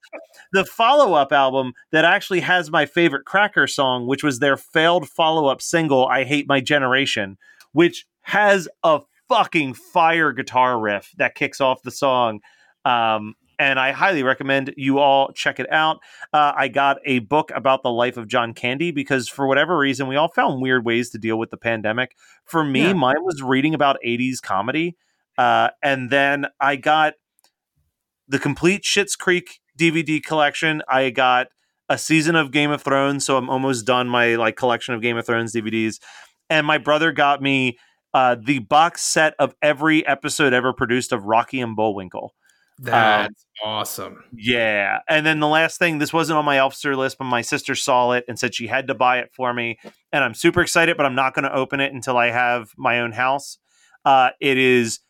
the 0.52 0.64
follow-up 0.64 1.32
album 1.32 1.72
that 1.90 2.04
actually 2.04 2.40
has 2.40 2.70
my 2.70 2.86
favorite 2.86 3.24
Cracker 3.24 3.66
song, 3.66 4.06
which 4.06 4.22
was 4.22 4.38
their 4.38 4.56
failed 4.56 5.08
follow-up 5.08 5.60
single 5.60 6.06
I 6.06 6.24
Hate 6.24 6.48
My 6.48 6.60
Generation, 6.60 7.38
which 7.72 8.06
has 8.22 8.68
a 8.82 9.00
fucking 9.28 9.74
fire 9.74 10.32
guitar 10.32 10.78
riff 10.78 11.12
that 11.16 11.34
kicks 11.34 11.60
off 11.60 11.82
the 11.82 11.90
song. 11.90 12.40
Um, 12.84 13.34
and 13.58 13.78
I 13.78 13.92
highly 13.92 14.22
recommend 14.24 14.74
you 14.76 14.98
all 14.98 15.30
check 15.32 15.60
it 15.60 15.70
out. 15.72 15.98
Uh, 16.32 16.52
I 16.56 16.66
got 16.68 16.98
a 17.04 17.20
book 17.20 17.52
about 17.54 17.82
the 17.84 17.90
life 17.90 18.16
of 18.16 18.26
John 18.26 18.52
Candy 18.52 18.90
because, 18.90 19.28
for 19.28 19.46
whatever 19.46 19.78
reason, 19.78 20.08
we 20.08 20.16
all 20.16 20.28
found 20.28 20.60
weird 20.60 20.84
ways 20.84 21.10
to 21.10 21.18
deal 21.18 21.38
with 21.38 21.50
the 21.50 21.56
pandemic. 21.56 22.16
For 22.44 22.64
me, 22.64 22.82
Yeah. 22.82 22.92
mine 22.94 23.22
was 23.22 23.42
reading 23.42 23.72
about 23.72 23.96
80s 24.04 24.40
comedy. 24.40 24.96
Uh, 25.38 25.68
and 25.82 26.10
then 26.10 26.46
I 26.60 26.76
got 26.76 27.14
the 28.28 28.38
complete 28.38 28.82
Schitt's 28.82 29.16
Creek 29.16 29.60
DVD 29.78 30.20
collection. 30.22 30.82
I 30.88 31.10
got 31.10 31.48
a 31.88 31.98
season 31.98 32.34
of 32.36 32.50
Game 32.50 32.70
of 32.70 32.82
Thrones, 32.82 33.24
so 33.26 33.36
I'm 33.36 33.50
almost 33.50 33.86
done 33.86 34.08
my 34.08 34.34
like 34.36 34.56
collection 34.56 34.94
of 34.94 35.02
Game 35.02 35.16
of 35.16 35.26
Thrones 35.26 35.52
DVDs. 35.54 36.00
And 36.50 36.66
my 36.66 36.78
brother 36.78 37.12
got 37.12 37.42
me 37.42 37.78
uh, 38.14 38.36
the 38.40 38.60
box 38.60 39.02
set 39.02 39.34
of 39.38 39.54
every 39.60 40.06
episode 40.06 40.52
ever 40.52 40.72
produced 40.72 41.12
of 41.12 41.24
Rocky 41.24 41.60
and 41.60 41.76
Bullwinkle. 41.76 42.32
That's 42.78 43.44
awesome. 43.62 44.24
Yeah. 44.32 44.98
And 45.08 45.24
then 45.24 45.40
the 45.40 45.48
last 45.48 45.78
thing, 45.78 45.98
this 45.98 46.12
wasn't 46.12 46.38
on 46.38 46.44
my 46.44 46.56
Elfster 46.56 46.96
list, 46.96 47.18
but 47.18 47.24
my 47.24 47.40
sister 47.42 47.74
saw 47.74 48.12
it 48.12 48.24
and 48.26 48.38
said 48.38 48.54
she 48.54 48.66
had 48.66 48.88
to 48.88 48.94
buy 48.94 49.18
it 49.18 49.30
for 49.32 49.52
me. 49.52 49.78
And 50.12 50.24
I'm 50.24 50.34
super 50.34 50.60
excited, 50.60 50.96
but 50.96 51.06
I'm 51.06 51.14
not 51.14 51.34
going 51.34 51.44
to 51.44 51.54
open 51.54 51.80
it 51.80 51.92
until 51.92 52.16
I 52.16 52.30
have 52.30 52.70
my 52.76 53.00
own 53.00 53.12
house. 53.12 53.58
Uh, 54.04 54.30
it 54.40 54.58
is 54.58 55.00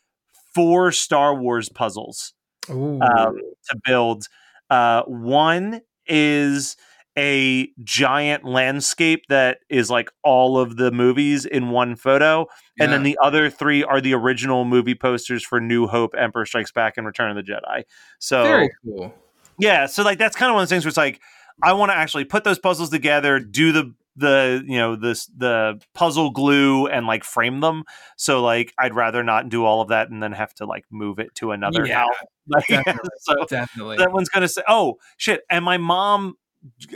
four 0.54 0.92
Star 0.92 1.34
Wars 1.34 1.68
puzzles 1.68 2.34
um, 2.68 3.00
to 3.00 3.76
build. 3.84 4.26
Uh, 4.70 5.02
one 5.04 5.80
is 6.06 6.76
a 7.16 7.68
giant 7.82 8.44
landscape 8.44 9.24
that 9.28 9.58
is 9.68 9.88
like 9.90 10.10
all 10.22 10.58
of 10.58 10.76
the 10.76 10.90
movies 10.90 11.44
in 11.46 11.70
one 11.70 11.96
photo. 11.96 12.46
And 12.80 12.92
then 12.92 13.02
the 13.04 13.16
other 13.22 13.50
three 13.50 13.84
are 13.84 14.00
the 14.00 14.14
original 14.14 14.64
movie 14.64 14.96
posters 14.96 15.44
for 15.44 15.60
New 15.60 15.86
Hope, 15.86 16.14
Emperor 16.18 16.44
Strikes 16.44 16.72
Back, 16.72 16.94
and 16.96 17.06
Return 17.06 17.30
of 17.30 17.36
the 17.36 17.52
Jedi. 17.52 17.84
So 18.18 18.42
Very 18.42 18.70
cool. 18.84 19.14
yeah, 19.58 19.86
so 19.86 20.02
like 20.02 20.18
that's 20.18 20.34
kind 20.36 20.50
of 20.50 20.54
one 20.54 20.64
of 20.64 20.68
the 20.68 20.74
things 20.74 20.84
where 20.84 20.88
it's 20.90 20.96
like 20.96 21.20
I 21.62 21.72
want 21.74 21.92
to 21.92 21.96
actually 21.96 22.24
put 22.24 22.42
those 22.42 22.58
puzzles 22.58 22.90
together, 22.90 23.38
do 23.38 23.70
the 23.72 23.94
the 24.16 24.62
you 24.66 24.78
know 24.78 24.94
this 24.96 25.26
the 25.26 25.80
puzzle 25.94 26.30
glue 26.30 26.86
and 26.86 27.06
like 27.06 27.22
frame 27.24 27.60
them. 27.60 27.84
So 28.16 28.42
like 28.42 28.72
I'd 28.78 28.94
rather 28.94 29.22
not 29.22 29.48
do 29.48 29.64
all 29.64 29.80
of 29.80 29.88
that 29.88 30.10
and 30.10 30.22
then 30.22 30.32
have 30.32 30.54
to 30.54 30.66
like 30.66 30.84
move 30.90 31.18
it 31.18 31.34
to 31.36 31.52
another 31.52 31.86
Yeah, 31.86 32.00
house. 32.00 32.14
Definitely. 32.68 33.10
so 33.20 33.34
Definitely. 33.48 33.96
that 33.98 34.12
one's 34.12 34.28
gonna 34.28 34.48
say, 34.48 34.62
"Oh 34.68 34.98
shit!" 35.16 35.42
And 35.50 35.64
my 35.64 35.78
mom, 35.78 36.36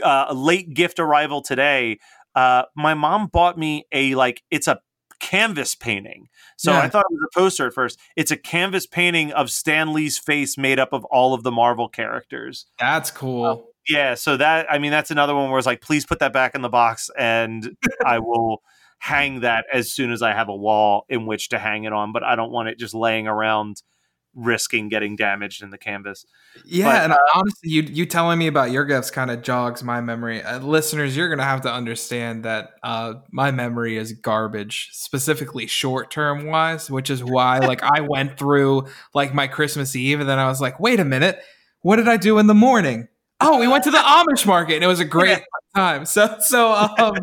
uh, 0.03 0.25
a 0.29 0.33
late 0.33 0.73
gift 0.73 0.99
arrival 0.99 1.41
today. 1.41 1.99
Uh, 2.35 2.63
my 2.75 2.93
mom 2.93 3.27
bought 3.27 3.57
me 3.57 3.85
a 3.91 4.15
like 4.15 4.43
it's 4.51 4.67
a 4.67 4.79
canvas 5.19 5.75
painting. 5.75 6.27
So 6.57 6.71
Yeah. 6.71 6.79
I 6.79 6.89
thought 6.89 7.05
it 7.09 7.13
was 7.13 7.27
a 7.35 7.39
poster 7.39 7.67
at 7.67 7.73
first. 7.73 7.99
It's 8.15 8.31
a 8.31 8.37
canvas 8.37 8.85
painting 8.87 9.31
of 9.33 9.51
Stan 9.51 9.93
Lee's 9.93 10.17
face 10.17 10.57
made 10.57 10.79
up 10.79 10.93
of 10.93 11.03
all 11.05 11.33
of 11.33 11.43
the 11.43 11.51
Marvel 11.51 11.89
characters. 11.89 12.65
That's 12.79 13.11
cool. 13.11 13.65
Yeah, 13.87 14.15
so 14.15 14.37
that 14.37 14.67
I 14.71 14.77
mean 14.77 14.91
that's 14.91 15.11
another 15.11 15.35
one 15.35 15.49
where 15.49 15.57
it's 15.57 15.65
like, 15.65 15.81
please 15.81 16.05
put 16.05 16.19
that 16.19 16.31
back 16.33 16.53
in 16.55 16.61
the 16.61 16.69
box, 16.69 17.09
and 17.17 17.75
I 18.05 18.19
will 18.19 18.61
hang 18.99 19.39
that 19.41 19.65
as 19.73 19.91
soon 19.91 20.11
as 20.11 20.21
I 20.21 20.33
have 20.33 20.49
a 20.49 20.55
wall 20.55 21.05
in 21.09 21.25
which 21.25 21.49
to 21.49 21.59
hang 21.59 21.85
it 21.85 21.93
on. 21.93 22.11
But 22.11 22.23
I 22.23 22.35
don't 22.35 22.51
want 22.51 22.69
it 22.69 22.77
just 22.77 22.93
laying 22.93 23.27
around, 23.27 23.81
risking 24.35 24.89
getting 24.89 25.15
damaged 25.15 25.63
in 25.63 25.69
the 25.69 25.77
canvas. 25.77 26.25
Yeah, 26.65 26.85
But, 26.85 27.03
and 27.03 27.19
honestly, 27.33 27.69
you 27.69 27.81
you 27.83 28.05
telling 28.05 28.39
me 28.39 28.47
about 28.47 28.71
your 28.71 28.85
gifts 28.85 29.11
kind 29.11 29.31
of 29.31 29.41
jogs 29.41 29.83
my 29.83 30.01
memory. 30.01 30.41
Uh, 30.41 30.59
listeners, 30.59 31.15
you're 31.15 31.29
gonna 31.29 31.43
have 31.43 31.61
to 31.61 31.71
understand 31.71 32.45
that 32.45 32.71
uh, 32.83 33.15
my 33.31 33.51
memory 33.51 33.97
is 33.97 34.13
garbage, 34.13 34.89
specifically 34.93 35.67
short 35.67 36.11
term 36.11 36.45
wise, 36.45 36.89
which 36.89 37.09
is 37.09 37.23
why 37.23 37.59
like 37.59 37.81
I 37.83 38.01
went 38.01 38.37
through 38.37 38.87
like 39.13 39.33
my 39.33 39.47
Christmas 39.47 39.95
Eve, 39.95 40.19
and 40.19 40.29
then 40.29 40.39
I 40.39 40.47
was 40.47 40.61
like, 40.61 40.79
wait 40.79 40.99
a 40.99 41.05
minute, 41.05 41.41
what 41.81 41.97
did 41.97 42.07
I 42.07 42.17
do 42.17 42.37
in 42.39 42.47
the 42.47 42.53
morning? 42.53 43.07
Oh, 43.41 43.59
we 43.59 43.67
went 43.67 43.85
to 43.85 43.91
the 43.91 43.97
Amish 43.97 44.45
market, 44.45 44.75
and 44.75 44.83
it 44.83 44.87
was 44.87 44.99
a 44.99 45.05
great 45.05 45.41
time. 45.75 46.05
So 46.05 46.37
so 46.39 46.71
um, 46.71 47.15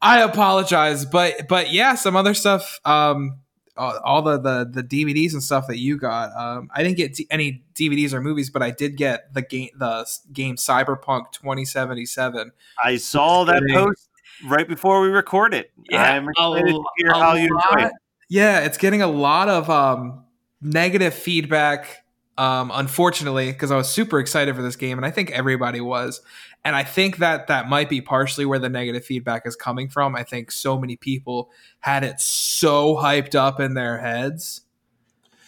I 0.00 0.22
apologize, 0.22 1.04
but 1.04 1.48
but 1.48 1.72
yeah, 1.72 1.94
some 1.94 2.16
other 2.16 2.34
stuff. 2.34 2.78
Um, 2.84 3.40
all 3.78 3.98
all 4.04 4.22
the, 4.22 4.38
the 4.38 4.68
the 4.70 4.82
DVDs 4.82 5.32
and 5.32 5.42
stuff 5.42 5.66
that 5.68 5.78
you 5.78 5.96
got. 5.96 6.36
Um, 6.36 6.70
I 6.74 6.82
didn't 6.82 6.96
get 6.96 7.14
d- 7.14 7.26
any 7.30 7.64
DVDs 7.74 8.12
or 8.12 8.20
movies, 8.20 8.50
but 8.50 8.62
I 8.62 8.70
did 8.70 8.96
get 8.96 9.32
the 9.32 9.42
game 9.42 9.70
the 9.76 10.06
game 10.32 10.56
Cyberpunk 10.56 11.32
2077. 11.32 12.52
I 12.82 12.96
saw 12.96 13.44
that 13.44 13.62
kidding. 13.62 13.74
post 13.74 14.08
right 14.46 14.68
before 14.68 15.00
we 15.00 15.08
recorded. 15.08 15.66
I'm 15.92 16.28
excited 16.28 16.66
to 16.66 16.84
hear 16.96 17.12
how 17.12 17.34
you 17.34 17.44
enjoy 17.44 17.86
it. 17.86 17.92
Yeah, 18.28 18.60
it's 18.60 18.78
getting 18.78 19.00
a 19.02 19.06
lot 19.06 19.48
of 19.48 19.70
um, 19.70 20.24
negative 20.60 21.14
feedback. 21.14 22.04
Um, 22.36 22.70
unfortunately, 22.72 23.50
because 23.50 23.72
I 23.72 23.76
was 23.76 23.88
super 23.88 24.20
excited 24.20 24.54
for 24.54 24.62
this 24.62 24.76
game, 24.76 24.96
and 24.96 25.04
I 25.04 25.10
think 25.10 25.32
everybody 25.32 25.80
was. 25.80 26.20
And 26.64 26.74
I 26.76 26.82
think 26.84 27.18
that 27.18 27.46
that 27.46 27.68
might 27.68 27.88
be 27.88 28.00
partially 28.00 28.44
where 28.44 28.58
the 28.58 28.68
negative 28.68 29.04
feedback 29.04 29.46
is 29.46 29.56
coming 29.56 29.88
from. 29.88 30.14
I 30.16 30.22
think 30.24 30.50
so 30.50 30.78
many 30.78 30.96
people 30.96 31.50
had 31.80 32.04
it 32.04 32.20
so 32.20 32.96
hyped 32.96 33.34
up 33.34 33.58
in 33.60 33.74
their 33.74 33.98
heads, 33.98 34.62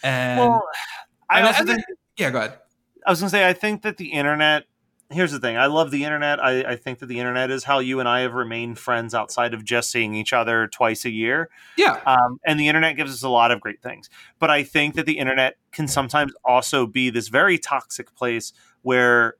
and 0.03 0.39
Well, 0.39 0.63
I 1.29 1.39
and- 1.39 1.47
also 1.47 1.59
and 1.61 1.69
then- 1.69 1.75
think 1.77 1.97
yeah, 2.17 2.29
go 2.31 2.39
ahead. 2.39 2.59
I 3.05 3.09
was 3.11 3.19
gonna 3.19 3.29
say 3.29 3.47
I 3.47 3.53
think 3.53 3.81
that 3.83 3.97
the 3.97 4.11
internet. 4.11 4.65
Here's 5.13 5.33
the 5.33 5.39
thing. 5.41 5.57
I 5.57 5.65
love 5.65 5.91
the 5.91 6.05
internet. 6.05 6.41
I, 6.41 6.61
I 6.63 6.75
think 6.77 6.99
that 6.99 7.07
the 7.07 7.19
internet 7.19 7.51
is 7.51 7.65
how 7.65 7.79
you 7.79 7.99
and 7.99 8.07
I 8.07 8.21
have 8.21 8.33
remained 8.33 8.79
friends 8.79 9.13
outside 9.13 9.53
of 9.53 9.65
just 9.65 9.91
seeing 9.91 10.15
each 10.15 10.31
other 10.31 10.67
twice 10.69 11.03
a 11.03 11.09
year. 11.09 11.49
Yeah, 11.75 11.99
Um, 12.05 12.39
and 12.45 12.57
the 12.57 12.69
internet 12.69 12.95
gives 12.95 13.11
us 13.13 13.21
a 13.21 13.27
lot 13.27 13.51
of 13.51 13.59
great 13.59 13.81
things. 13.81 14.09
But 14.39 14.49
I 14.49 14.63
think 14.63 14.95
that 14.95 15.05
the 15.05 15.17
internet 15.17 15.57
can 15.73 15.89
sometimes 15.89 16.31
also 16.45 16.87
be 16.87 17.09
this 17.09 17.27
very 17.27 17.57
toxic 17.57 18.15
place 18.15 18.53
where 18.83 19.35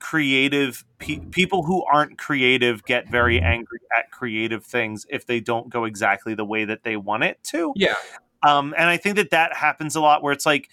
creative 0.00 0.84
pe- 0.98 1.20
people 1.30 1.62
who 1.62 1.84
aren't 1.84 2.18
creative 2.18 2.84
get 2.84 3.08
very 3.08 3.40
angry 3.40 3.78
at 3.96 4.10
creative 4.10 4.64
things 4.64 5.06
if 5.10 5.26
they 5.26 5.38
don't 5.40 5.68
go 5.68 5.84
exactly 5.84 6.34
the 6.34 6.44
way 6.44 6.64
that 6.64 6.82
they 6.82 6.96
want 6.96 7.22
it 7.22 7.38
to. 7.44 7.72
yeah, 7.76 7.94
Um, 8.42 8.74
and 8.76 8.88
I 8.88 8.96
think 8.96 9.16
that 9.16 9.30
that 9.30 9.54
happens 9.56 9.94
a 9.94 10.00
lot 10.00 10.22
where 10.22 10.32
it's 10.32 10.46
like, 10.46 10.68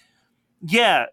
yeah, 0.62 1.06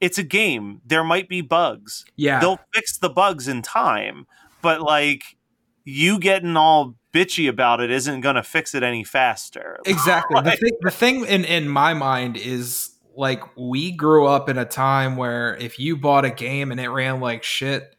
it's 0.00 0.18
a 0.18 0.22
game. 0.22 0.80
There 0.84 1.04
might 1.04 1.28
be 1.28 1.40
bugs. 1.42 2.04
yeah. 2.16 2.40
They'll 2.40 2.60
fix 2.74 2.98
the 2.98 3.08
bugs 3.10 3.48
in 3.48 3.62
time, 3.62 4.26
but 4.62 4.80
like 4.82 5.36
you 5.84 6.18
getting 6.18 6.56
all 6.56 6.96
bitchy 7.14 7.48
about 7.48 7.80
it 7.80 7.90
isn't 7.90 8.20
going 8.20 8.36
to 8.36 8.42
fix 8.42 8.74
it 8.74 8.82
any 8.82 9.04
faster. 9.04 9.78
Exactly. 9.86 10.40
The 10.44 10.50
thing, 10.52 10.72
the 10.80 10.90
thing 10.90 11.24
in, 11.26 11.44
in 11.44 11.68
my 11.68 11.94
mind 11.94 12.36
is 12.36 12.90
like 13.16 13.42
we 13.56 13.90
grew 13.92 14.26
up 14.26 14.48
in 14.48 14.58
a 14.58 14.64
time 14.64 15.16
where 15.16 15.56
if 15.56 15.78
you 15.78 15.96
bought 15.96 16.24
a 16.24 16.30
game 16.30 16.70
and 16.70 16.80
it 16.80 16.88
ran 16.88 17.20
like 17.20 17.42
shit, 17.42 17.94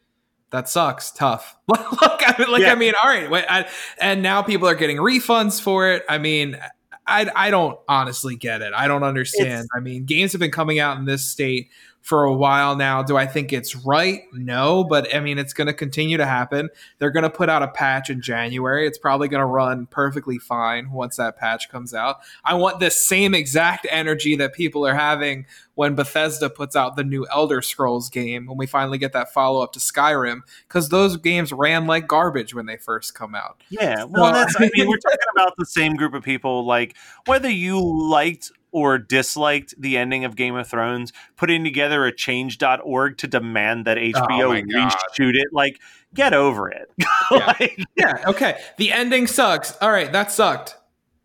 that 0.50 0.68
sucks. 0.68 1.10
Tough. 1.12 1.56
like 1.68 1.80
I 1.80 2.34
mean, 2.38 2.50
like 2.50 2.62
Yeah. 2.62 2.72
I 2.72 2.74
mean, 2.74 2.94
all 3.02 3.08
right. 3.08 3.30
wait, 3.30 3.44
I, 3.48 3.68
and 4.00 4.22
now 4.22 4.42
people 4.42 4.68
are 4.68 4.74
getting 4.74 4.98
refunds 4.98 5.60
for 5.60 5.90
it. 5.90 6.02
I 6.08 6.18
mean, 6.18 6.58
I 7.06 7.30
I 7.34 7.50
don't 7.50 7.78
honestly 7.88 8.36
get 8.36 8.62
it. 8.62 8.72
I 8.74 8.86
don't 8.88 9.02
understand. 9.02 9.46
It's- 9.48 9.68
I 9.74 9.80
mean, 9.80 10.04
games 10.04 10.32
have 10.32 10.40
been 10.40 10.50
coming 10.50 10.78
out 10.78 10.98
in 10.98 11.04
this 11.04 11.24
state 11.24 11.68
for 12.02 12.24
a 12.24 12.34
while 12.34 12.74
now. 12.76 13.02
Do 13.02 13.16
I 13.16 13.26
think 13.26 13.52
it's 13.52 13.76
right? 13.76 14.22
No, 14.32 14.84
but 14.84 15.14
I 15.14 15.20
mean, 15.20 15.38
it's 15.38 15.52
going 15.52 15.68
to 15.68 15.72
continue 15.72 16.16
to 16.16 16.26
happen. 16.26 16.68
They're 16.98 17.12
going 17.12 17.22
to 17.22 17.30
put 17.30 17.48
out 17.48 17.62
a 17.62 17.68
patch 17.68 18.10
in 18.10 18.20
January. 18.20 18.86
It's 18.86 18.98
probably 18.98 19.28
going 19.28 19.40
to 19.40 19.46
run 19.46 19.86
perfectly 19.86 20.38
fine 20.38 20.90
once 20.90 21.16
that 21.16 21.38
patch 21.38 21.70
comes 21.70 21.94
out. 21.94 22.18
I 22.44 22.54
want 22.54 22.80
the 22.80 22.90
same 22.90 23.34
exact 23.34 23.86
energy 23.88 24.36
that 24.36 24.52
people 24.52 24.84
are 24.84 24.94
having 24.94 25.46
when 25.74 25.94
Bethesda 25.94 26.50
puts 26.50 26.76
out 26.76 26.96
the 26.96 27.04
new 27.04 27.26
Elder 27.32 27.62
Scrolls 27.62 28.10
game 28.10 28.46
when 28.46 28.58
we 28.58 28.66
finally 28.66 28.98
get 28.98 29.12
that 29.12 29.32
follow 29.32 29.62
up 29.62 29.72
to 29.72 29.78
Skyrim 29.78 30.40
because 30.68 30.88
those 30.88 31.16
games 31.16 31.52
ran 31.52 31.86
like 31.86 32.08
garbage 32.08 32.52
when 32.52 32.66
they 32.66 32.76
first 32.76 33.14
come 33.14 33.34
out. 33.34 33.62
Yeah, 33.70 34.04
well, 34.04 34.24
Well, 34.24 34.32
that's. 34.32 34.54
I 34.58 34.68
mean, 34.74 34.88
we're 34.88 34.98
talking 34.98 35.18
about 35.34 35.54
the 35.56 35.66
same 35.66 35.94
group 35.94 36.14
of 36.14 36.24
people. 36.24 36.66
Like 36.66 36.96
whether 37.26 37.48
you 37.48 37.80
liked 37.80 38.50
or 38.72 38.98
disliked 38.98 39.74
the 39.78 39.96
ending 39.96 40.24
of 40.24 40.34
Game 40.34 40.56
of 40.56 40.66
Thrones, 40.66 41.12
putting 41.36 41.62
together 41.62 42.04
a 42.06 42.12
Change.org 42.14 43.18
to 43.18 43.26
demand 43.28 43.84
that 43.84 43.98
HBO 43.98 44.42
Oh 44.42 44.62
reshoot 44.62 45.34
it. 45.34 45.48
Like, 45.52 45.78
get 46.14 46.32
over 46.34 46.70
it. 46.70 46.90
Yeah. 47.30 47.46
Like, 47.46 47.78
Yeah, 47.96 48.12
okay. 48.26 48.60
The 48.78 48.92
ending 48.92 49.26
sucks. 49.26 49.76
All 49.80 49.90
right, 49.90 50.10
that 50.12 50.32
sucked. 50.32 50.76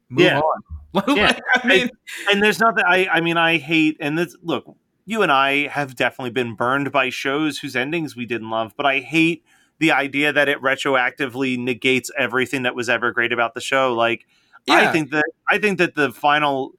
Move 0.10 0.26
Yeah. 0.26 0.40
on. 0.40 0.62
Like, 0.94 1.08
Yeah. 1.18 1.40
I 1.56 1.68
mean, 1.68 1.90
and 2.32 2.42
there's 2.42 2.60
nothing. 2.60 2.84
I. 2.88 3.08
I 3.08 3.22
mean, 3.22 3.36
I 3.38 3.58
hate. 3.58 3.98
And 4.00 4.18
this. 4.18 4.36
Look, 4.42 4.66
you 5.06 5.22
and 5.22 5.32
I 5.32 5.68
have 5.68 5.96
definitely 5.96 6.32
been 6.32 6.56
burned 6.56 6.92
by 6.92 7.10
shows 7.10 7.60
whose 7.60 7.76
endings 7.76 8.16
we 8.16 8.26
didn't 8.26 8.50
love, 8.50 8.74
but 8.76 8.86
I 8.86 9.00
hate 9.00 9.44
the 9.80 9.92
idea 9.92 10.32
that 10.34 10.48
it 10.50 10.60
retroactively 10.62 11.58
negates 11.58 12.10
everything 12.18 12.64
that 12.64 12.74
was 12.74 12.90
ever 12.90 13.12
great 13.12 13.32
about 13.34 13.54
the 13.54 13.62
show. 13.62 13.94
Like, 13.94 14.26
I 14.70 14.92
think 14.92 15.12
that 15.12 15.26
I 15.50 15.60
think 15.60 15.78
that 15.80 15.94
the 15.96 16.12
final 16.12 16.74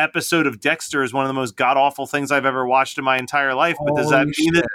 episode 0.00 0.46
of 0.46 0.60
Dexter 0.60 1.02
is 1.02 1.12
one 1.12 1.24
of 1.24 1.28
the 1.28 1.34
most 1.34 1.56
god 1.56 1.76
awful 1.76 2.06
things 2.06 2.32
I've 2.32 2.46
ever 2.46 2.66
watched 2.66 2.98
in 2.98 3.04
my 3.04 3.18
entire 3.18 3.54
life. 3.54 3.76
But 3.84 3.96
does 3.96 4.10
that 4.10 4.20
Holy 4.20 4.32
mean 4.38 4.54
that? 4.54 4.68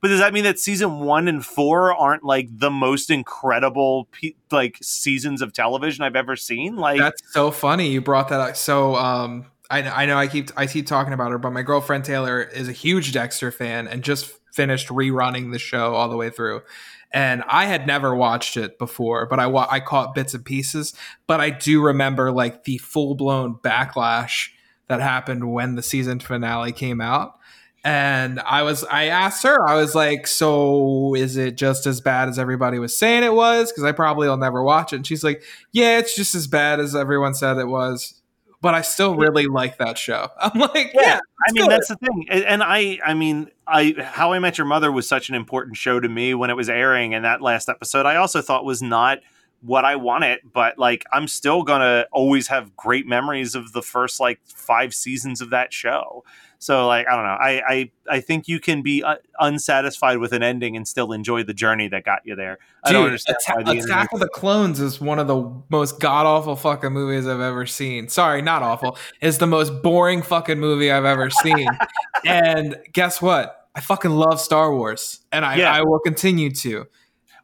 But 0.00 0.08
does 0.08 0.20
that 0.20 0.34
mean 0.34 0.44
that 0.44 0.58
season 0.58 1.00
one 1.00 1.28
and 1.28 1.44
four 1.44 1.94
aren't 1.94 2.24
like 2.24 2.48
the 2.50 2.70
most 2.70 3.08
incredible 3.08 4.06
pe- 4.12 4.34
like 4.50 4.76
seasons 4.82 5.40
of 5.40 5.54
television 5.54 6.04
I've 6.04 6.14
ever 6.14 6.36
seen? 6.36 6.76
Like, 6.76 6.98
That's 6.98 7.22
so 7.32 7.50
funny 7.50 7.88
you 7.88 8.02
brought 8.02 8.28
that 8.28 8.40
up. 8.40 8.56
So 8.56 8.96
um 8.96 9.46
I, 9.70 10.02
I 10.02 10.06
know 10.06 10.18
I 10.18 10.26
keep 10.26 10.50
I 10.56 10.66
keep 10.66 10.86
talking 10.86 11.14
about 11.14 11.30
her, 11.30 11.38
but 11.38 11.52
my 11.52 11.62
girlfriend 11.62 12.04
Taylor 12.04 12.42
is 12.42 12.68
a 12.68 12.72
huge 12.72 13.12
Dexter 13.12 13.50
fan 13.50 13.88
and 13.88 14.02
just 14.02 14.26
finished 14.52 14.88
rerunning 14.88 15.52
the 15.52 15.58
show 15.58 15.94
all 15.94 16.08
the 16.08 16.16
way 16.16 16.28
through. 16.30 16.62
And 17.10 17.42
I 17.46 17.66
had 17.66 17.86
never 17.86 18.14
watched 18.14 18.56
it 18.56 18.78
before, 18.78 19.26
but 19.26 19.38
I 19.38 19.46
wa- 19.46 19.68
I 19.70 19.80
caught 19.80 20.14
bits 20.14 20.34
and 20.34 20.44
pieces. 20.44 20.94
But 21.26 21.40
I 21.40 21.50
do 21.50 21.80
remember 21.80 22.30
like 22.30 22.64
the 22.64 22.78
full 22.78 23.14
blown 23.14 23.54
backlash 23.54 24.50
that 24.88 25.00
happened 25.00 25.52
when 25.52 25.74
the 25.74 25.82
season 25.82 26.18
finale 26.20 26.72
came 26.72 27.00
out. 27.00 27.38
And 27.86 28.40
I 28.40 28.62
was, 28.62 28.82
I 28.84 29.06
asked 29.08 29.42
her, 29.42 29.68
I 29.68 29.74
was 29.74 29.94
like, 29.94 30.26
so 30.26 31.14
is 31.14 31.36
it 31.36 31.56
just 31.56 31.86
as 31.86 32.00
bad 32.00 32.30
as 32.30 32.38
everybody 32.38 32.78
was 32.78 32.96
saying 32.96 33.24
it 33.24 33.34
was? 33.34 33.70
Because 33.70 33.84
I 33.84 33.92
probably 33.92 34.26
will 34.26 34.38
never 34.38 34.62
watch 34.62 34.94
it. 34.94 34.96
And 34.96 35.06
she's 35.06 35.22
like, 35.22 35.42
yeah, 35.72 35.98
it's 35.98 36.16
just 36.16 36.34
as 36.34 36.46
bad 36.46 36.80
as 36.80 36.96
everyone 36.96 37.34
said 37.34 37.58
it 37.58 37.68
was. 37.68 38.22
But 38.62 38.72
I 38.72 38.80
still 38.80 39.14
really 39.14 39.44
like 39.44 39.76
that 39.76 39.98
show. 39.98 40.30
I'm 40.40 40.58
like, 40.58 40.92
yeah, 40.94 41.02
Yeah, 41.02 41.18
I 41.46 41.52
mean 41.52 41.64
good. 41.64 41.72
that's 41.72 41.88
the 41.88 41.96
thing, 41.96 42.26
and 42.30 42.62
I, 42.62 42.98
I 43.04 43.12
mean, 43.12 43.50
I 43.66 43.94
How 43.98 44.32
I 44.32 44.38
Met 44.38 44.56
Your 44.56 44.66
Mother 44.66 44.90
was 44.90 45.06
such 45.06 45.28
an 45.28 45.34
important 45.34 45.76
show 45.76 46.00
to 46.00 46.08
me 46.08 46.32
when 46.32 46.48
it 46.48 46.56
was 46.56 46.70
airing, 46.70 47.12
and 47.12 47.26
that 47.26 47.42
last 47.42 47.68
episode 47.68 48.06
I 48.06 48.16
also 48.16 48.40
thought 48.40 48.64
was 48.64 48.80
not 48.80 49.18
what 49.64 49.84
I 49.84 49.96
want 49.96 50.24
it, 50.24 50.40
but 50.52 50.78
like 50.78 51.04
I'm 51.12 51.26
still 51.26 51.62
gonna 51.62 52.06
always 52.12 52.48
have 52.48 52.76
great 52.76 53.06
memories 53.06 53.54
of 53.54 53.72
the 53.72 53.82
first 53.82 54.20
like 54.20 54.40
five 54.44 54.92
seasons 54.94 55.40
of 55.40 55.50
that 55.50 55.72
show. 55.72 56.24
So 56.58 56.86
like 56.86 57.06
I 57.08 57.14
don't 57.16 57.24
know, 57.24 57.30
I 57.30 57.62
I, 57.68 57.90
I 58.16 58.20
think 58.20 58.46
you 58.48 58.60
can 58.60 58.82
be 58.82 59.02
uh, 59.02 59.16
unsatisfied 59.40 60.18
with 60.18 60.32
an 60.32 60.42
ending 60.42 60.76
and 60.76 60.86
still 60.86 61.12
enjoy 61.12 61.42
the 61.42 61.54
journey 61.54 61.88
that 61.88 62.04
got 62.04 62.20
you 62.24 62.34
there. 62.36 62.58
I 62.84 62.92
don't 62.92 63.06
understand 63.06 63.36
Atta- 63.48 63.64
the 63.64 63.78
Attack 63.80 64.12
of 64.12 64.20
the 64.20 64.28
Clones 64.28 64.80
is 64.80 65.00
one 65.00 65.18
of 65.18 65.26
the 65.26 65.50
most 65.70 66.00
god 66.00 66.26
awful 66.26 66.56
fucking 66.56 66.92
movies 66.92 67.26
I've 67.26 67.40
ever 67.40 67.66
seen. 67.66 68.08
Sorry, 68.08 68.42
not 68.42 68.62
awful. 68.62 68.98
It's 69.20 69.38
the 69.38 69.46
most 69.46 69.82
boring 69.82 70.22
fucking 70.22 70.58
movie 70.58 70.90
I've 70.90 71.04
ever 71.04 71.30
seen. 71.30 71.68
and 72.26 72.76
guess 72.92 73.20
what? 73.22 73.68
I 73.74 73.80
fucking 73.80 74.12
love 74.12 74.40
Star 74.40 74.72
Wars, 74.74 75.20
and 75.32 75.44
I, 75.44 75.56
Yeah. 75.56 75.72
I 75.72 75.82
will 75.82 75.98
continue 75.98 76.50
to. 76.52 76.86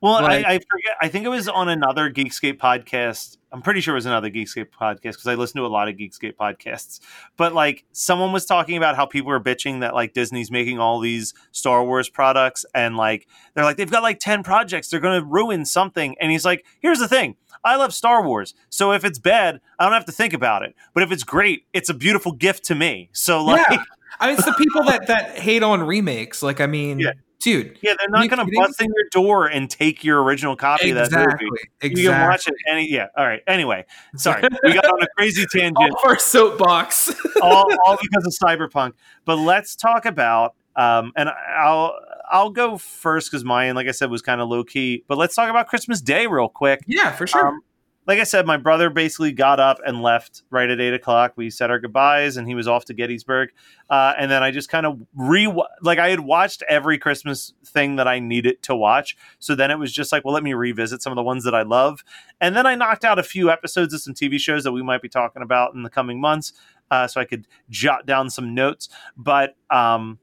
Well, 0.01 0.23
Like- 0.23 0.47
I, 0.47 0.55
I 0.55 0.59
forget. 0.59 0.97
I 1.03 1.09
think 1.09 1.27
it 1.27 1.29
was 1.29 1.47
on 1.49 1.69
another 1.69 2.11
Geekscape 2.11 2.57
podcast. 2.59 3.37
I'm 3.53 3.61
pretty 3.63 3.81
sure 3.81 3.95
it 3.95 3.99
was 3.99 4.07
another 4.07 4.31
Geekscape 4.31 4.69
podcast 4.81 5.03
because 5.03 5.27
I 5.27 5.35
listen 5.35 5.61
to 5.61 5.67
a 5.67 5.69
lot 5.69 5.89
of 5.89 5.97
Geekscape 5.97 6.37
podcasts. 6.37 7.01
But 7.37 7.53
like, 7.53 7.85
someone 7.93 8.33
was 8.33 8.47
talking 8.47 8.77
about 8.77 8.97
how 8.97 9.05
people 9.07 9.31
are 9.33 9.41
bitching 9.41 9.81
that 9.81 9.93
like 9.93 10.15
Disney's 10.15 10.51
making 10.51 10.79
all 10.79 11.01
these 11.01 11.35
Star 11.53 11.85
Wars 11.85 12.09
products, 12.09 12.65
and 12.75 12.97
like 12.97 13.27
they're 13.55 13.65
like 13.65 13.77
they've 13.77 13.91
got 13.91 14.03
like 14.03 14.21
ten 14.21 14.43
projects. 14.43 14.89
They're 14.89 15.01
going 15.01 15.21
to 15.21 15.27
ruin 15.27 15.67
something. 15.67 16.15
And 16.21 16.31
he's 16.31 16.45
like, 16.45 16.65
here's 16.81 16.99
the 17.01 17.09
thing. 17.09 17.37
I 17.63 17.77
love 17.77 17.93
Star 17.93 18.25
Wars, 18.25 18.55
so 18.71 18.93
if 18.93 19.05
it's 19.05 19.19
bad, 19.19 19.61
I 19.79 19.85
don't 19.85 19.93
have 19.93 20.07
to 20.07 20.13
think 20.13 20.33
about 20.33 20.63
it. 20.63 20.75
But 20.95 21.03
if 21.03 21.13
it's 21.13 21.25
great, 21.25 21.67
it's 21.75 21.91
a 21.91 21.95
beautiful 21.95 22.33
gift 22.33 22.65
to 22.67 22.75
me. 22.75 23.11
So 23.13 23.45
like, 23.45 23.67
Yeah. 23.71 23.83
I 24.19 24.29
mean, 24.29 24.37
it's 24.37 24.47
the 24.47 24.55
people 24.55 24.85
that 24.85 25.09
that 25.09 25.39
hate 25.39 25.63
on 25.63 25.83
remakes. 25.83 26.43
Like, 26.43 26.61
I 26.61 26.67
mean, 26.67 27.01
Yeah. 27.01 27.13
Dude, 27.41 27.79
yeah, 27.83 27.95
they're 27.99 28.09
not 28.09 28.29
going 28.29 28.47
to 28.47 28.53
bust 28.57 28.81
in 28.81 28.87
your 28.87 29.07
door 29.11 29.47
and 29.47 29.69
take 29.69 30.05
your 30.05 30.23
original 30.23 30.57
copy 30.57 30.91
of 30.91 30.97
that 30.97 31.11
movie. 31.13 31.51
exactly. 31.81 32.03
You 32.03 32.11
can 32.11 32.29
watch 32.29 32.47
it 32.47 32.55
any 32.71 32.91
yeah. 32.91 33.07
All 33.17 33.27
right. 33.27 33.43
Anyway, 33.47 33.85
sorry. 34.17 34.43
We 34.63 34.75
got 34.75 34.85
on 34.85 35.03
a 35.03 35.07
crazy 35.17 35.47
tangent 35.53 35.95
All 36.05 36.13
a 36.13 36.19
soapbox. 36.19 37.15
all, 37.43 37.67
all 37.87 37.99
because 38.01 38.27
of 38.27 38.49
cyberpunk. 38.49 38.93
But 39.25 39.37
let's 39.37 39.75
talk 39.75 40.05
about 40.05 40.55
um 40.77 41.13
and 41.17 41.29
I'll 41.29 41.99
I'll 42.31 42.51
go 42.51 42.79
first 42.79 43.31
because 43.31 43.45
mine, 43.45 43.75
like 43.75 43.89
I 43.89 43.91
said, 43.91 44.11
was 44.11 44.23
kind 44.23 44.41
of 44.41 44.49
low 44.49 44.63
key. 44.63 45.05
But 45.09 45.19
let's 45.19 45.35
talk 45.35 45.51
about 45.51 45.67
Christmas 45.67 46.01
Day 46.01 46.27
real 46.27 46.49
quick. 46.49 46.81
yeah, 46.87 47.11
for 47.13 47.27
sure. 47.27 47.49
Um, 47.49 47.61
like 48.07 48.19
I 48.19 48.25
said, 48.25 48.47
my 48.47 48.57
brother 48.57 48.89
basically 48.89 49.31
got 49.33 49.61
up 49.61 49.79
and 49.85 50.03
left 50.03 50.43
right 50.51 50.69
at 50.69 50.81
eight 50.81 50.95
o'clock. 50.95 51.35
We 51.37 51.51
said 51.51 51.71
our 51.71 51.79
goodbyes, 51.79 52.37
and 52.37 52.49
he 52.49 52.55
was 52.55 52.67
off 52.67 52.87
to 52.87 52.95
Gettysburg. 52.95 53.51
Uh, 53.91 54.15
and 54.19 54.31
then 54.31 54.43
I 54.43 54.51
just 54.51 54.69
kind 54.69 54.87
of 54.87 55.01
re 55.15 55.53
like 55.83 55.99
I 55.99 56.09
had 56.09 56.21
watched 56.21 56.63
every 56.69 56.99
Christmas 56.99 57.53
thing 57.65 57.97
that 57.97 58.09
I 58.09 58.19
needed 58.19 58.63
to 58.63 58.75
watch. 58.75 59.17
So 59.39 59.55
then 59.55 59.71
it 59.71 59.79
was 59.79 59.93
just 59.93 60.13
like, 60.13 60.25
well, 60.25 60.35
let 60.35 60.43
me 60.43 60.55
revisit 60.55 61.03
some 61.03 61.13
of 61.13 61.17
the 61.17 61.23
ones 61.23 61.45
that 61.45 61.55
I 61.55 61.63
love. 61.63 62.03
And 62.41 62.57
then 62.57 62.67
I 62.67 62.75
knocked 62.75 63.05
out 63.05 63.19
a 63.19 63.23
few 63.23 63.51
episodes 63.51 63.93
of 63.93 64.01
some 64.01 64.15
TV 64.15 64.39
shows 64.39 64.65
that 64.65 64.73
we 64.73 64.83
might 64.83 65.03
be 65.03 65.09
talking 65.09 65.43
about 65.43 65.75
in 65.75 65.83
the 65.83 65.91
coming 65.91 66.21
months, 66.21 66.53
uh, 66.91 67.07
so 67.07 67.21
I 67.21 67.25
could 67.27 67.47
jot 67.69 68.07
down 68.07 68.31
some 68.31 68.55
notes. 68.55 68.89
But 69.17 69.57
um, 69.69 70.19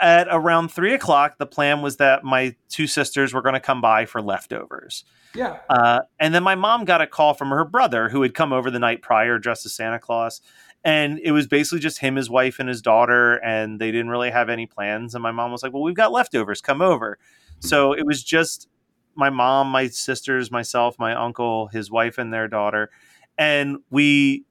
at 0.00 0.28
around 0.30 0.68
three 0.68 0.94
o'clock, 0.94 1.38
the 1.38 1.46
plan 1.46 1.82
was 1.82 1.96
that 1.96 2.24
my 2.24 2.54
two 2.68 2.86
sisters 2.86 3.32
were 3.32 3.42
going 3.42 3.54
to 3.54 3.60
come 3.60 3.80
by 3.80 4.04
for 4.06 4.20
leftovers. 4.22 5.04
yeah. 5.34 5.58
Uh, 5.68 6.00
and 6.18 6.34
then 6.34 6.42
my 6.42 6.54
mom 6.54 6.84
got 6.84 7.00
a 7.00 7.06
call 7.06 7.34
from 7.34 7.50
her 7.50 7.64
brother 7.64 8.08
who 8.08 8.22
had 8.22 8.34
come 8.34 8.52
over 8.52 8.70
the 8.70 8.78
night 8.78 9.02
prior 9.02 9.38
dressed 9.38 9.66
as 9.66 9.74
Santa 9.74 9.98
Claus. 9.98 10.40
And 10.84 11.18
it 11.22 11.32
was 11.32 11.46
basically 11.46 11.80
just 11.80 11.98
him, 11.98 12.16
his 12.16 12.30
wife, 12.30 12.58
and 12.60 12.68
his 12.68 12.80
daughter, 12.80 13.34
and 13.44 13.80
they 13.80 13.90
didn't 13.90 14.10
really 14.10 14.30
have 14.30 14.48
any 14.48 14.66
plans. 14.66 15.14
And 15.14 15.22
my 15.22 15.32
mom 15.32 15.50
was 15.50 15.62
like, 15.62 15.72
Well, 15.72 15.82
we've 15.82 15.94
got 15.94 16.12
leftovers, 16.12 16.60
come 16.60 16.80
over. 16.80 17.18
So 17.60 17.92
it 17.92 18.06
was 18.06 18.22
just 18.22 18.68
my 19.16 19.30
mom, 19.30 19.68
my 19.68 19.88
sisters, 19.88 20.50
myself, 20.50 20.96
my 20.98 21.14
uncle, 21.14 21.66
his 21.68 21.90
wife, 21.90 22.16
and 22.18 22.32
their 22.32 22.46
daughter. 22.46 22.90
And 23.36 23.78
we 23.90 24.44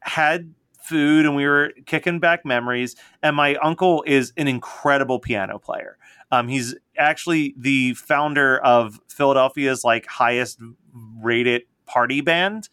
had 0.00 0.54
food 0.88 1.26
and 1.26 1.36
we 1.36 1.46
were 1.46 1.72
kicking 1.86 2.18
back 2.18 2.44
memories. 2.44 2.96
And 3.22 3.36
my 3.36 3.54
uncle 3.56 4.02
is 4.06 4.32
an 4.36 4.48
incredible 4.48 5.20
piano 5.20 5.58
player. 5.58 5.98
Um, 6.30 6.48
he's 6.48 6.74
actually 6.96 7.54
the 7.56 7.94
founder 7.94 8.58
of 8.58 9.00
Philadelphia's 9.08 9.84
like 9.84 10.06
highest 10.06 10.60
rated 11.22 11.62
party 11.86 12.20
band. 12.20 12.68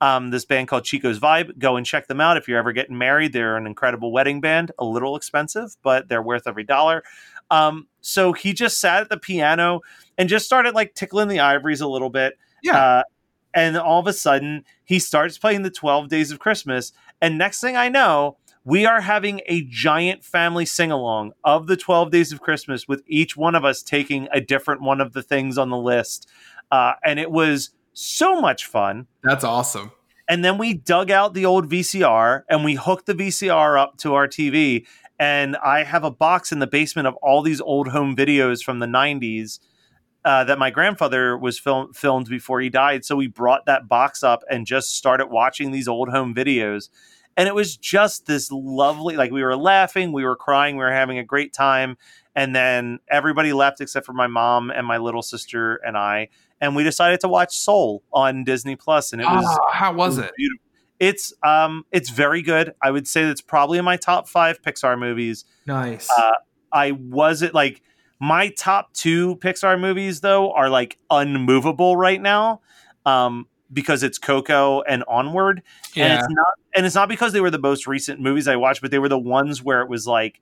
Um, 0.00 0.30
this 0.30 0.44
band 0.44 0.68
called 0.68 0.84
Chico's 0.84 1.18
Vibe. 1.18 1.58
Go 1.58 1.76
and 1.76 1.84
check 1.84 2.06
them 2.06 2.20
out 2.20 2.36
if 2.36 2.48
you're 2.48 2.58
ever 2.58 2.72
getting 2.72 2.96
married. 2.96 3.32
They're 3.32 3.56
an 3.56 3.66
incredible 3.66 4.12
wedding 4.12 4.40
band, 4.40 4.72
a 4.78 4.84
little 4.84 5.14
expensive, 5.16 5.76
but 5.82 6.08
they're 6.08 6.22
worth 6.22 6.46
every 6.46 6.64
dollar. 6.64 7.02
Um, 7.50 7.86
so 8.00 8.32
he 8.32 8.52
just 8.52 8.78
sat 8.78 9.02
at 9.02 9.08
the 9.10 9.18
piano 9.18 9.80
and 10.16 10.28
just 10.28 10.46
started 10.46 10.74
like 10.74 10.94
tickling 10.94 11.28
the 11.28 11.40
ivories 11.40 11.80
a 11.80 11.88
little 11.88 12.10
bit. 12.10 12.38
Yeah. 12.62 12.78
Uh, 12.78 13.02
and 13.52 13.76
all 13.76 13.98
of 13.98 14.06
a 14.06 14.12
sudden, 14.12 14.64
he 14.84 14.98
starts 14.98 15.36
playing 15.36 15.62
the 15.62 15.70
12 15.70 16.08
Days 16.08 16.30
of 16.30 16.38
Christmas. 16.38 16.92
And 17.20 17.38
next 17.38 17.60
thing 17.60 17.76
I 17.76 17.88
know, 17.88 18.38
We 18.64 18.84
are 18.84 19.00
having 19.00 19.40
a 19.46 19.62
giant 19.62 20.22
family 20.22 20.66
sing 20.66 20.92
along 20.92 21.32
of 21.42 21.66
the 21.66 21.78
12 21.78 22.10
days 22.10 22.30
of 22.30 22.42
Christmas 22.42 22.86
with 22.86 23.02
each 23.06 23.34
one 23.34 23.54
of 23.54 23.64
us 23.64 23.82
taking 23.82 24.28
a 24.32 24.40
different 24.40 24.82
one 24.82 25.00
of 25.00 25.14
the 25.14 25.22
things 25.22 25.56
on 25.56 25.70
the 25.70 25.78
list. 25.78 26.28
Uh, 26.70 26.92
and 27.02 27.18
it 27.18 27.30
was 27.30 27.70
so 27.94 28.38
much 28.40 28.66
fun. 28.66 29.06
That's 29.22 29.44
awesome. 29.44 29.92
And 30.28 30.44
then 30.44 30.58
we 30.58 30.74
dug 30.74 31.10
out 31.10 31.32
the 31.32 31.46
old 31.46 31.70
VCR 31.70 32.42
and 32.50 32.62
we 32.62 32.74
hooked 32.74 33.06
the 33.06 33.14
VCR 33.14 33.80
up 33.80 33.96
to 33.98 34.14
our 34.14 34.28
TV. 34.28 34.86
And 35.18 35.56
I 35.56 35.82
have 35.84 36.04
a 36.04 36.10
box 36.10 36.52
in 36.52 36.58
the 36.58 36.66
basement 36.66 37.08
of 37.08 37.14
all 37.16 37.40
these 37.42 37.60
old 37.62 37.88
home 37.88 38.14
videos 38.14 38.62
from 38.62 38.78
the 38.78 38.86
90s 38.86 39.58
uh, 40.24 40.44
that 40.44 40.58
my 40.58 40.70
grandfather 40.70 41.36
was 41.36 41.58
film- 41.58 41.92
filmed 41.92 42.28
before 42.28 42.60
he 42.60 42.68
died. 42.68 43.04
So 43.04 43.16
we 43.16 43.26
brought 43.26 43.66
that 43.66 43.88
box 43.88 44.22
up 44.22 44.42
and 44.50 44.66
just 44.66 44.96
started 44.96 45.26
watching 45.26 45.70
these 45.70 45.88
old 45.88 46.08
home 46.10 46.34
videos. 46.34 46.88
And 47.36 47.48
it 47.48 47.54
was 47.54 47.76
just 47.76 48.26
this 48.26 48.50
lovely, 48.52 49.16
like 49.16 49.30
we 49.30 49.42
were 49.42 49.56
laughing, 49.56 50.12
we 50.12 50.24
were 50.24 50.36
crying, 50.36 50.76
we 50.76 50.84
were 50.84 50.92
having 50.92 51.18
a 51.18 51.24
great 51.24 51.52
time. 51.52 51.96
And 52.34 52.54
then 52.54 52.98
everybody 53.08 53.52
left 53.52 53.80
except 53.80 54.04
for 54.04 54.12
my 54.12 54.26
mom 54.26 54.70
and 54.70 54.86
my 54.86 54.98
little 54.98 55.22
sister 55.22 55.76
and 55.76 55.96
I. 55.96 56.28
And 56.60 56.76
we 56.76 56.84
decided 56.84 57.20
to 57.20 57.28
watch 57.28 57.56
Soul 57.56 58.02
on 58.12 58.44
Disney 58.44 58.76
Plus, 58.76 59.12
and 59.14 59.22
it 59.22 59.24
was 59.24 59.44
Ah, 59.46 59.72
how 59.72 59.92
was 59.94 60.18
it? 60.18 60.30
beautiful. 60.36 60.62
It's 60.98 61.32
um, 61.42 61.86
it's 61.90 62.10
very 62.10 62.42
good. 62.42 62.74
I 62.82 62.90
would 62.90 63.08
say 63.08 63.24
that's 63.24 63.40
probably 63.40 63.78
in 63.78 63.84
my 63.86 63.96
top 63.96 64.28
five 64.28 64.60
Pixar 64.60 64.98
movies. 64.98 65.46
Nice. 65.66 66.10
Uh, 66.14 66.32
I 66.70 66.90
wasn't 66.92 67.54
like 67.54 67.80
my 68.20 68.50
top 68.50 68.92
two 68.92 69.36
Pixar 69.36 69.80
movies 69.80 70.20
though 70.20 70.52
are 70.52 70.68
like 70.68 70.98
unmovable 71.10 71.96
right 71.96 72.20
now, 72.20 72.60
um, 73.06 73.46
because 73.72 74.02
it's 74.02 74.18
Coco 74.18 74.82
and 74.82 75.02
Onward, 75.08 75.62
and 75.96 76.12
it's 76.12 76.28
not 76.28 76.46
and 76.76 76.86
it's 76.86 76.94
not 76.94 77.08
because 77.08 77.32
they 77.32 77.40
were 77.40 77.50
the 77.50 77.58
most 77.58 77.86
recent 77.86 78.20
movies 78.20 78.46
I 78.46 78.56
watched, 78.56 78.82
but 78.82 78.90
they 78.90 78.98
were 78.98 79.08
the 79.08 79.18
ones 79.18 79.62
where 79.62 79.80
it 79.80 79.88
was 79.88 80.06
like, 80.06 80.40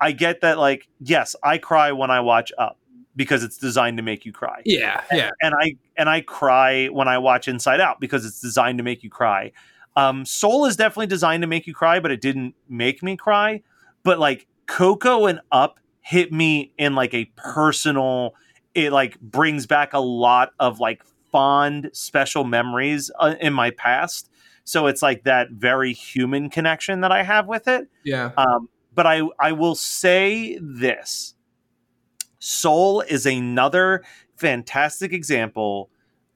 I 0.00 0.12
get 0.12 0.40
that 0.42 0.58
like 0.58 0.88
yes, 1.00 1.34
I 1.42 1.58
cry 1.58 1.92
when 1.92 2.10
I 2.10 2.20
watch 2.20 2.52
Up 2.58 2.78
because 3.16 3.42
it's 3.42 3.58
designed 3.58 3.96
to 3.96 4.02
make 4.04 4.24
you 4.24 4.32
cry 4.32 4.62
Yeah. 4.64 5.02
Yeah. 5.10 5.30
and 5.42 5.54
I 5.58 5.74
and 5.96 6.08
I 6.08 6.20
cry 6.20 6.86
when 6.86 7.08
I 7.08 7.18
watch 7.18 7.48
Inside 7.48 7.80
Out 7.80 7.98
because 7.98 8.24
it's 8.24 8.40
designed 8.40 8.78
to 8.78 8.84
make 8.84 9.02
you 9.02 9.10
cry. 9.10 9.50
Um, 9.96 10.24
Soul 10.24 10.66
is 10.66 10.76
definitely 10.76 11.08
designed 11.08 11.42
to 11.42 11.48
make 11.48 11.66
you 11.66 11.74
cry, 11.74 11.98
but 11.98 12.12
it 12.12 12.20
didn't 12.20 12.54
make 12.68 13.02
me 13.02 13.16
cry. 13.16 13.62
But 14.04 14.20
like 14.20 14.46
Coco 14.66 15.26
and 15.26 15.40
Up 15.50 15.80
hit 16.08 16.32
me 16.32 16.72
in 16.78 16.94
like 16.94 17.12
a 17.12 17.26
personal. 17.36 18.34
It 18.74 18.92
like 18.92 19.20
brings 19.20 19.66
back 19.66 19.92
a 19.92 19.98
lot 19.98 20.52
of 20.58 20.80
like 20.80 21.02
fond, 21.30 21.90
special 21.92 22.44
memories 22.44 23.10
uh, 23.20 23.34
in 23.42 23.52
my 23.52 23.72
past. 23.72 24.30
So 24.64 24.86
it's 24.86 25.02
like 25.02 25.24
that 25.24 25.50
very 25.50 25.92
human 25.92 26.48
connection 26.48 27.02
that 27.02 27.12
I 27.12 27.22
have 27.24 27.46
with 27.46 27.68
it. 27.68 27.88
Yeah. 28.04 28.30
Um, 28.38 28.70
but 28.94 29.06
I 29.06 29.20
I 29.38 29.52
will 29.52 29.74
say 29.74 30.58
this: 30.62 31.34
Soul 32.38 33.02
is 33.02 33.26
another 33.26 34.02
fantastic 34.36 35.12
example 35.12 35.90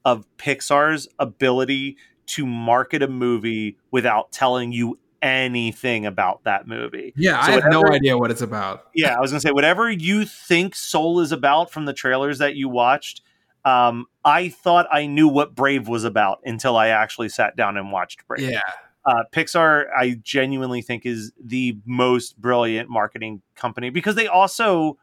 of 0.05 0.27
Pixar's 0.37 1.07
ability 1.17 1.97
to 2.27 2.45
market 2.45 3.01
a 3.01 3.07
movie 3.07 3.77
without 3.89 4.31
telling 4.31 4.71
you 4.71 4.99
anything 5.23 6.05
about 6.05 6.43
that 6.43 6.67
movie. 6.67 7.13
Yeah. 7.15 7.43
So 7.45 7.51
I 7.51 7.55
have 7.55 7.71
no 7.71 7.83
idea 7.87 8.17
what 8.17 8.29
it's 8.29 8.41
about. 8.41 8.87
Yeah, 8.93 9.15
I 9.15 9.21
was 9.21 9.31
gonna 9.31 9.39
say 9.41 9.51
whatever 9.51 9.89
you 9.89 10.25
think 10.25 10.75
Soul 10.75 11.21
is 11.21 11.31
about 11.31 11.71
from 11.71 11.85
the 11.85 11.93
trailers 11.93 12.37
that 12.39 12.55
you 12.55 12.69
watched. 12.69 13.21
Um, 13.65 14.05
I 14.25 14.49
thought 14.49 14.87
I 14.91 15.05
knew 15.07 15.29
what 15.29 15.55
Brave 15.55 15.87
was 15.87 16.03
about 16.03 16.39
until 16.43 16.75
I 16.75 16.89
actually 16.89 17.29
sat 17.29 17.55
down 17.55 17.77
and 17.77 17.91
watched 17.93 18.27
Brave 18.27 18.49
Yeah. 18.49 18.59
uh, 19.05 19.23
Pixar, 19.31 19.85
I 19.97 20.19
genuinely 20.21 20.81
think 20.81 21.05
is 21.05 21.31
the 21.41 21.77
most 21.85 22.39
brilliant 22.41 22.89
marketing 22.89 23.41
company 23.55 23.89
because 23.89 24.15
they 24.15 24.27
also 24.27 24.97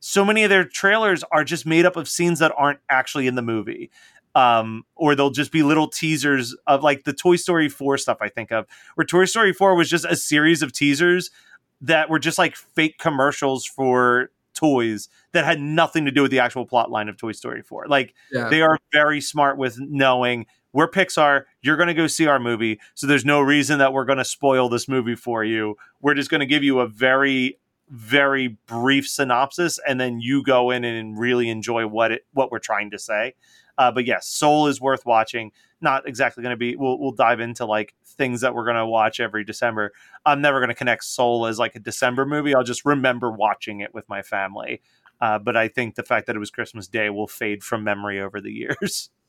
so 0.00 0.24
many 0.24 0.42
of 0.42 0.50
their 0.50 0.64
trailers 0.64 1.22
are 1.30 1.44
just 1.44 1.66
made 1.66 1.86
up 1.86 1.94
of 1.94 2.08
scenes 2.08 2.40
that 2.40 2.52
aren't 2.56 2.80
actually 2.88 3.26
in 3.28 3.34
the 3.36 3.42
movie. 3.42 3.90
Um, 4.34 4.84
or 4.94 5.14
they'll 5.16 5.30
just 5.30 5.50
be 5.50 5.62
little 5.64 5.88
teasers 5.88 6.54
of 6.68 6.84
like 6.84 7.02
the 7.04 7.12
Toy 7.12 7.34
Story 7.36 7.68
4 7.68 7.98
stuff 7.98 8.18
I 8.20 8.28
think 8.28 8.52
of, 8.52 8.66
where 8.94 9.04
Toy 9.04 9.24
Story 9.24 9.52
4 9.52 9.74
was 9.74 9.90
just 9.90 10.04
a 10.04 10.14
series 10.14 10.62
of 10.62 10.72
teasers 10.72 11.30
that 11.80 12.08
were 12.08 12.18
just 12.20 12.38
like 12.38 12.54
fake 12.54 12.98
commercials 12.98 13.66
for 13.66 14.30
toys 14.54 15.08
that 15.32 15.44
had 15.44 15.60
nothing 15.60 16.04
to 16.04 16.10
do 16.10 16.22
with 16.22 16.30
the 16.30 16.38
actual 16.38 16.66
plot 16.66 16.90
line 16.90 17.08
of 17.08 17.16
Toy 17.16 17.32
Story 17.32 17.62
4. 17.62 17.86
Like 17.88 18.14
Yeah. 18.30 18.48
they 18.48 18.62
are 18.62 18.78
very 18.92 19.20
smart 19.20 19.56
with 19.56 19.78
knowing 19.80 20.46
we're 20.72 20.90
Pixar. 20.90 21.44
You're 21.62 21.76
going 21.76 21.88
to 21.88 21.94
go 21.94 22.06
see 22.06 22.26
our 22.26 22.38
movie. 22.38 22.78
So 22.94 23.06
there's 23.06 23.24
no 23.24 23.40
reason 23.40 23.78
that 23.78 23.92
we're 23.92 24.04
going 24.04 24.18
to 24.18 24.24
spoil 24.24 24.68
this 24.68 24.86
movie 24.88 25.16
for 25.16 25.42
you. 25.42 25.76
We're 26.00 26.14
just 26.14 26.30
going 26.30 26.40
to 26.40 26.46
give 26.46 26.62
you 26.62 26.78
a 26.80 26.86
very, 26.86 27.58
very 27.88 28.56
brief 28.66 29.08
synopsis, 29.08 29.80
and 29.88 29.98
then 29.98 30.20
you 30.20 30.44
go 30.44 30.70
in 30.70 30.84
and 30.84 31.18
really 31.18 31.48
enjoy 31.48 31.86
what 31.88 32.12
it 32.12 32.24
what 32.32 32.52
we're 32.52 32.60
trying 32.60 32.90
to 32.92 32.98
say. 33.00 33.34
Uh, 33.80 33.90
but 33.90 34.04
yes, 34.04 34.28
Soul 34.28 34.66
is 34.66 34.78
worth 34.78 35.06
watching. 35.06 35.52
Not 35.80 36.06
exactly 36.06 36.42
going 36.42 36.52
to 36.52 36.58
be. 36.58 36.76
We'll 36.76 36.98
we'll 36.98 37.12
dive 37.12 37.40
into 37.40 37.64
like 37.64 37.94
things 38.04 38.42
that 38.42 38.54
we're 38.54 38.66
going 38.66 38.76
to 38.76 38.84
watch 38.84 39.20
every 39.20 39.42
December. 39.42 39.92
I'm 40.26 40.42
never 40.42 40.58
going 40.60 40.68
to 40.68 40.74
connect 40.74 41.02
Soul 41.02 41.46
as 41.46 41.58
like 41.58 41.74
a 41.76 41.80
December 41.80 42.26
movie. 42.26 42.54
I'll 42.54 42.62
just 42.62 42.84
remember 42.84 43.30
watching 43.30 43.80
it 43.80 43.94
with 43.94 44.06
my 44.06 44.20
family. 44.20 44.82
Uh, 45.18 45.38
but 45.38 45.56
I 45.56 45.68
think 45.68 45.94
the 45.94 46.02
fact 46.02 46.26
that 46.26 46.36
it 46.36 46.38
was 46.38 46.50
Christmas 46.50 46.88
Day 46.88 47.08
will 47.08 47.26
fade 47.26 47.62
from 47.62 47.82
memory 47.82 48.20
over 48.20 48.40
the 48.40 48.52
years. 48.52 49.08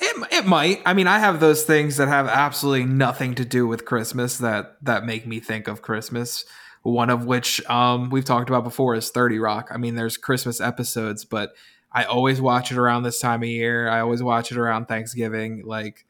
It, 0.00 0.28
it 0.32 0.46
might. 0.46 0.80
I 0.86 0.94
mean, 0.94 1.06
I 1.06 1.18
have 1.18 1.38
those 1.38 1.64
things 1.64 1.98
that 1.98 2.08
have 2.08 2.26
absolutely 2.26 2.86
nothing 2.86 3.34
to 3.34 3.44
do 3.44 3.66
with 3.66 3.84
Christmas 3.84 4.38
that 4.38 4.78
that 4.80 5.04
make 5.04 5.26
me 5.26 5.38
think 5.38 5.68
of 5.68 5.82
Christmas. 5.82 6.46
One 6.80 7.10
of 7.10 7.26
which 7.26 7.62
um, 7.68 8.08
we've 8.08 8.24
talked 8.24 8.48
about 8.48 8.64
before 8.64 8.94
is 8.94 9.10
Thirty 9.10 9.38
Rock. 9.38 9.68
I 9.70 9.76
mean, 9.76 9.96
there's 9.96 10.16
Christmas 10.16 10.62
episodes, 10.62 11.26
but 11.26 11.52
I 11.92 12.04
always 12.04 12.40
watch 12.40 12.70
it 12.70 12.78
around 12.78 13.02
this 13.02 13.18
time 13.18 13.42
of 13.42 13.48
year. 13.48 13.88
I 13.88 14.00
always 14.00 14.22
watch 14.22 14.52
it 14.52 14.58
around 14.58 14.86
Thanksgiving. 14.86 15.64
Like 15.64 16.06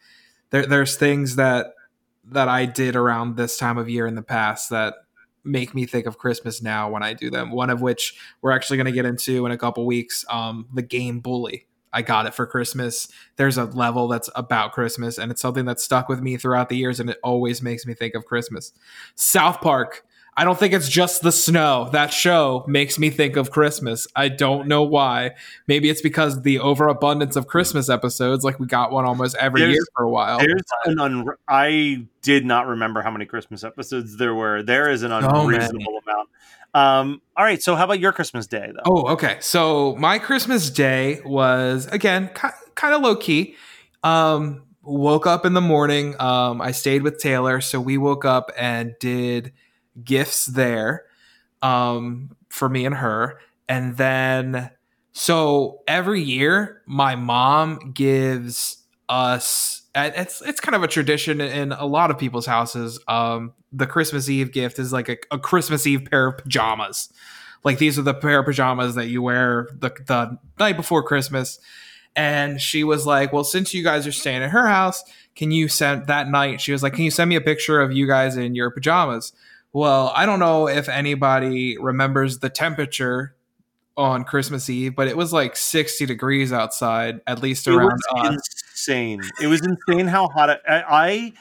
there, 0.50 0.66
there's 0.66 0.96
things 0.96 1.36
that 1.36 1.74
that 2.26 2.48
I 2.48 2.66
did 2.66 2.96
around 2.96 3.36
this 3.36 3.56
time 3.56 3.78
of 3.78 3.88
year 3.88 4.06
in 4.06 4.14
the 4.14 4.22
past 4.22 4.70
that 4.70 4.94
make 5.42 5.74
me 5.74 5.86
think 5.86 6.06
of 6.06 6.18
Christmas 6.18 6.62
now 6.62 6.90
when 6.90 7.02
I 7.02 7.14
do 7.14 7.30
them. 7.30 7.50
One 7.50 7.70
of 7.70 7.80
which 7.80 8.14
we're 8.42 8.52
actually 8.52 8.76
going 8.76 8.86
to 8.86 8.92
get 8.92 9.06
into 9.06 9.46
in 9.46 9.52
a 9.52 9.58
couple 9.58 9.86
weeks. 9.86 10.24
Um, 10.28 10.68
the 10.72 10.82
game 10.82 11.20
Bully. 11.20 11.66
I 11.92 12.02
got 12.02 12.26
it 12.26 12.34
for 12.34 12.46
Christmas. 12.46 13.08
There's 13.34 13.58
a 13.58 13.64
level 13.64 14.06
that's 14.06 14.30
about 14.36 14.72
Christmas, 14.72 15.18
and 15.18 15.32
it's 15.32 15.42
something 15.42 15.64
that 15.64 15.80
stuck 15.80 16.08
with 16.08 16.20
me 16.20 16.36
throughout 16.36 16.68
the 16.68 16.76
years, 16.76 17.00
and 17.00 17.10
it 17.10 17.18
always 17.24 17.62
makes 17.62 17.84
me 17.84 17.94
think 17.94 18.14
of 18.14 18.26
Christmas. 18.26 18.72
South 19.16 19.60
Park. 19.60 20.04
I 20.36 20.44
don't 20.44 20.58
think 20.58 20.72
it's 20.72 20.88
just 20.88 21.22
the 21.22 21.32
snow. 21.32 21.90
That 21.92 22.12
show 22.12 22.64
makes 22.66 22.98
me 22.98 23.10
think 23.10 23.36
of 23.36 23.50
Christmas. 23.50 24.06
I 24.16 24.28
don't 24.28 24.68
know 24.68 24.82
why. 24.82 25.32
Maybe 25.66 25.90
it's 25.90 26.00
because 26.00 26.42
the 26.42 26.60
overabundance 26.60 27.36
of 27.36 27.46
Christmas 27.46 27.90
episodes, 27.90 28.44
like 28.44 28.58
we 28.58 28.66
got 28.66 28.90
one 28.92 29.04
almost 29.04 29.36
every 29.36 29.60
There's- 29.60 29.74
year 29.74 29.84
for 29.96 30.04
a 30.04 30.08
while. 30.10 30.38
There's 30.38 30.62
an 30.86 30.98
un- 30.98 31.26
I 31.48 32.06
did 32.22 32.46
not 32.46 32.66
remember 32.68 33.02
how 33.02 33.10
many 33.10 33.26
Christmas 33.26 33.64
episodes 33.64 34.16
there 34.16 34.34
were. 34.34 34.62
There 34.62 34.88
is 34.90 35.02
an 35.02 35.10
many. 35.10 35.26
unreasonable 35.26 36.00
amount. 36.06 36.28
Um, 36.72 37.20
all 37.36 37.44
right, 37.44 37.60
so 37.60 37.74
how 37.74 37.84
about 37.84 37.98
your 37.98 38.12
Christmas 38.12 38.46
day 38.46 38.70
though? 38.72 38.82
Oh, 38.86 39.08
okay. 39.14 39.38
So 39.40 39.96
my 39.96 40.18
Christmas 40.20 40.70
day 40.70 41.20
was 41.24 41.86
again 41.88 42.30
ki- 42.34 42.48
kind 42.76 42.94
of 42.94 43.02
low 43.02 43.16
key. 43.16 43.56
Um, 44.04 44.62
woke 44.82 45.26
up 45.26 45.44
in 45.44 45.52
the 45.52 45.60
morning. 45.60 46.18
Um, 46.20 46.60
I 46.62 46.70
stayed 46.70 47.02
with 47.02 47.18
Taylor, 47.18 47.60
so 47.60 47.80
we 47.80 47.98
woke 47.98 48.24
up 48.24 48.52
and 48.56 48.94
did 49.00 49.52
gifts 50.02 50.46
there 50.46 51.04
um, 51.62 52.36
for 52.48 52.68
me 52.68 52.86
and 52.86 52.94
her, 52.96 53.38
and 53.68 53.96
then 53.96 54.70
so 55.12 55.80
every 55.86 56.22
year 56.22 56.82
my 56.86 57.16
mom 57.16 57.92
gives 57.92 58.84
us. 59.08 59.82
It's 59.94 60.40
it's 60.42 60.60
kind 60.60 60.76
of 60.76 60.82
a 60.82 60.88
tradition 60.88 61.40
in 61.40 61.72
a 61.72 61.84
lot 61.84 62.10
of 62.10 62.18
people's 62.18 62.46
houses. 62.46 63.00
Um, 63.08 63.54
the 63.72 63.86
Christmas 63.86 64.28
Eve 64.28 64.52
gift 64.52 64.78
is 64.78 64.92
like 64.92 65.08
a, 65.08 65.16
a 65.32 65.38
Christmas 65.38 65.86
Eve 65.86 66.06
pair 66.10 66.28
of 66.28 66.38
pajamas 66.38 67.12
like 67.64 67.78
these 67.78 67.98
are 67.98 68.02
the 68.02 68.14
pair 68.14 68.40
of 68.40 68.46
pajamas 68.46 68.94
that 68.94 69.08
you 69.08 69.22
wear 69.22 69.68
the, 69.72 69.90
the 70.06 70.38
night 70.58 70.76
before 70.76 71.02
christmas 71.02 71.58
and 72.16 72.60
she 72.60 72.84
was 72.84 73.06
like 73.06 73.32
well 73.32 73.44
since 73.44 73.72
you 73.74 73.82
guys 73.82 74.06
are 74.06 74.12
staying 74.12 74.42
at 74.42 74.50
her 74.50 74.66
house 74.66 75.02
can 75.34 75.50
you 75.50 75.68
send 75.68 76.06
that 76.06 76.28
night 76.28 76.60
she 76.60 76.72
was 76.72 76.82
like 76.82 76.94
can 76.94 77.04
you 77.04 77.10
send 77.10 77.28
me 77.28 77.36
a 77.36 77.40
picture 77.40 77.80
of 77.80 77.92
you 77.92 78.06
guys 78.06 78.36
in 78.36 78.54
your 78.54 78.70
pajamas 78.70 79.32
well 79.72 80.12
i 80.14 80.26
don't 80.26 80.40
know 80.40 80.68
if 80.68 80.88
anybody 80.88 81.78
remembers 81.78 82.38
the 82.38 82.50
temperature 82.50 83.34
on 83.96 84.24
christmas 84.24 84.70
eve 84.70 84.94
but 84.94 85.08
it 85.08 85.16
was 85.16 85.32
like 85.32 85.56
60 85.56 86.06
degrees 86.06 86.52
outside 86.52 87.20
at 87.26 87.42
least 87.42 87.66
it 87.66 87.74
around 87.74 87.98
was 88.14 88.36
us 88.36 88.60
insane. 88.80 89.22
It 89.40 89.46
was 89.46 89.60
insane 89.64 90.06
how 90.06 90.28
hot 90.28 90.50
it, 90.50 90.62
I, 90.68 90.82
I 90.88 91.32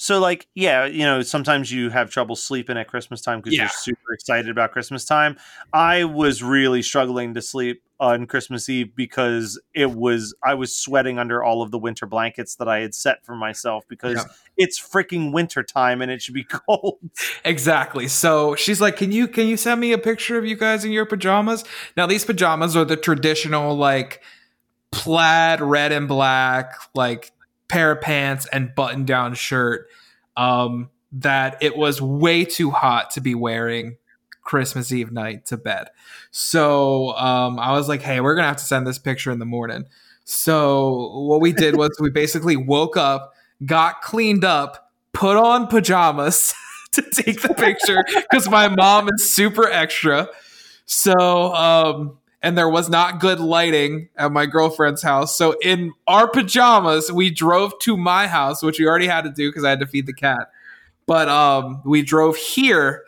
So, 0.00 0.20
like, 0.20 0.46
yeah, 0.54 0.86
you 0.86 1.00
know, 1.04 1.22
sometimes 1.22 1.72
you 1.72 1.90
have 1.90 2.08
trouble 2.08 2.36
sleeping 2.36 2.76
at 2.78 2.86
Christmas 2.86 3.20
time 3.20 3.40
because 3.40 3.54
Yeah. 3.54 3.62
you're 3.64 3.68
super 3.68 4.12
excited 4.14 4.48
about 4.48 4.70
Christmas 4.70 5.04
time. 5.04 5.36
I 5.72 6.04
was 6.04 6.40
really 6.40 6.82
struggling 6.82 7.34
to 7.34 7.42
sleep 7.42 7.82
on 7.98 8.26
Christmas 8.28 8.68
Eve 8.68 8.94
because 8.94 9.60
it 9.74 9.90
was 9.90 10.32
I 10.44 10.54
was 10.54 10.74
sweating 10.74 11.18
under 11.18 11.42
all 11.42 11.62
of 11.62 11.72
the 11.72 11.78
winter 11.80 12.06
blankets 12.06 12.54
that 12.56 12.68
I 12.68 12.78
had 12.78 12.94
set 12.94 13.24
for 13.26 13.34
myself 13.34 13.84
because 13.88 14.14
Yeah. 14.18 14.32
it's 14.56 14.80
freaking 14.80 15.32
winter 15.32 15.64
time 15.64 16.00
and 16.00 16.12
it 16.12 16.22
should 16.22 16.34
be 16.34 16.44
cold. 16.68 16.98
Exactly. 17.44 18.06
So 18.06 18.54
she's 18.54 18.80
like, 18.80 18.96
"Can 18.96 19.10
you 19.10 19.26
can 19.26 19.48
you 19.48 19.56
send 19.56 19.80
me 19.80 19.90
a 19.90 19.98
picture 19.98 20.38
of 20.38 20.46
you 20.46 20.54
guys 20.56 20.84
in 20.84 20.92
your 20.92 21.06
pajamas?" 21.06 21.64
Now 21.96 22.06
these 22.06 22.24
pajamas 22.24 22.76
are 22.76 22.84
the 22.84 22.96
traditional 22.96 23.76
like 23.76 24.22
plaid 24.92 25.60
red 25.60 25.90
and 25.90 26.06
black 26.06 26.74
like 26.94 27.32
pair 27.68 27.92
of 27.92 28.00
pants 28.00 28.46
and 28.52 28.74
button 28.74 29.04
down 29.04 29.34
shirt 29.34 29.88
um 30.36 30.90
that 31.12 31.56
it 31.62 31.76
was 31.76 32.02
way 32.02 32.44
too 32.44 32.70
hot 32.70 33.10
to 33.10 33.20
be 33.20 33.34
wearing 33.34 33.96
Christmas 34.42 34.92
Eve 34.92 35.12
night 35.12 35.46
to 35.46 35.56
bed. 35.56 35.88
So 36.30 37.16
um 37.16 37.58
I 37.58 37.72
was 37.72 37.88
like, 37.88 38.02
"Hey, 38.02 38.20
we're 38.20 38.34
going 38.34 38.44
to 38.44 38.48
have 38.48 38.56
to 38.56 38.64
send 38.64 38.86
this 38.86 38.98
picture 38.98 39.30
in 39.30 39.38
the 39.38 39.46
morning." 39.46 39.86
So 40.24 41.22
what 41.26 41.40
we 41.40 41.52
did 41.52 41.76
was 41.76 41.90
we 42.00 42.10
basically 42.10 42.56
woke 42.56 42.98
up, 42.98 43.32
got 43.64 44.02
cleaned 44.02 44.44
up, 44.44 44.90
put 45.14 45.36
on 45.36 45.66
pajamas 45.66 46.54
to 46.92 47.02
take 47.02 47.40
the 47.42 47.54
picture 47.54 48.04
because 48.30 48.48
my 48.48 48.68
mom 48.68 49.08
is 49.12 49.34
super 49.34 49.68
extra. 49.68 50.28
So, 50.84 51.54
um, 51.54 52.18
and 52.42 52.56
there 52.56 52.68
was 52.68 52.88
not 52.88 53.20
good 53.20 53.40
lighting 53.40 54.08
at 54.16 54.30
my 54.30 54.46
girlfriend's 54.46 55.02
house. 55.02 55.36
So, 55.36 55.56
in 55.62 55.92
our 56.06 56.28
pajamas, 56.28 57.10
we 57.10 57.30
drove 57.30 57.78
to 57.80 57.96
my 57.96 58.26
house, 58.26 58.62
which 58.62 58.78
we 58.78 58.86
already 58.86 59.08
had 59.08 59.24
to 59.24 59.30
do 59.30 59.50
because 59.50 59.64
I 59.64 59.70
had 59.70 59.80
to 59.80 59.86
feed 59.86 60.06
the 60.06 60.12
cat. 60.12 60.50
But 61.06 61.28
um, 61.28 61.80
we 61.84 62.02
drove 62.02 62.36
here, 62.36 63.02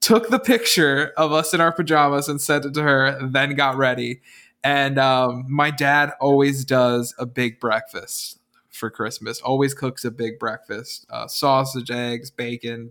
took 0.00 0.28
the 0.28 0.38
picture 0.38 1.12
of 1.16 1.32
us 1.32 1.54
in 1.54 1.60
our 1.60 1.72
pajamas 1.72 2.28
and 2.28 2.40
sent 2.40 2.64
it 2.64 2.74
to 2.74 2.82
her, 2.82 3.18
then 3.22 3.54
got 3.54 3.76
ready. 3.76 4.20
And 4.62 4.98
um, 4.98 5.44
my 5.48 5.70
dad 5.70 6.12
always 6.20 6.64
does 6.64 7.14
a 7.18 7.26
big 7.26 7.60
breakfast 7.60 8.40
for 8.70 8.90
Christmas, 8.90 9.40
always 9.40 9.72
cooks 9.72 10.04
a 10.04 10.10
big 10.10 10.38
breakfast 10.38 11.06
uh, 11.10 11.28
sausage, 11.28 11.90
eggs, 11.90 12.30
bacon, 12.30 12.90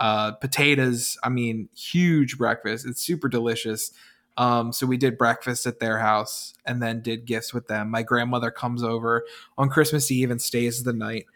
uh, 0.00 0.32
potatoes. 0.32 1.16
I 1.22 1.28
mean, 1.28 1.68
huge 1.76 2.36
breakfast. 2.36 2.86
It's 2.86 3.00
super 3.00 3.28
delicious. 3.28 3.92
Um, 4.36 4.72
so 4.72 4.86
we 4.86 4.96
did 4.96 5.18
breakfast 5.18 5.66
at 5.66 5.78
their 5.78 5.98
house 5.98 6.54
and 6.64 6.82
then 6.82 7.02
did 7.02 7.26
gifts 7.26 7.52
with 7.52 7.68
them. 7.68 7.90
My 7.90 8.02
grandmother 8.02 8.50
comes 8.50 8.82
over 8.82 9.24
on 9.58 9.68
Christmas 9.68 10.10
Eve 10.10 10.30
and 10.30 10.40
stays 10.40 10.82
the 10.82 10.92
night. 10.92 11.26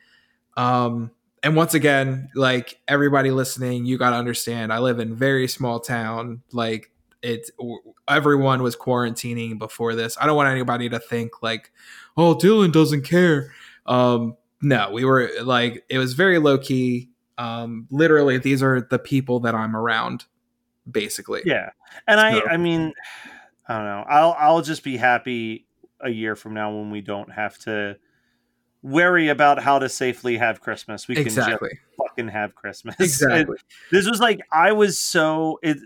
Um, 0.56 1.10
and 1.42 1.54
once 1.54 1.74
again, 1.74 2.30
like 2.34 2.80
everybody 2.88 3.30
listening, 3.30 3.84
you 3.84 3.98
got 3.98 4.10
to 4.10 4.16
understand, 4.16 4.72
I 4.72 4.78
live 4.78 4.98
in 4.98 5.14
very 5.14 5.46
small 5.46 5.78
town. 5.78 6.42
Like 6.52 6.90
it, 7.22 7.50
everyone 8.08 8.62
was 8.62 8.76
quarantining 8.76 9.58
before 9.58 9.94
this. 9.94 10.16
I 10.20 10.26
don't 10.26 10.36
want 10.36 10.48
anybody 10.48 10.88
to 10.88 10.98
think 10.98 11.42
like, 11.42 11.70
oh, 12.16 12.34
Dylan 12.34 12.72
doesn't 12.72 13.02
care. 13.02 13.52
Um, 13.84 14.36
no, 14.62 14.90
we 14.90 15.04
were 15.04 15.30
like, 15.42 15.84
it 15.88 15.98
was 15.98 16.14
very 16.14 16.38
low 16.38 16.58
key. 16.58 17.10
Um, 17.38 17.86
literally, 17.90 18.38
these 18.38 18.62
are 18.62 18.80
the 18.80 18.98
people 18.98 19.40
that 19.40 19.54
I'm 19.54 19.76
around, 19.76 20.24
basically. 20.90 21.42
Yeah. 21.44 21.70
And 22.06 22.20
I 22.20 22.40
So- 22.40 22.46
I 22.48 22.56
mean, 22.56 22.92
I 23.68 23.76
don't 23.76 23.84
know. 23.86 24.04
I'll 24.08 24.36
I'll 24.38 24.62
just 24.62 24.84
be 24.84 24.96
happy 24.96 25.66
a 26.00 26.10
year 26.10 26.36
from 26.36 26.54
now 26.54 26.70
when 26.76 26.90
we 26.90 27.00
don't 27.00 27.32
have 27.32 27.58
to 27.60 27.96
worry 28.82 29.28
about 29.28 29.60
how 29.60 29.78
to 29.78 29.88
safely 29.88 30.36
have 30.36 30.60
Christmas. 30.60 31.08
We 31.08 31.16
can 31.16 31.24
just 31.24 31.50
fucking 31.98 32.28
have 32.28 32.54
Christmas. 32.54 32.94
Exactly. 33.00 33.56
This 33.90 34.08
was 34.08 34.20
like 34.20 34.40
I 34.52 34.72
was 34.72 34.98
so 34.98 35.58
it 35.62 35.78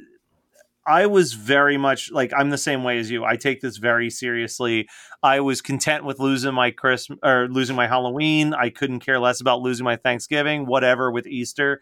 I 0.87 1.07
was 1.07 1.35
very 1.35 1.77
much 1.77 2.11
like 2.11 2.33
I'm 2.37 2.51
the 2.51 2.59
same 2.59 2.83
way 2.85 2.99
as 2.99 3.11
you. 3.11 3.25
I 3.25 3.37
take 3.37 3.61
this 3.61 3.77
very 3.77 4.11
seriously. 4.11 4.89
I 5.23 5.41
was 5.41 5.63
content 5.63 6.05
with 6.05 6.19
losing 6.19 6.53
my 6.55 6.71
Christmas 6.73 7.19
or 7.23 7.49
losing 7.49 7.77
my 7.77 7.87
Halloween. 7.87 8.53
I 8.55 8.71
couldn't 8.71 9.01
care 9.01 9.19
less 9.21 9.41
about 9.41 9.61
losing 9.61 9.85
my 9.85 9.97
Thanksgiving, 9.97 10.67
whatever 10.67 11.11
with 11.13 11.27
Easter. 11.27 11.81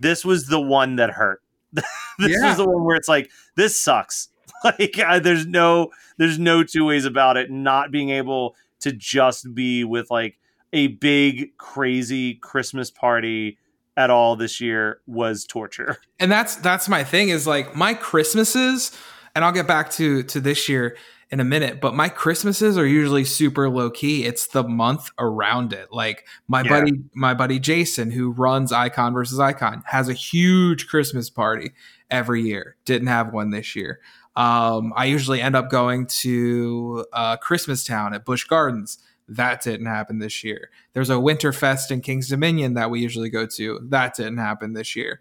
This 0.00 0.24
was 0.24 0.46
the 0.46 0.60
one 0.60 0.96
that 0.96 1.10
hurt. 1.10 1.42
this 2.18 2.30
Yeah. 2.40 2.48
was 2.48 2.56
the 2.58 2.64
one 2.66 2.84
where 2.84 2.96
it's 2.96 3.08
like 3.08 3.30
this 3.56 3.80
sucks. 3.80 4.28
Like 4.64 4.98
I, 4.98 5.18
there's 5.18 5.46
no 5.46 5.90
there's 6.16 6.38
no 6.38 6.64
two 6.64 6.86
ways 6.86 7.04
about 7.04 7.36
it. 7.36 7.50
Not 7.50 7.90
being 7.90 8.08
able 8.08 8.56
to 8.80 8.92
just 8.92 9.54
be 9.54 9.84
with 9.84 10.10
like 10.10 10.38
a 10.72 10.86
big 10.86 11.54
crazy 11.58 12.34
Christmas 12.36 12.90
party 12.90 13.58
at 13.96 14.08
all 14.08 14.36
this 14.36 14.62
year 14.62 15.00
was 15.06 15.44
torture. 15.44 15.98
and 16.18 16.32
that's 16.32 16.56
that's 16.56 16.88
my 16.88 17.04
thing 17.04 17.28
is 17.28 17.46
like 17.46 17.76
my 17.76 17.92
christmases 17.94 18.90
and 19.36 19.44
i'll 19.44 19.52
get 19.52 19.66
back 19.68 19.90
to 19.90 20.22
to 20.24 20.40
this 20.40 20.68
year 20.68 20.96
in 21.30 21.40
a 21.40 21.44
minute 21.44 21.80
but 21.80 21.94
my 21.94 22.08
christmases 22.08 22.76
are 22.78 22.86
usually 22.86 23.24
super 23.24 23.68
low 23.68 23.90
key 23.90 24.24
it's 24.24 24.48
the 24.48 24.62
month 24.62 25.10
around 25.18 25.72
it. 25.72 25.88
Like 25.92 26.26
my 26.48 26.62
Yeah. 26.62 26.68
buddy 26.68 26.92
my 27.14 27.34
buddy 27.34 27.58
jason 27.58 28.10
who 28.10 28.30
runs 28.30 28.72
icon 28.72 29.12
versus 29.14 29.40
icon 29.40 29.82
has 29.86 30.08
a 30.08 30.12
huge 30.12 30.86
christmas 30.86 31.30
party 31.30 31.72
every 32.10 32.42
year. 32.42 32.76
Didn't 32.84 33.08
have 33.08 33.32
one 33.32 33.50
this 33.50 33.74
year. 33.74 34.00
Um, 34.36 34.92
i 34.96 35.04
usually 35.06 35.40
end 35.40 35.56
up 35.56 35.70
going 35.70 36.06
to 36.06 37.04
uh, 37.12 37.36
christmas 37.38 37.84
town 37.84 38.14
at 38.14 38.24
Busch 38.24 38.44
Gardens. 38.44 38.98
That 39.28 39.62
didn't 39.62 39.86
happen 39.86 40.18
this 40.18 40.44
year. 40.44 40.70
There's 40.92 41.08
a 41.10 41.14
winterfest 41.14 41.90
in 41.90 42.02
king's 42.02 42.28
dominion 42.28 42.74
that 42.74 42.90
we 42.90 43.00
usually 43.00 43.30
go 43.30 43.46
to. 43.46 43.80
That 43.82 44.14
didn't 44.14 44.38
happen 44.38 44.74
this 44.74 44.94
year. 44.94 45.20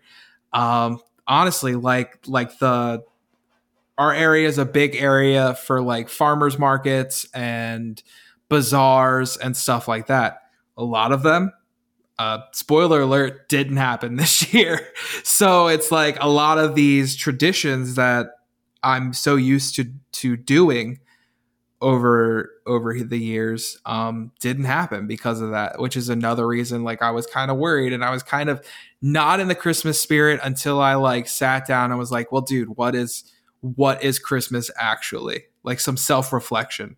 Um 0.51 0.99
honestly 1.25 1.75
like 1.75 2.19
like 2.27 2.59
the 2.59 3.01
our 3.97 4.13
area 4.13 4.47
is 4.47 4.57
a 4.57 4.65
big 4.65 4.95
area 4.95 5.55
for 5.55 5.81
like 5.81 6.09
farmers 6.09 6.57
markets 6.57 7.27
and 7.33 8.01
bazaars 8.49 9.37
and 9.37 9.55
stuff 9.55 9.87
like 9.87 10.07
that. 10.07 10.39
A 10.77 10.83
lot 10.83 11.11
of 11.11 11.23
them 11.23 11.51
uh 12.19 12.39
spoiler 12.51 13.01
alert 13.01 13.49
didn't 13.49 13.77
happen 13.77 14.15
this 14.17 14.53
year. 14.53 14.87
So 15.23 15.67
it's 15.67 15.91
like 15.91 16.17
a 16.19 16.29
lot 16.29 16.57
of 16.57 16.75
these 16.75 17.15
traditions 17.15 17.95
that 17.95 18.27
i'm 18.83 19.13
so 19.13 19.35
used 19.35 19.75
to 19.75 19.85
to 20.11 20.35
doing 20.35 20.99
over 21.81 22.51
over 22.65 22.97
the 22.99 23.17
years 23.17 23.77
um 23.85 24.31
didn't 24.39 24.65
happen 24.65 25.07
because 25.07 25.41
of 25.41 25.51
that 25.51 25.79
which 25.79 25.97
is 25.97 26.09
another 26.09 26.47
reason 26.47 26.83
like 26.83 27.01
i 27.01 27.11
was 27.11 27.25
kind 27.25 27.49
of 27.51 27.57
worried 27.57 27.91
and 27.91 28.05
i 28.05 28.09
was 28.09 28.23
kind 28.23 28.49
of 28.49 28.61
not 29.01 29.39
in 29.39 29.47
the 29.47 29.55
christmas 29.55 29.99
spirit 29.99 30.39
until 30.43 30.79
i 30.79 30.95
like 30.95 31.27
sat 31.27 31.67
down 31.67 31.91
and 31.91 31.99
was 31.99 32.11
like 32.11 32.31
well 32.31 32.41
dude 32.41 32.69
what 32.77 32.95
is 32.95 33.32
what 33.63 34.03
is 34.03 34.19
christmas 34.19 34.69
actually 34.77 35.45
like 35.63 35.79
some 35.79 35.97
self-reflection 35.97 36.95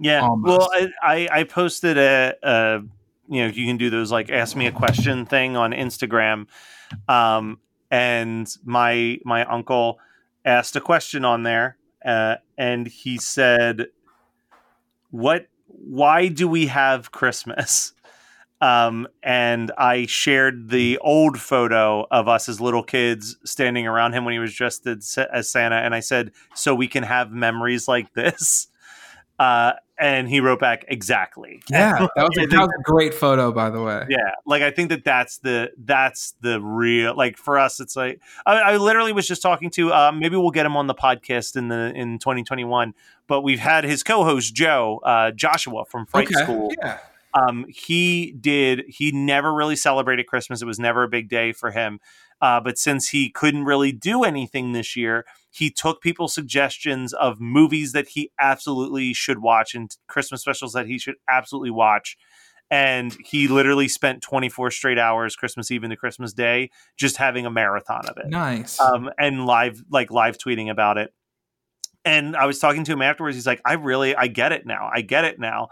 Yeah. 0.00 0.22
Almost. 0.22 0.58
Well, 0.58 0.70
I, 0.72 0.88
I 1.02 1.40
I 1.40 1.44
posted 1.44 1.98
a, 1.98 2.34
a 2.42 2.82
you 3.28 3.42
know 3.42 3.48
you 3.48 3.66
can 3.66 3.76
do 3.76 3.90
those 3.90 4.10
like 4.10 4.30
ask 4.30 4.56
me 4.56 4.66
a 4.66 4.72
question 4.72 5.26
thing 5.26 5.56
on 5.56 5.72
Instagram, 5.72 6.46
um, 7.06 7.60
and 7.90 8.48
my 8.64 9.18
my 9.24 9.44
uncle 9.44 9.98
asked 10.44 10.74
a 10.76 10.80
question 10.80 11.24
on 11.24 11.42
there, 11.42 11.76
uh, 12.04 12.36
and 12.56 12.86
he 12.86 13.18
said, 13.18 13.88
"What? 15.10 15.48
Why 15.66 16.28
do 16.28 16.48
we 16.48 16.66
have 16.66 17.12
Christmas?" 17.12 17.92
Um, 18.60 19.08
and 19.22 19.72
I 19.78 20.06
shared 20.06 20.68
the 20.68 20.98
old 20.98 21.40
photo 21.40 22.06
of 22.10 22.28
us 22.28 22.48
as 22.48 22.60
little 22.60 22.82
kids 22.82 23.36
standing 23.44 23.86
around 23.86 24.12
him 24.12 24.24
when 24.24 24.32
he 24.32 24.38
was 24.38 24.54
dressed 24.54 24.86
as 24.86 25.50
Santa, 25.50 25.76
and 25.76 25.94
I 25.94 26.00
said, 26.00 26.32
"So 26.54 26.74
we 26.74 26.86
can 26.86 27.02
have 27.02 27.32
memories 27.32 27.88
like 27.88 28.12
this." 28.12 28.68
Uh, 29.38 29.72
and 29.98 30.28
he 30.28 30.40
wrote 30.40 30.60
back 30.60 30.84
exactly. 30.88 31.62
yeah 31.70 32.06
that 32.16 32.24
was, 32.24 32.38
a, 32.38 32.46
that 32.46 32.60
was 32.60 32.70
a 32.78 32.82
great 32.82 33.14
photo 33.14 33.52
by 33.52 33.70
the 33.70 33.80
way 33.82 34.04
yeah, 34.08 34.32
like 34.44 34.62
I 34.62 34.70
think 34.70 34.90
that 34.90 35.04
that's 35.04 35.38
the 35.38 35.70
that's 35.78 36.34
the 36.40 36.60
real 36.60 37.14
like 37.16 37.36
for 37.36 37.58
us. 37.58 37.80
It's 37.80 37.96
like 37.96 38.20
I, 38.44 38.60
I 38.60 38.76
literally 38.76 39.12
was 39.12 39.26
just 39.26 39.40
talking 39.40 39.70
to. 39.70 39.92
Um, 39.92 40.18
maybe 40.18 40.36
we'll 40.36 40.50
get 40.50 40.66
him 40.66 40.76
on 40.76 40.86
the 40.86 40.94
podcast 40.94 41.56
in 41.56 41.68
the 41.68 41.92
in 41.94 42.18
2021. 42.18 42.94
But 43.26 43.42
we've 43.42 43.60
had 43.60 43.84
his 43.84 44.02
co-host 44.02 44.54
Joe 44.54 45.00
uh, 45.04 45.30
Joshua 45.30 45.84
from 45.84 46.06
Fright 46.06 46.26
okay 46.26 46.42
School. 46.42 46.72
yeah 46.82 46.98
Um, 47.34 47.66
he 47.68 48.32
did. 48.32 48.84
He 48.88 49.12
never 49.12 49.52
really 49.52 49.76
celebrated 49.76 50.26
Christmas. 50.26 50.62
It 50.62 50.66
was 50.66 50.78
never 50.78 51.02
a 51.02 51.08
big 51.08 51.28
day 51.28 51.52
for 51.52 51.70
him. 51.70 52.00
Uh, 52.40 52.60
but 52.60 52.78
since 52.78 53.08
he 53.10 53.30
couldn't 53.30 53.64
really 53.64 53.92
do 53.92 54.24
anything 54.24 54.72
this 54.72 54.96
year, 54.96 55.26
he 55.50 55.70
took 55.70 56.00
people's 56.00 56.32
suggestions 56.32 57.12
of 57.12 57.40
movies 57.40 57.92
that 57.92 58.08
he 58.08 58.30
absolutely 58.40 59.12
should 59.12 59.40
watch 59.40 59.74
and 59.74 59.94
Christmas 60.08 60.40
specials 60.40 60.72
that 60.72 60.86
he 60.86 60.98
should 60.98 61.16
absolutely 61.28 61.70
watch. 61.70 62.16
And 62.70 63.16
he 63.24 63.48
literally 63.48 63.88
spent 63.88 64.22
24 64.22 64.70
straight 64.70 64.98
hours, 64.98 65.34
Christmas 65.34 65.70
Eve 65.70 65.82
into 65.82 65.96
Christmas 65.96 66.32
Day, 66.32 66.70
just 66.96 67.16
having 67.16 67.44
a 67.44 67.50
marathon 67.50 68.06
of 68.06 68.16
it 68.16 68.28
nice 68.28 68.80
um, 68.80 69.10
and 69.18 69.44
live 69.44 69.82
like 69.90 70.12
live 70.12 70.38
tweeting 70.38 70.70
about 70.70 70.96
it. 70.96 71.12
And 72.04 72.36
I 72.36 72.46
was 72.46 72.60
talking 72.60 72.84
to 72.84 72.92
him 72.92 73.02
afterwards. 73.02 73.36
He's 73.36 73.46
like, 73.46 73.60
"I 73.64 73.72
really, 73.74 74.14
I 74.14 74.28
get 74.28 74.52
it 74.52 74.66
now. 74.66 74.88
I 74.94 75.00
get 75.00 75.24
it 75.24 75.40
now." 75.40 75.68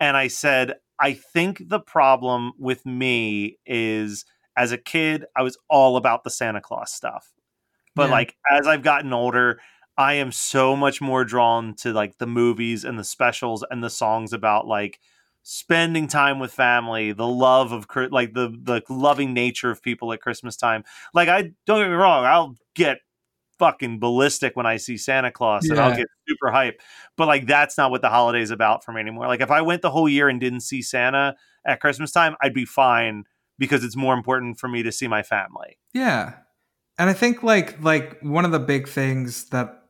And 0.00 0.16
I 0.16 0.28
said, 0.28 0.76
I 1.00 1.12
think 1.14 1.62
the 1.68 1.80
problem 1.80 2.52
with 2.58 2.84
me 2.86 3.58
is 3.66 4.24
as 4.56 4.72
a 4.72 4.78
kid, 4.78 5.24
I 5.36 5.42
was 5.42 5.56
all 5.68 5.96
about 5.96 6.24
the 6.24 6.30
Santa 6.30 6.60
Claus 6.60 6.92
stuff. 6.92 7.32
But 7.96 8.08
Yeah. 8.08 8.10
like 8.10 8.36
as 8.50 8.66
I've 8.66 8.82
gotten 8.82 9.12
older, 9.12 9.60
I 9.96 10.14
am 10.14 10.32
so 10.32 10.76
much 10.76 11.00
more 11.00 11.24
drawn 11.24 11.74
to 11.76 11.92
like 11.92 12.18
the 12.18 12.26
movies 12.26 12.84
and 12.84 12.98
the 12.98 13.04
specials 13.04 13.64
and 13.70 13.82
the 13.82 13.90
songs 13.90 14.32
about 14.32 14.66
like 14.66 15.00
spending 15.42 16.06
time 16.08 16.38
with 16.38 16.52
family, 16.52 17.12
the 17.12 17.26
love 17.26 17.72
of 17.72 17.86
like 18.10 18.34
the 18.34 18.50
the 18.62 18.82
loving 18.88 19.32
nature 19.34 19.70
of 19.70 19.82
people 19.82 20.12
at 20.12 20.20
Christmas 20.20 20.56
time. 20.56 20.84
Like 21.14 21.28
I 21.28 21.52
don't 21.66 21.80
get 21.80 21.88
me 21.88 21.94
wrong, 21.94 22.24
I'll 22.24 22.56
get 22.74 23.00
fucking 23.58 23.98
ballistic 23.98 24.56
when 24.56 24.66
I 24.66 24.76
see 24.76 24.96
Santa 24.96 25.30
Claus 25.30 25.68
and 25.68 25.78
I'll 25.78 25.96
get 25.96 26.06
super 26.28 26.50
hype. 26.50 26.80
But 27.16 27.26
like 27.26 27.46
that's 27.46 27.76
not 27.76 27.90
what 27.90 28.02
the 28.02 28.08
holiday's 28.08 28.50
about 28.50 28.84
for 28.84 28.92
me 28.92 29.00
anymore. 29.00 29.26
Like 29.26 29.40
if 29.40 29.50
I 29.50 29.62
went 29.62 29.82
the 29.82 29.90
whole 29.90 30.08
year 30.08 30.28
and 30.28 30.40
didn't 30.40 30.60
see 30.60 30.82
Santa 30.82 31.36
at 31.66 31.80
Christmas 31.80 32.12
time, 32.12 32.36
I'd 32.40 32.54
be 32.54 32.64
fine 32.64 33.24
because 33.58 33.84
it's 33.84 33.96
more 33.96 34.14
important 34.14 34.58
for 34.58 34.68
me 34.68 34.82
to 34.82 34.92
see 34.92 35.08
my 35.08 35.22
family. 35.22 35.78
Yeah. 35.92 36.34
And 36.98 37.10
I 37.10 37.12
think 37.12 37.42
like 37.42 37.82
like 37.82 38.20
one 38.20 38.44
of 38.44 38.52
the 38.52 38.58
big 38.58 38.88
things 38.88 39.46
that 39.50 39.82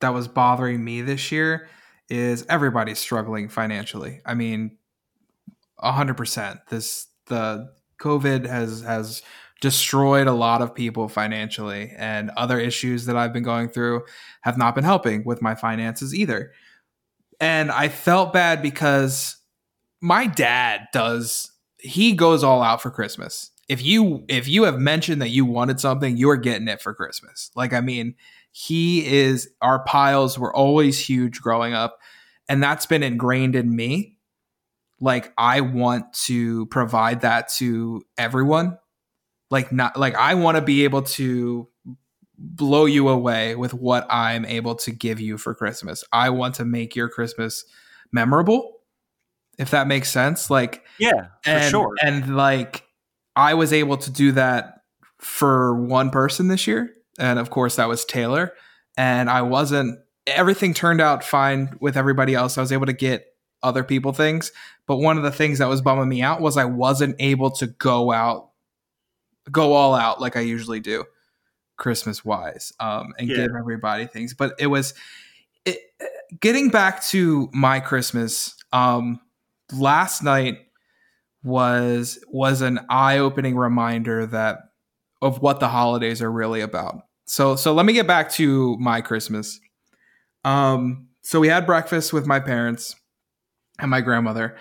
that 0.00 0.14
was 0.14 0.28
bothering 0.28 0.82
me 0.82 1.02
this 1.02 1.30
year 1.30 1.68
is 2.08 2.44
everybody's 2.48 2.98
struggling 2.98 3.48
financially. 3.48 4.20
I 4.24 4.34
mean, 4.34 4.78
a 5.78 5.92
hundred 5.92 6.16
percent. 6.16 6.60
This 6.68 7.06
the 7.26 7.70
COVID 8.00 8.46
has 8.46 8.82
has 8.82 9.22
destroyed 9.60 10.26
a 10.26 10.32
lot 10.32 10.62
of 10.62 10.74
people 10.74 11.08
financially, 11.08 11.92
and 11.96 12.30
other 12.36 12.58
issues 12.58 13.06
that 13.06 13.16
I've 13.16 13.32
been 13.32 13.42
going 13.42 13.68
through 13.68 14.04
have 14.42 14.58
not 14.58 14.74
been 14.74 14.84
helping 14.84 15.24
with 15.24 15.42
my 15.42 15.54
finances 15.54 16.14
either. 16.14 16.52
And 17.40 17.70
I 17.70 17.88
felt 17.88 18.32
bad 18.32 18.62
because 18.62 19.36
my 20.00 20.26
dad 20.26 20.88
does 20.92 21.52
he 21.78 22.12
goes 22.12 22.44
all 22.44 22.62
out 22.62 22.82
for 22.82 22.90
Christmas. 22.90 23.50
If 23.68 23.82
you 23.82 24.24
if 24.28 24.48
you 24.48 24.64
have 24.64 24.78
mentioned 24.78 25.22
that 25.22 25.30
you 25.30 25.44
wanted 25.44 25.80
something, 25.80 26.16
you 26.16 26.28
are 26.30 26.36
getting 26.36 26.68
it 26.68 26.82
for 26.82 26.94
Christmas. 26.94 27.50
Like 27.54 27.72
I 27.72 27.80
mean, 27.80 28.14
he 28.52 29.06
is 29.06 29.48
our 29.62 29.84
piles 29.84 30.38
were 30.38 30.54
always 30.54 30.98
huge 30.98 31.40
growing 31.40 31.72
up 31.72 31.98
and 32.48 32.62
that's 32.62 32.84
been 32.84 33.04
ingrained 33.04 33.54
in 33.54 33.74
me. 33.74 34.16
Like 35.00 35.32
I 35.38 35.60
want 35.60 36.12
to 36.24 36.66
provide 36.66 37.20
that 37.20 37.48
to 37.54 38.02
everyone. 38.18 38.76
Like 39.50 39.72
not 39.72 39.96
like 39.96 40.14
I 40.14 40.34
want 40.34 40.56
to 40.56 40.62
be 40.62 40.84
able 40.84 41.02
to 41.02 41.68
blow 42.38 42.86
you 42.86 43.08
away 43.08 43.54
with 43.54 43.74
what 43.74 44.06
I'm 44.08 44.44
able 44.46 44.74
to 44.76 44.90
give 44.90 45.20
you 45.20 45.36
for 45.36 45.54
Christmas. 45.54 46.04
I 46.12 46.30
want 46.30 46.54
to 46.56 46.64
make 46.64 46.96
your 46.96 47.08
Christmas 47.08 47.64
memorable. 48.12 48.78
If 49.58 49.70
that 49.70 49.86
makes 49.86 50.10
sense. 50.10 50.50
Like 50.50 50.84
Yeah, 50.98 51.26
for 51.42 51.50
and, 51.50 51.70
sure. 51.70 51.94
And 52.02 52.36
like 52.36 52.84
I 53.36 53.54
was 53.54 53.72
able 53.72 53.98
to 53.98 54.10
do 54.10 54.32
that 54.32 54.82
for 55.18 55.74
one 55.74 56.10
person 56.10 56.48
this 56.48 56.66
year. 56.66 56.94
And 57.18 57.38
of 57.38 57.50
course 57.50 57.76
that 57.76 57.88
was 57.88 58.04
Taylor. 58.04 58.52
And 58.96 59.28
I 59.28 59.42
wasn't 59.42 59.98
everything 60.26 60.74
turned 60.74 61.00
out 61.00 61.24
fine 61.24 61.76
with 61.80 61.96
everybody 61.96 62.34
else. 62.34 62.56
I 62.56 62.60
was 62.60 62.72
able 62.72 62.86
to 62.86 62.92
get 62.92 63.26
other 63.62 63.84
people 63.84 64.12
things. 64.12 64.52
But 64.86 64.96
one 64.96 65.16
of 65.16 65.22
the 65.22 65.30
things 65.30 65.58
that 65.58 65.68
was 65.68 65.82
bumming 65.82 66.08
me 66.08 66.22
out 66.22 66.40
was 66.40 66.56
I 66.56 66.64
wasn't 66.64 67.16
able 67.18 67.50
to 67.52 67.66
go 67.66 68.12
out 68.12 68.49
go 69.50 69.72
all 69.72 69.94
out 69.94 70.20
like 70.20 70.36
I 70.36 70.40
usually 70.40 70.80
do 70.80 71.04
Christmas 71.76 72.24
wise 72.24 72.72
um, 72.80 73.14
and 73.18 73.28
Yeah. 73.28 73.36
give 73.36 73.50
everybody 73.58 74.06
things. 74.06 74.34
But 74.34 74.54
it 74.58 74.66
was 74.68 74.94
it, 75.64 75.78
getting 76.40 76.68
back 76.70 77.02
to 77.06 77.48
my 77.52 77.80
Christmas. 77.80 78.54
Um, 78.72 79.20
last 79.72 80.22
night 80.22 80.58
was 81.42 82.22
was 82.28 82.60
an 82.60 82.80
eye-opening 82.90 83.56
reminder 83.56 84.26
that 84.26 84.58
of 85.22 85.40
what 85.40 85.60
the 85.60 85.68
holidays 85.68 86.20
are 86.22 86.30
really 86.30 86.60
about. 86.60 87.02
So 87.24 87.56
so 87.56 87.72
let 87.72 87.86
me 87.86 87.92
get 87.92 88.06
back 88.06 88.30
to 88.32 88.76
my 88.78 89.00
Christmas. 89.00 89.60
Um 90.44 91.08
so 91.22 91.40
we 91.40 91.48
had 91.48 91.66
breakfast 91.66 92.12
with 92.12 92.26
my 92.26 92.40
parents 92.40 92.96
and 93.78 93.90
my 93.90 94.00
grandmother. 94.00 94.56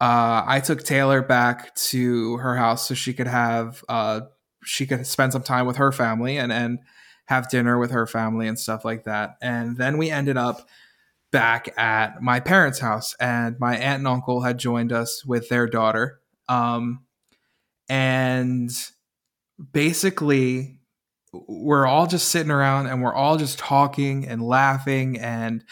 Uh 0.00 0.44
I 0.46 0.60
took 0.60 0.84
Taylor 0.84 1.22
back 1.22 1.74
to 1.76 2.36
her 2.38 2.56
house 2.56 2.86
so 2.88 2.94
she 2.94 3.12
could 3.14 3.26
have 3.26 3.84
uh 3.88 4.20
she 4.64 4.86
could 4.86 5.06
spend 5.06 5.32
some 5.32 5.42
time 5.42 5.66
with 5.66 5.76
her 5.76 5.92
family 5.92 6.38
and 6.38 6.52
and 6.52 6.78
have 7.26 7.48
dinner 7.50 7.78
with 7.78 7.90
her 7.90 8.06
family 8.06 8.48
and 8.48 8.58
stuff 8.58 8.84
like 8.84 9.04
that. 9.04 9.36
And 9.42 9.76
then 9.76 9.98
we 9.98 10.10
ended 10.10 10.36
up 10.36 10.68
back 11.32 11.68
at 11.78 12.22
my 12.22 12.40
parents' 12.40 12.78
house, 12.78 13.14
and 13.20 13.58
my 13.60 13.76
aunt 13.76 13.98
and 13.98 14.08
uncle 14.08 14.42
had 14.42 14.58
joined 14.58 14.92
us 14.92 15.24
with 15.26 15.48
their 15.50 15.66
daughter. 15.66 16.20
Um, 16.48 17.04
and 17.88 18.70
basically, 19.72 20.80
we're 21.32 21.86
all 21.86 22.06
just 22.06 22.28
sitting 22.28 22.50
around 22.50 22.86
and 22.86 23.02
we're 23.02 23.14
all 23.14 23.36
just 23.36 23.58
talking 23.58 24.26
and 24.26 24.42
laughing. 24.42 25.18
And 25.18 25.64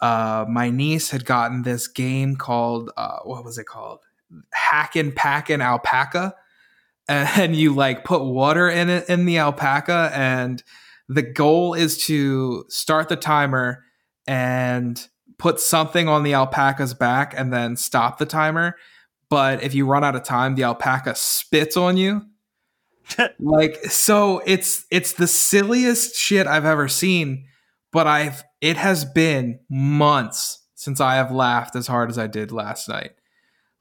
uh, 0.00 0.44
my 0.48 0.70
niece 0.70 1.10
had 1.10 1.24
gotten 1.24 1.62
this 1.62 1.88
game 1.88 2.36
called, 2.36 2.90
uh, 2.96 3.18
what 3.24 3.44
was 3.44 3.58
it 3.58 3.66
called? 3.66 4.00
Hackin' 4.52 5.12
Packin' 5.12 5.60
Alpaca. 5.60 6.34
And 7.08 7.56
you 7.56 7.74
like 7.74 8.04
put 8.04 8.22
water 8.22 8.68
in 8.68 8.90
it 8.90 9.08
in 9.08 9.24
the 9.24 9.38
alpaca, 9.38 10.10
and 10.14 10.62
the 11.08 11.22
goal 11.22 11.74
is 11.74 12.04
to 12.06 12.64
start 12.68 13.08
the 13.08 13.16
timer 13.16 13.84
and 14.26 15.08
put 15.38 15.58
something 15.58 16.06
on 16.06 16.22
the 16.22 16.34
alpaca's 16.34 16.92
back 16.92 17.32
and 17.36 17.52
then 17.52 17.76
stop 17.76 18.18
the 18.18 18.26
timer. 18.26 18.76
But 19.30 19.62
if 19.62 19.74
you 19.74 19.86
run 19.86 20.04
out 20.04 20.16
of 20.16 20.22
time, 20.24 20.54
the 20.54 20.64
alpaca 20.64 21.14
spits 21.14 21.76
on 21.76 21.96
you. 21.96 22.26
like 23.38 23.76
so 23.86 24.42
it's 24.44 24.84
it's 24.90 25.14
the 25.14 25.26
silliest 25.26 26.14
shit 26.14 26.46
I've 26.46 26.66
ever 26.66 26.88
seen, 26.88 27.46
but 27.90 28.06
I've 28.06 28.44
it 28.60 28.76
has 28.76 29.04
been 29.04 29.60
months 29.68 30.62
since 30.74 31.00
I 31.00 31.16
have 31.16 31.32
laughed 31.32 31.76
as 31.76 31.86
hard 31.86 32.10
as 32.10 32.18
I 32.18 32.26
did 32.26 32.52
last 32.52 32.88
night. 32.88 33.12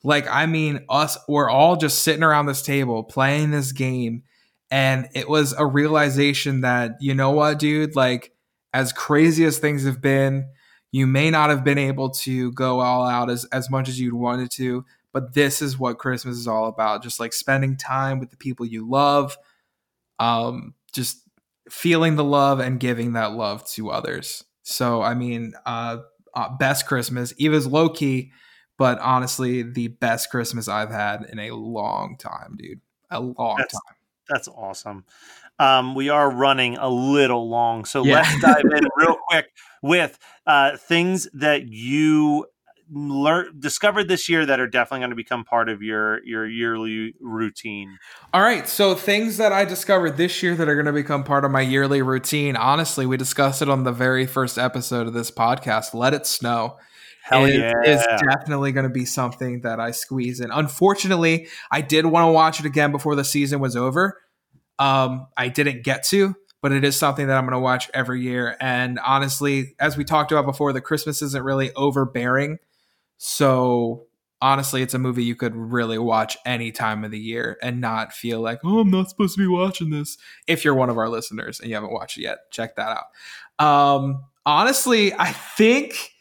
Like 0.04 0.28
I 0.28 0.46
mean 0.46 0.86
us 0.90 1.18
we're 1.28 1.50
all 1.50 1.76
just 1.76 2.04
sitting 2.04 2.24
around 2.24 2.46
this 2.46 2.62
table 2.62 3.04
playing 3.04 3.52
this 3.52 3.72
game 3.72 4.24
and 4.70 5.08
it 5.14 5.28
was 5.28 5.54
a 5.54 5.66
realization 5.66 6.62
that 6.62 6.98
you 7.00 7.14
know 7.14 7.32
what 7.32 7.60
dude 7.60 7.96
like 7.96 8.32
as 8.74 8.94
crazy 8.94 9.44
as 9.46 9.58
things 9.58 9.86
have 9.86 10.02
been, 10.02 10.48
you 10.92 11.08
may 11.08 11.32
not 11.32 11.50
have 11.50 11.64
been 11.64 11.78
able 11.78 12.12
to 12.12 12.52
go 12.52 12.80
all 12.80 13.06
out 13.08 13.30
as, 13.30 13.46
as 13.46 13.70
much 13.70 13.90
as 13.90 14.00
you'd 14.00 14.14
wanted 14.14 14.52
to, 14.52 14.86
but 15.12 15.34
this 15.34 15.62
is 15.62 15.80
what 15.80 15.98
Christmas 15.98 16.38
is 16.38 16.48
all 16.48 16.68
about. 16.68 17.02
Just 17.02 17.20
like 17.20 17.34
spending 17.34 17.76
time 17.76 18.20
with 18.20 18.30
the 18.30 18.38
people 18.38 18.66
you 18.66 18.88
love, 18.88 19.38
um, 20.20 20.76
just 20.94 21.24
feeling 21.70 22.16
the 22.16 22.24
love 22.24 22.60
and 22.60 22.80
giving 22.80 23.14
that 23.14 23.34
love 23.34 23.66
to 23.70 23.90
others. 23.90 24.44
So, 24.70 25.02
I 25.02 25.14
mean, 25.14 25.54
uh, 25.66 26.00
uh, 26.34 26.50
best 26.58 26.86
Christmas, 26.88 27.34
Eva's 27.38 27.66
low 27.66 27.88
key, 27.90 28.32
but 28.78 29.00
honestly, 29.00 29.64
the 29.64 29.88
best 29.88 30.30
Christmas 30.30 30.68
I've 30.68 30.92
had 30.92 31.26
in 31.32 31.40
a 31.40 31.52
long 31.52 32.18
time, 32.20 32.56
dude. 32.58 32.82
A 33.10 33.20
long 33.22 33.56
That's- 33.58 33.72
time. 33.72 33.96
That's 34.30 34.50
awesome. 34.50 35.06
Um, 35.58 35.96
we 35.96 36.10
are 36.10 36.30
running 36.30 36.78
a 36.78 36.90
little 36.90 37.50
long, 37.50 37.86
so 37.86 38.04
Yeah. 38.04 38.16
let's 38.16 38.42
dive 38.42 38.66
in 38.76 38.84
real 38.98 39.16
quick 39.30 39.46
with 39.82 40.20
uh, 40.46 40.76
things 40.76 41.30
that 41.34 41.68
you 41.70 42.46
learned 42.92 43.62
discovered 43.62 44.08
this 44.08 44.30
year 44.30 44.46
that 44.46 44.60
are 44.60 44.68
definitely 44.68 45.02
going 45.02 45.10
to 45.12 45.16
become 45.16 45.44
part 45.44 45.70
of 45.70 45.82
your 45.82 46.24
your 46.26 46.48
yearly 46.48 47.14
routine. 47.20 47.98
All 48.34 48.42
right, 48.42 48.68
so 48.68 48.96
things 48.96 49.38
that 49.38 49.52
I 49.52 49.66
discovered 49.66 50.18
this 50.18 50.42
year 50.42 50.56
that 50.56 50.68
are 50.68 50.76
going 50.76 50.86
to 50.86 50.94
become 50.94 51.24
part 51.24 51.46
of 51.46 51.52
my 51.52 51.62
yearly 51.62 52.02
routine. 52.02 52.56
Honestly, 52.56 53.06
we 53.06 53.18
discussed 53.18 53.62
it 53.62 53.70
on 53.70 53.84
the 53.84 53.92
very 53.92 54.26
first 54.26 54.58
episode 54.58 55.08
of 55.08 55.14
this 55.14 55.32
podcast. 55.32 55.94
Let 55.94 56.14
it 56.14 56.26
snow. 56.26 56.78
Hell 57.24 57.44
is, 57.44 57.58
yeah! 57.58 57.74
is 57.86 58.06
definitely 58.26 58.72
going 58.72 58.86
to 58.86 58.94
be 58.94 59.04
something 59.04 59.62
that 59.62 59.82
I 59.82 59.92
squeeze 59.92 60.40
in. 60.40 60.50
Unfortunately, 60.50 61.50
I 61.70 61.82
did 61.82 62.06
want 62.06 62.26
to 62.26 62.32
watch 62.32 62.62
it 62.62 62.66
again 62.66 62.94
before 62.94 63.16
the 63.16 63.26
season 63.26 63.60
was 63.60 63.76
over. 63.76 64.22
Um, 64.80 65.28
I 65.36 65.50
didn't 65.50 65.84
get 65.84 66.04
to, 66.06 66.36
but 66.62 66.72
it 66.72 66.86
is 66.86 66.96
something 66.96 67.28
that 67.28 67.38
I'm 67.38 67.44
going 67.44 67.54
to 67.54 67.60
watch 67.60 67.90
every 67.94 68.22
year. 68.22 68.56
And 68.62 68.98
honestly, 69.06 69.76
as 69.78 69.98
we 69.98 70.06
talked 70.06 70.32
about 70.32 70.46
before, 70.46 70.72
the 70.72 70.80
Christmas 70.80 71.22
isn't 71.22 71.44
really 71.44 71.74
overbearing. 71.74 72.60
So 73.18 74.06
honestly, 74.42 74.82
it's 74.82 74.94
a 74.94 75.00
movie 75.00 75.24
you 75.24 75.36
could 75.36 75.56
really 75.56 75.98
watch 75.98 76.38
any 76.46 76.72
time 76.72 77.04
of 77.04 77.12
the 77.12 77.20
year 77.20 77.58
and 77.62 77.82
not 77.82 78.14
feel 78.14 78.40
like, 78.42 78.60
oh, 78.64 78.80
I'm 78.80 78.92
not 78.92 79.10
supposed 79.10 79.36
to 79.36 79.42
be 79.42 79.48
watching 79.48 79.90
this. 79.90 80.18
If 80.46 80.64
you're 80.64 80.76
one 80.76 80.90
of 80.90 80.98
our 80.98 81.10
listeners 81.10 81.60
and 81.60 81.70
you 81.70 81.76
haven't 81.76 81.92
watched 81.92 82.18
it 82.18 82.22
yet, 82.22 82.52
check 82.52 82.76
that 82.76 82.98
out. 83.60 83.66
Um, 83.66 84.24
honestly, 84.46 85.14
I 85.14 85.32
think. 85.32 86.14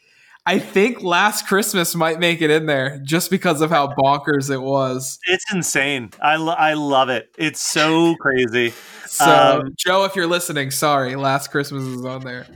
I 0.49 0.59
think 0.59 1.03
Last 1.03 1.45
Christmas 1.45 1.93
might 1.93 2.21
make 2.21 2.41
it 2.41 2.49
in 2.49 2.67
there 2.67 3.01
just 3.03 3.29
because 3.29 3.59
of 3.59 3.69
how 3.69 3.87
bonkers 3.87 4.49
it 4.49 4.61
was. 4.61 5.19
It's 5.27 5.43
insane. 5.51 6.11
I 6.21 6.37
lo- 6.37 6.53
I 6.53 6.73
love 6.73 7.09
it. 7.09 7.35
It's 7.37 7.59
so 7.59 8.15
crazy. 8.21 8.73
So, 9.07 9.25
Um, 9.65 9.73
Joe, 9.75 10.05
if 10.05 10.15
you're 10.15 10.25
listening, 10.25 10.71
sorry, 10.71 11.17
Last 11.17 11.51
Christmas 11.51 11.83
is 11.83 12.05
on 12.05 12.21
there. 12.21 12.47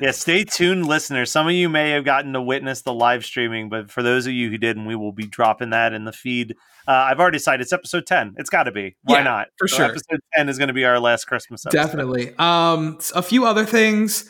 Yeah, 0.00 0.12
stay 0.12 0.44
tuned, 0.44 0.86
listeners. 0.86 1.30
Some 1.30 1.46
of 1.46 1.52
you 1.52 1.68
may 1.68 1.90
have 1.90 2.04
gotten 2.04 2.32
to 2.32 2.40
witness 2.40 2.82
the 2.82 2.92
live 2.94 3.24
streaming, 3.24 3.68
but 3.68 3.90
for 3.90 4.02
those 4.02 4.26
of 4.26 4.32
you 4.32 4.48
who 4.50 4.56
didn't, 4.58 4.86
we 4.86 4.96
will 4.96 5.12
be 5.12 5.26
dropping 5.26 5.70
that 5.70 5.92
in 5.92 6.04
the 6.04 6.12
feed. 6.12 6.56
Uh, 6.88 6.92
I've 6.92 7.20
already 7.20 7.36
decided 7.36 7.62
it's 7.62 7.72
episode 7.72 8.06
10. 8.06 8.34
It's 8.38 8.50
got 8.50 8.64
to 8.64 8.72
be. 8.72 8.96
Why 9.02 9.18
Yeah, 9.18 9.24
not? 9.24 9.48
for 9.58 9.68
So 9.68 9.76
sure. 9.76 9.84
Episode 9.86 10.20
10 10.36 10.48
is 10.48 10.58
going 10.58 10.68
to 10.68 10.74
be 10.74 10.84
our 10.84 10.98
last 10.98 11.26
Christmas 11.26 11.66
episode. 11.66 11.76
Definitely. 11.76 12.34
Um, 12.38 12.98
a 13.14 13.22
few 13.22 13.44
other 13.44 13.66
things. 13.66 14.28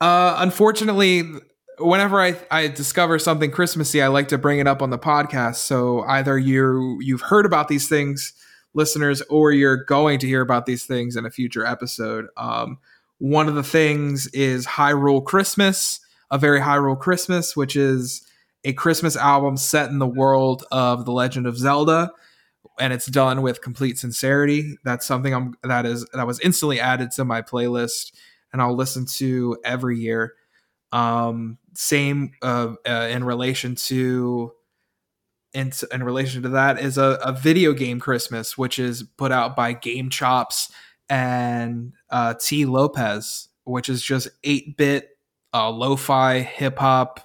Uh, 0.00 0.36
unfortunately, 0.38 1.22
whenever 1.78 2.20
I, 2.20 2.36
I 2.50 2.68
discover 2.68 3.18
something 3.18 3.50
Christmassy, 3.50 4.00
I 4.02 4.08
like 4.08 4.28
to 4.28 4.38
bring 4.38 4.58
it 4.58 4.66
up 4.66 4.80
on 4.80 4.90
the 4.90 4.98
podcast. 4.98 5.56
So 5.56 6.00
either 6.02 6.38
you 6.38 6.98
you've 7.00 7.20
heard 7.22 7.46
about 7.46 7.68
these 7.68 7.88
things, 7.88 8.32
listeners, 8.74 9.22
or 9.22 9.52
you're 9.52 9.84
going 9.84 10.18
to 10.20 10.26
hear 10.26 10.40
about 10.40 10.66
these 10.66 10.84
things 10.86 11.14
in 11.16 11.26
a 11.26 11.30
future 11.30 11.64
episode. 11.66 12.26
Um, 12.36 12.78
one 13.24 13.48
of 13.48 13.54
the 13.54 13.62
things 13.62 14.26
is 14.28 14.66
Hyrule 14.66 15.24
Christmas, 15.24 16.00
a 16.30 16.36
very 16.36 16.60
Hyrule 16.60 16.98
Christmas, 16.98 17.56
which 17.56 17.74
is 17.74 18.26
a 18.64 18.74
Christmas 18.74 19.16
album 19.16 19.56
set 19.56 19.88
in 19.88 19.98
the 19.98 20.06
world 20.06 20.64
of 20.70 21.06
The 21.06 21.12
Legend 21.12 21.46
of 21.46 21.56
Zelda 21.56 22.10
and 22.78 22.92
it's 22.92 23.06
done 23.06 23.42
with 23.42 23.62
complete 23.62 23.98
sincerity. 23.98 24.76
That's 24.84 25.06
something 25.06 25.34
I'm 25.34 25.54
that 25.62 25.86
is 25.86 26.06
that 26.12 26.26
was 26.26 26.40
instantly 26.40 26.80
added 26.80 27.10
to 27.12 27.24
my 27.24 27.42
playlist, 27.42 28.12
and 28.52 28.60
I'll 28.60 28.74
listen 28.74 29.06
to 29.16 29.58
every 29.64 29.98
year. 29.98 30.34
Um, 30.92 31.58
same 31.74 32.32
uh, 32.42 32.74
uh, 32.86 33.08
in 33.10 33.24
relation 33.24 33.74
to 33.76 34.52
in, 35.52 35.72
in 35.92 36.02
relation 36.02 36.42
to 36.42 36.48
that 36.50 36.80
is 36.80 36.98
a, 36.98 37.18
a 37.22 37.32
video 37.32 37.72
game 37.72 38.00
Christmas, 38.00 38.58
which 38.58 38.78
is 38.78 39.02
put 39.02 39.30
out 39.30 39.54
by 39.54 39.72
Game 39.72 40.10
Chops 40.10 40.70
and 41.08 41.92
uh, 42.10 42.34
T 42.40 42.66
Lopez, 42.66 43.48
which 43.64 43.88
is 43.88 44.02
just 44.02 44.28
eight 44.42 44.76
bit 44.76 45.10
uh, 45.52 45.70
lo-fi 45.70 46.40
hip 46.40 46.78
hop 46.78 47.20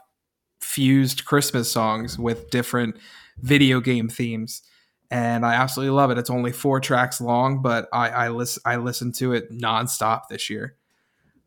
fused 0.62 1.26
Christmas 1.26 1.72
songs 1.72 2.20
with 2.20 2.50
different 2.50 2.98
video 3.42 3.80
game 3.80 4.10
themes 4.10 4.62
and 5.12 5.46
I 5.46 5.56
absolutely 5.56 5.96
love 5.96 6.12
it. 6.12 6.18
It's 6.18 6.30
only 6.30 6.52
four 6.52 6.80
tracks 6.80 7.20
long, 7.20 7.62
but 7.62 7.88
I 7.92 8.10
I 8.10 8.28
listen 8.30 8.62
I 8.66 8.76
listened 8.78 9.16
to 9.16 9.34
it 9.34 9.52
nonstop 9.52 10.28
this 10.30 10.50
year. 10.50 10.76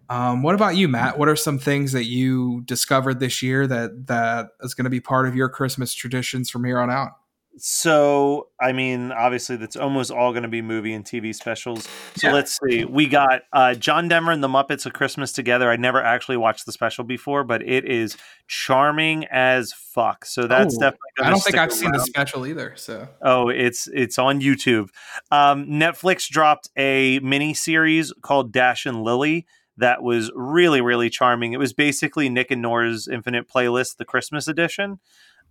Um, 0.09 0.43
what 0.43 0.55
about 0.55 0.77
you, 0.77 0.89
Matt? 0.89 1.19
What 1.19 1.29
are 1.29 1.37
some 1.37 1.59
things 1.59 1.93
that 1.93 2.05
you 2.05 2.63
discovered 2.63 3.21
this 3.21 3.43
year 3.43 3.67
that 3.67 4.09
that 4.09 4.49
is 4.61 4.75
going 4.75 4.85
to 4.85 4.91
be 4.91 5.01
part 5.01 5.27
of 5.27 5.37
your 5.37 5.49
Christmas 5.49 5.95
traditions 5.95 6.51
from 6.51 6.65
here 6.65 6.79
on 6.79 6.91
out? 6.91 7.13
So, 7.59 8.49
I 8.61 8.73
mean, 8.73 9.13
obviously, 9.13 9.57
that's 9.57 9.77
almost 9.77 10.11
all 10.11 10.33
going 10.33 10.43
to 10.43 10.49
be 10.49 10.63
movie 10.63 10.95
and 10.95 11.05
TV 11.05 11.35
specials. 11.35 11.87
So 12.17 12.29
Yeah. 12.29 12.33
let's 12.35 12.59
see. 12.59 12.85
We 12.85 13.07
got 13.07 13.43
uh, 13.53 13.75
John 13.75 14.09
Denver 14.09 14.31
and 14.33 14.43
the 14.43 14.49
Muppets: 14.49 14.87
A 14.87 14.91
Christmas 14.91 15.33
Together. 15.33 15.71
I 15.71 15.77
never 15.77 16.03
actually 16.03 16.39
watched 16.39 16.65
the 16.65 16.73
special 16.73 17.05
before, 17.05 17.45
but 17.45 17.63
it 17.63 17.85
is 17.85 18.17
charming 18.49 19.27
as 19.27 19.73
fuck. 19.73 20.25
So 20.25 20.47
that's 20.47 20.77
Oh, 20.77 20.81
definitely. 20.81 20.99
Gonna 21.19 21.29
I 21.29 21.31
don't 21.31 21.41
think 21.41 21.57
I've 21.59 21.73
seen 21.73 21.93
the 21.93 22.01
special 22.01 22.47
either. 22.47 22.73
So 22.77 23.09
Oh, 23.21 23.49
it's 23.49 23.87
it's 23.93 24.19
on 24.19 24.41
YouTube. 24.41 24.89
Um, 25.31 25.67
Netflix 25.67 26.29
dropped 26.29 26.71
a 26.77 27.19
mini 27.21 27.53
series 27.53 28.13
called 28.23 28.51
Dash 28.53 28.87
and 28.87 29.03
Lily 29.03 29.47
that 29.77 30.03
was 30.03 30.31
really 30.35 30.81
really 30.81 31.11
charming. 31.11 31.53
It 31.53 31.59
was 31.59 31.73
basically 31.75 32.29
Nick 32.31 32.51
and 32.51 32.63
Nora's 32.63 33.09
Infinite 33.09 33.47
Playlist, 33.49 33.99
the 33.99 34.05
Christmas 34.07 34.49
edition. 34.49 35.01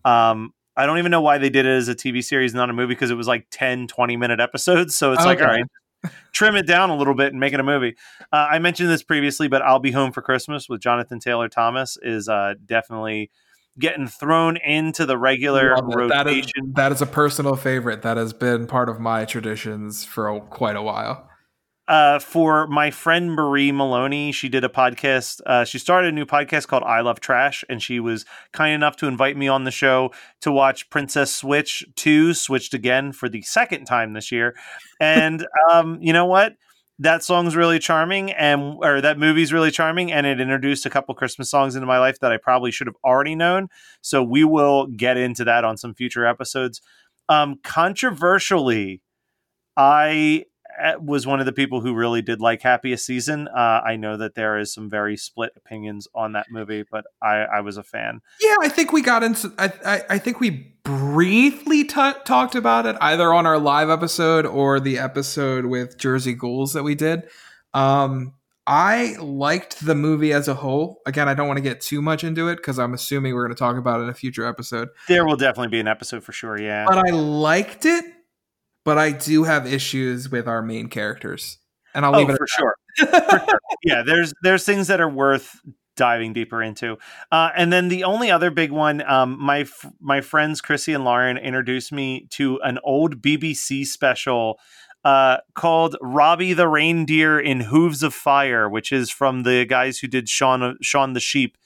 Um, 0.03 0.53
I 0.75 0.85
don't 0.85 0.97
even 0.97 1.11
know 1.11 1.21
why 1.21 1.37
they 1.37 1.49
did 1.49 1.65
it 1.65 1.69
as 1.69 1.87
a 1.87 1.95
TV 1.95 2.23
series, 2.23 2.53
not 2.53 2.69
a 2.69 2.73
movie, 2.73 2.93
because 2.93 3.11
it 3.11 3.15
was 3.15 3.27
like 3.27 3.47
10, 3.51 3.87
20 3.87 4.17
minute 4.17 4.39
episodes. 4.39 4.95
So 4.95 5.11
it's 5.11 5.25
like, 5.25 5.41
all 5.41 5.47
right, 5.47 5.65
trim 6.31 6.55
it 6.55 6.65
down 6.65 6.89
a 6.89 6.95
little 6.95 7.13
bit 7.13 7.31
and 7.31 7.39
make 7.39 7.53
it 7.53 7.59
a 7.59 7.63
movie. 7.63 7.95
Uh, 8.31 8.47
I 8.51 8.59
mentioned 8.59 8.89
this 8.89 9.03
previously, 9.03 9.47
but 9.47 9.61
I'll 9.61 9.79
Be 9.79 9.91
Home 9.91 10.11
for 10.11 10.21
Christmas 10.21 10.69
with 10.69 10.81
Jonathan 10.81 11.19
Taylor 11.19 11.49
Thomas 11.49 11.97
is 12.01 12.29
uh, 12.29 12.55
definitely 12.65 13.31
getting 13.79 14.07
thrown 14.07 14.57
into 14.57 15.05
the 15.05 15.17
regular 15.17 15.73
it. 15.73 16.09
that 16.09 16.27
is 16.27 16.35
rotation. 16.35 16.73
that 16.75 16.91
is 16.91 17.01
a 17.01 17.05
personal 17.05 17.55
favorite 17.55 18.01
that 18.01 18.17
has 18.17 18.33
been 18.33 18.67
part 18.67 18.89
of 18.89 18.99
my 18.99 19.25
traditions 19.25 20.03
for 20.03 20.27
a, 20.27 20.39
quite 20.41 20.75
a 20.75 20.81
while. 20.81 21.29
Uh, 21.91 22.19
for 22.19 22.67
my 22.67 22.89
friend 22.89 23.33
Marie 23.33 23.73
Maloney. 23.73 24.31
She 24.31 24.47
did 24.47 24.63
a 24.63 24.69
podcast. 24.69 25.41
Uh, 25.45 25.65
she 25.65 25.77
started 25.77 26.07
a 26.07 26.15
new 26.15 26.25
podcast 26.25 26.67
called 26.67 26.83
I 26.83 27.01
Love 27.01 27.19
Trash, 27.19 27.65
and 27.67 27.83
she 27.83 27.99
was 27.99 28.23
kind 28.53 28.73
enough 28.73 28.95
to 28.97 29.07
invite 29.07 29.35
me 29.35 29.49
on 29.49 29.65
the 29.65 29.71
show 29.71 30.11
to 30.39 30.53
watch 30.53 30.89
Princess 30.89 31.35
Switch 31.35 31.83
2, 31.97 32.33
switched 32.33 32.73
again 32.73 33.11
for 33.11 33.27
the 33.27 33.41
second 33.41 33.83
time 33.83 34.13
this 34.13 34.31
year. 34.31 34.55
And 35.01 35.45
um, 35.69 35.97
you 36.01 36.13
know 36.13 36.25
what? 36.25 36.55
That 36.97 37.23
song's 37.23 37.57
really 37.57 37.79
charming, 37.79 38.31
and 38.31 38.77
or 38.81 39.01
that 39.01 39.19
movie's 39.19 39.51
really 39.51 39.71
charming, 39.71 40.13
and 40.13 40.25
it 40.25 40.39
introduced 40.39 40.85
a 40.85 40.89
couple 40.89 41.13
Christmas 41.13 41.49
songs 41.49 41.75
into 41.75 41.87
my 41.87 41.99
life 41.99 42.19
that 42.19 42.31
I 42.31 42.37
probably 42.37 42.71
should 42.71 42.87
have 42.87 42.95
already 43.03 43.35
known. 43.35 43.67
So 43.99 44.23
we 44.23 44.45
will 44.45 44.87
get 44.87 45.17
into 45.17 45.43
that 45.43 45.65
on 45.65 45.75
some 45.75 45.93
future 45.93 46.25
episodes. 46.25 46.81
Um, 47.27 47.59
controversially, 47.63 49.01
I 49.75 50.45
was 51.01 51.27
one 51.27 51.39
of 51.39 51.45
the 51.45 51.51
people 51.51 51.81
who 51.81 51.93
really 51.93 52.21
did 52.21 52.41
like 52.41 52.61
Happiest 52.61 53.05
Season. 53.05 53.47
Uh, 53.47 53.81
I 53.85 53.95
know 53.95 54.17
that 54.17 54.35
there 54.35 54.57
is 54.57 54.73
some 54.73 54.89
very 54.89 55.17
split 55.17 55.51
opinions 55.55 56.07
on 56.13 56.33
that 56.33 56.47
movie, 56.49 56.83
but 56.89 57.05
I, 57.21 57.43
I 57.43 57.61
was 57.61 57.77
a 57.77 57.83
fan. 57.83 58.21
Yeah, 58.41 58.55
I 58.61 58.69
think 58.69 58.91
we 58.91 59.01
got 59.01 59.23
into. 59.23 59.53
I 59.57 59.73
I, 59.85 60.01
I 60.11 60.17
think 60.17 60.39
we 60.39 60.75
briefly 60.83 61.83
t- 61.83 62.13
talked 62.25 62.55
about 62.55 62.85
it 62.85 62.95
either 63.01 63.33
on 63.33 63.45
our 63.45 63.59
live 63.59 63.89
episode 63.89 64.45
or 64.45 64.79
the 64.79 64.97
episode 64.97 65.65
with 65.65 65.97
Jersey 65.97 66.33
Ghouls 66.33 66.73
that 66.73 66.83
we 66.83 66.95
did. 66.95 67.23
Um, 67.73 68.33
I 68.67 69.15
liked 69.19 69.85
the 69.85 69.95
movie 69.95 70.33
as 70.33 70.47
a 70.47 70.53
whole. 70.53 71.01
Again, 71.05 71.27
I 71.27 71.33
don't 71.33 71.47
want 71.47 71.57
to 71.57 71.63
get 71.63 71.81
too 71.81 72.01
much 72.01 72.23
into 72.23 72.47
it 72.47 72.57
because 72.57 72.77
I'm 72.77 72.93
assuming 72.93 73.33
we're 73.33 73.45
going 73.45 73.55
to 73.55 73.59
talk 73.59 73.75
about 73.75 73.99
it 73.99 74.03
in 74.03 74.09
a 74.09 74.13
future 74.13 74.45
episode. 74.45 74.89
There 75.07 75.25
will 75.25 75.35
definitely 75.35 75.69
be 75.69 75.79
an 75.79 75.87
episode 75.87 76.23
for 76.23 76.31
sure. 76.31 76.59
Yeah. 76.59 76.85
But 76.87 76.99
I 76.99 77.11
liked 77.11 77.85
it. 77.85 78.05
But 78.83 78.97
I 78.97 79.11
do 79.11 79.43
have 79.43 79.65
issues 79.71 80.29
with 80.29 80.47
our 80.47 80.61
main 80.61 80.87
characters, 80.87 81.57
and 81.93 82.05
I'll 82.05 82.15
Oh, 82.15 82.19
leave 82.19 82.29
it 82.29 82.37
for 82.37 82.47
sure. 82.47 82.75
for 82.97 83.39
sure. 83.47 83.59
Yeah, 83.83 84.03
there's 84.05 84.33
there's 84.43 84.65
things 84.65 84.87
that 84.87 84.99
are 84.99 85.09
worth 85.09 85.59
diving 85.97 86.33
deeper 86.33 86.63
into. 86.63 86.97
Uh, 87.31 87.49
and 87.55 87.71
then 87.71 87.89
the 87.89 88.03
only 88.05 88.31
other 88.31 88.49
big 88.49 88.71
one, 88.71 89.01
um, 89.03 89.37
my 89.39 89.59
f- 89.59 89.85
my 89.99 90.21
friends 90.21 90.61
Chrissy 90.61 90.93
and 90.93 91.03
Lauren 91.03 91.37
introduced 91.37 91.91
me 91.91 92.27
to 92.31 92.59
an 92.63 92.79
old 92.83 93.21
BBC 93.21 93.85
special 93.85 94.57
uh, 95.03 95.37
called 95.53 95.95
Robbie 96.01 96.53
the 96.53 96.67
Reindeer 96.67 97.39
in 97.39 97.59
Hooves 97.61 98.03
of 98.03 98.13
Fire, 98.13 98.69
which 98.69 98.91
is 98.91 99.11
from 99.11 99.43
the 99.43 99.65
guys 99.65 99.99
who 99.99 100.07
did 100.07 100.27
Shaun 100.29 100.77
Shaun 100.81 101.13
the 101.13 101.19
Sheep. 101.19 101.57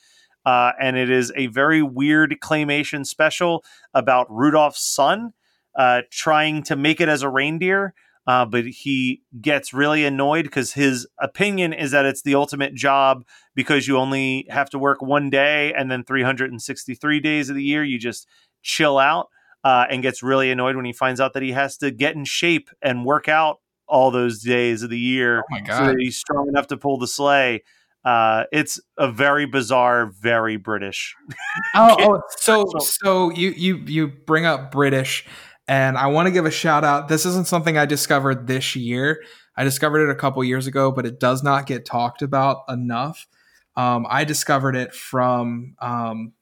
Uh, 0.45 0.71
and 0.79 0.95
it 0.97 1.09
is 1.09 1.31
a 1.35 1.47
very 1.47 1.81
weird 1.81 2.37
claymation 2.43 3.05
special 3.05 3.63
about 3.93 4.27
Rudolph's 4.29 4.81
son 4.85 5.33
uh, 5.75 6.01
trying 6.11 6.63
to 6.63 6.75
make 6.75 6.99
it 7.01 7.09
as 7.09 7.21
a 7.21 7.29
reindeer 7.29 7.93
uh, 8.27 8.43
but 8.43 8.65
he 8.65 9.21
gets 9.39 9.71
really 9.71 10.03
annoyed 10.03 10.45
because 10.45 10.73
his 10.73 11.05
opinion 11.21 11.71
is 11.73 11.91
that 11.91 12.05
it's 12.05 12.23
the 12.23 12.33
ultimate 12.33 12.73
job 12.73 13.23
because 13.53 13.87
you 13.87 13.97
only 13.97 14.47
have 14.49 14.67
to 14.67 14.79
work 14.79 14.99
one 15.01 15.29
day 15.29 15.71
and 15.73 15.91
then 15.91 16.03
363 16.03 17.19
days 17.19 17.49
of 17.49 17.55
the 17.55 17.63
year 17.63 17.83
you 17.83 17.99
just 17.99 18.27
chill 18.63 18.97
out 18.97 19.27
uh, 19.63 19.85
and 19.89 20.01
gets 20.01 20.23
really 20.23 20.49
annoyed 20.51 20.75
when 20.75 20.85
he 20.85 20.93
finds 20.93 21.19
out 21.19 21.33
that 21.33 21.43
he 21.43 21.51
has 21.51 21.77
to 21.77 21.91
get 21.91 22.15
in 22.15 22.25
shape 22.25 22.69
and 22.81 23.05
work 23.05 23.27
out 23.27 23.59
all 23.87 24.09
those 24.11 24.41
days 24.41 24.81
of 24.81 24.89
the 24.89 24.97
year 24.99 25.43
Oh 25.51 25.57
so 25.67 25.85
that 25.87 25.95
he's 25.99 26.17
strong 26.17 26.47
enough 26.47 26.67
to 26.67 26.77
pull 26.77 26.97
the 26.97 27.07
sleigh. 27.07 27.63
Uh, 28.03 28.45
it's 28.51 28.79
a 28.97 29.11
very 29.11 29.45
bizarre, 29.45 30.07
very 30.19 30.57
British. 30.57 31.15
Oh, 31.75 31.95
oh, 31.99 32.21
so 32.37 32.65
So- 32.71 32.79
so 32.79 33.29
you 33.31 33.49
you 33.51 33.77
you 33.85 34.07
bring 34.07 34.45
up 34.45 34.71
British, 34.71 35.25
and 35.67 35.97
I 35.97 36.07
want 36.07 36.27
to 36.27 36.31
give 36.31 36.45
a 36.45 36.51
shout 36.51 36.83
out. 36.83 37.07
This 37.07 37.25
isn't 37.25 37.47
something 37.47 37.77
I 37.77 37.85
discovered 37.85 38.47
this 38.47 38.75
year. 38.75 39.23
I 39.57 39.63
discovered 39.63 40.07
it 40.07 40.11
a 40.11 40.15
couple 40.15 40.43
years 40.43 40.67
ago, 40.67 40.91
but 40.91 41.05
it 41.05 41.19
does 41.19 41.43
not 41.43 41.65
get 41.65 41.85
talked 41.85 42.21
about 42.21 42.63
enough. 42.69 43.27
Um, 43.75 44.05
I 44.09 44.23
discovered 44.23 44.75
it 44.75 44.93
from 44.93 45.75
um, 45.79 46.33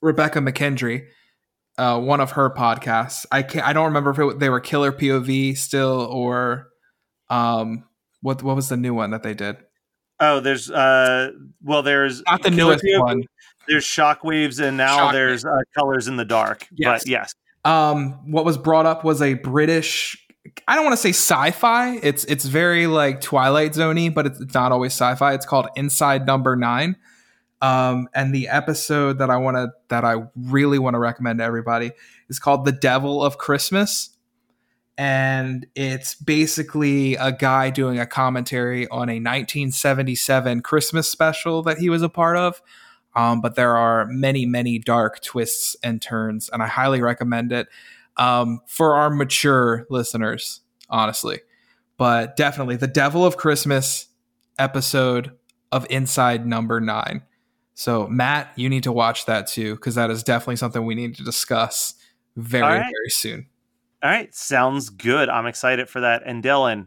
Rebekah 0.00 0.40
McKendry, 0.40 1.06
uh, 1.78 2.00
one 2.00 2.20
of 2.20 2.32
her 2.32 2.50
podcasts. 2.50 3.26
I 3.30 3.42
can't, 3.42 3.66
I 3.66 3.72
don't 3.72 3.86
remember 3.86 4.10
if 4.10 4.18
it, 4.18 4.38
they 4.40 4.48
were 4.48 4.60
Killer 4.60 4.92
POV 4.92 5.56
still 5.56 6.00
or 6.00 6.68
um, 7.30 7.84
what 8.20 8.42
what 8.42 8.56
was 8.56 8.68
the 8.68 8.76
new 8.76 8.94
one 8.94 9.10
that 9.10 9.22
they 9.22 9.34
did? 9.34 9.56
Oh, 10.18 10.40
there's 10.40 10.70
uh, 10.70 11.30
well, 11.62 11.82
there's 11.82 12.22
Not 12.26 12.42
the 12.42 12.50
Killer 12.50 12.72
newest 12.72 12.84
POV, 12.84 13.00
one. 13.00 13.22
There's 13.68 13.84
shockwaves, 13.84 14.60
and 14.60 14.76
now 14.76 14.98
Shockwaves. 14.98 15.12
there's 15.12 15.44
uh, 15.44 15.50
colors 15.76 16.08
in 16.08 16.16
the 16.16 16.24
dark. 16.24 16.66
Yes. 16.72 17.02
But 17.02 17.08
yes, 17.10 17.34
um 17.66 18.12
what 18.30 18.44
was 18.44 18.56
brought 18.56 18.86
up 18.86 19.04
was 19.04 19.20
a 19.20 19.34
british 19.34 20.16
i 20.68 20.76
don't 20.76 20.84
want 20.84 20.92
to 20.92 21.02
say 21.02 21.10
sci-fi 21.10 21.96
it's 21.96 22.24
it's 22.24 22.44
very 22.44 22.86
like 22.86 23.20
twilight 23.20 23.72
zoney 23.72 24.12
but 24.12 24.24
it's 24.26 24.54
not 24.54 24.70
always 24.70 24.92
sci-fi 24.92 25.34
it's 25.34 25.44
called 25.44 25.66
inside 25.74 26.26
number 26.26 26.54
nine 26.54 26.96
um 27.60 28.08
and 28.14 28.32
the 28.32 28.46
episode 28.46 29.18
that 29.18 29.30
i 29.30 29.36
want 29.36 29.56
to 29.56 29.68
that 29.88 30.04
i 30.04 30.14
really 30.36 30.78
want 30.78 30.94
to 30.94 30.98
recommend 30.98 31.40
to 31.40 31.44
everybody 31.44 31.90
is 32.28 32.38
called 32.38 32.64
the 32.64 32.72
devil 32.72 33.22
of 33.22 33.36
christmas 33.36 34.16
and 34.98 35.66
it's 35.74 36.14
basically 36.14 37.16
a 37.16 37.30
guy 37.30 37.70
doing 37.70 37.98
a 37.98 38.06
commentary 38.06 38.88
on 38.88 39.10
a 39.10 39.20
1977 39.20 40.62
Christmas 40.62 41.08
special 41.08 41.62
that 41.64 41.78
he 41.78 41.90
was 41.90 42.02
a 42.02 42.08
part 42.08 42.36
of. 42.36 42.62
Um, 43.16 43.40
but 43.40 43.54
there 43.54 43.76
are 43.76 44.04
many, 44.06 44.44
many 44.44 44.78
dark 44.78 45.22
twists 45.22 45.74
and 45.82 46.00
turns, 46.02 46.50
and 46.50 46.62
I 46.62 46.66
highly 46.66 47.00
recommend 47.00 47.50
it 47.50 47.66
um, 48.18 48.60
for 48.66 48.94
our 48.94 49.08
mature 49.08 49.86
listeners, 49.88 50.60
honestly. 50.90 51.40
But 51.96 52.36
definitely, 52.36 52.76
the 52.76 52.86
Devil 52.86 53.24
of 53.24 53.38
Christmas 53.38 54.08
episode 54.58 55.32
of 55.72 55.86
Inside 55.88 56.46
Number 56.46 56.78
Nine. 56.78 57.22
So, 57.72 58.06
Matt, 58.06 58.52
you 58.56 58.68
need 58.68 58.82
to 58.84 58.92
watch 58.92 59.26
that 59.26 59.46
too, 59.46 59.74
because 59.76 59.94
that 59.94 60.10
is 60.10 60.22
definitely 60.22 60.56
something 60.56 60.84
we 60.84 60.94
need 60.94 61.14
to 61.16 61.24
discuss 61.24 61.94
very, 62.36 62.62
right. 62.62 62.80
very 62.82 63.08
soon. 63.08 63.46
All 64.02 64.10
right, 64.10 64.34
sounds 64.34 64.90
good. 64.90 65.30
I'm 65.30 65.46
excited 65.46 65.88
for 65.88 66.00
that. 66.00 66.22
And 66.26 66.44
Dylan, 66.44 66.86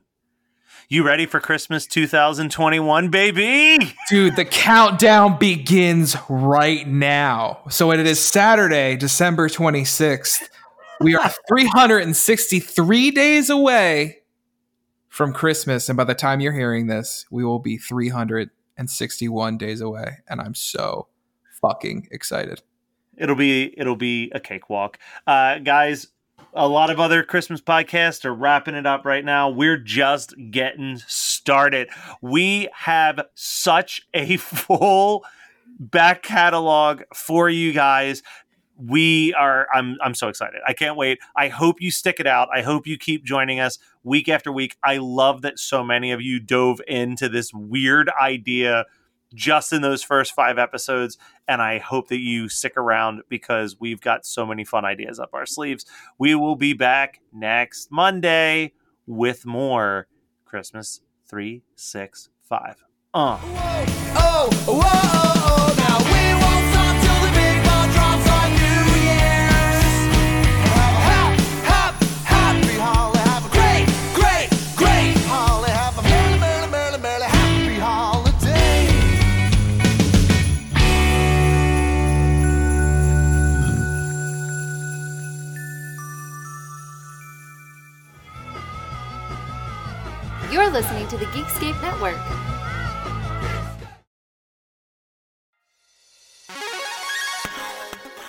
you 0.91 1.03
ready 1.03 1.27
for 1.27 1.39
Christmas 1.39 1.85
2021, 1.85 3.09
baby? 3.09 3.93
Dude, 4.09 4.35
the 4.35 4.43
countdown 4.43 5.37
begins 5.37 6.17
right 6.27 6.87
now. 6.87 7.59
So 7.69 7.91
it 7.91 7.99
is 7.99 8.19
Saturday, 8.19 8.95
December 8.95 9.49
26th. 9.49 10.49
We 10.99 11.15
are 11.15 11.31
363 11.47 13.11
days 13.11 13.51
away 13.51 14.23
from 15.09 15.31
Christmas. 15.31 15.89
And 15.89 15.95
by 15.95 16.05
the 16.05 16.15
time 16.15 16.39
you're 16.39 16.53
hearing 16.53 16.87
this, 16.87 17.23
we 17.29 17.45
will 17.45 17.59
be 17.59 17.77
361 17.77 19.57
days 19.59 19.81
away. 19.81 20.17
And 20.27 20.41
I'm 20.41 20.55
so 20.55 21.07
fucking 21.61 22.07
excited. 22.09 22.63
It'll 23.15 23.35
be 23.35 23.77
it'll 23.77 23.95
be 23.95 24.31
a 24.33 24.39
cakewalk. 24.39 24.97
Uh 25.27 25.59
guys, 25.59 26.07
a 26.53 26.67
lot 26.67 26.89
of 26.89 26.99
other 26.99 27.23
Christmas 27.23 27.61
podcasts 27.61 28.25
are 28.25 28.33
wrapping 28.33 28.75
it 28.75 28.85
up 28.85 29.05
right 29.05 29.23
now. 29.23 29.49
We're 29.49 29.77
just 29.77 30.33
getting 30.51 30.97
started. 31.07 31.89
We 32.21 32.69
have 32.73 33.21
such 33.35 34.07
a 34.13 34.37
full 34.37 35.25
back 35.79 36.23
catalog 36.23 37.03
for 37.13 37.49
you 37.49 37.73
guys. 37.73 38.23
We 38.77 39.33
are 39.33 39.67
I'm 39.73 39.97
I'm 40.01 40.13
so 40.13 40.29
excited. 40.29 40.61
I 40.65 40.73
can't 40.73 40.95
wait. 40.95 41.19
I 41.35 41.49
hope 41.49 41.81
you 41.81 41.91
stick 41.91 42.19
it 42.19 42.27
out. 42.27 42.47
I 42.53 42.61
hope 42.61 42.87
you 42.87 42.97
keep 42.97 43.25
joining 43.25 43.59
us 43.59 43.77
week 44.03 44.29
after 44.29 44.51
week. 44.51 44.77
I 44.83 44.97
love 44.97 45.41
that 45.41 45.59
so 45.59 45.83
many 45.83 46.11
of 46.11 46.21
you 46.21 46.39
dove 46.39 46.79
into 46.87 47.27
this 47.27 47.53
weird 47.53 48.09
idea 48.21 48.85
just 49.33 49.73
in 49.73 49.81
those 49.81 50.03
first 50.03 50.33
5 50.33 50.57
episodes 50.57 51.17
and 51.47 51.61
I 51.61 51.79
hope 51.79 52.09
that 52.09 52.19
you 52.19 52.47
stick 52.47 52.77
around 52.77 53.21
because 53.29 53.79
we've 53.79 54.01
got 54.01 54.25
so 54.25 54.45
many 54.45 54.63
fun 54.63 54.85
ideas 54.85 55.19
up 55.19 55.31
our 55.33 55.45
sleeves. 55.45 55.85
We 56.17 56.35
will 56.35 56.55
be 56.55 56.73
back 56.73 57.21
next 57.33 57.91
Monday 57.91 58.73
with 59.07 59.45
more 59.45 60.07
Christmas 60.45 61.01
365. 61.27 62.83
Uh. 63.13 63.39
Oh, 64.15 64.49
whoa, 64.65 64.81
oh, 64.83 65.75
now 65.77 66.58
listening 90.79 91.09
to 91.09 91.17
the 91.17 91.25
Geekscape 91.25 91.81
Network. 91.81 92.15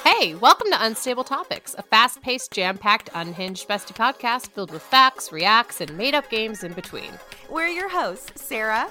Hey, 0.03 0.35
welcome 0.35 0.69
to 0.73 0.85
Unstable 0.85 1.23
Topics, 1.23 1.77
a 1.79 1.83
fast 1.83 2.21
paced, 2.23 2.51
jam 2.51 2.77
packed, 2.77 3.09
unhinged 3.15 3.69
bestie 3.69 3.95
podcast 3.95 4.49
filled 4.51 4.73
with 4.73 4.83
facts, 4.83 5.31
reacts, 5.31 5.81
and 5.81 5.97
made 5.97 6.17
up 6.17 6.29
games 6.29 6.65
in 6.65 6.73
between. 6.73 7.13
We're 7.49 7.69
your 7.69 7.89
hosts, 7.89 8.43
Sarah, 8.43 8.91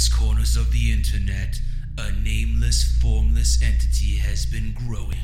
Darkest 0.00 0.16
corners 0.18 0.56
of 0.56 0.72
the 0.72 0.90
internet, 0.92 1.60
a 1.98 2.10
nameless, 2.12 2.96
formless 3.02 3.62
entity 3.62 4.16
has 4.16 4.46
been 4.46 4.72
growing. 4.72 5.18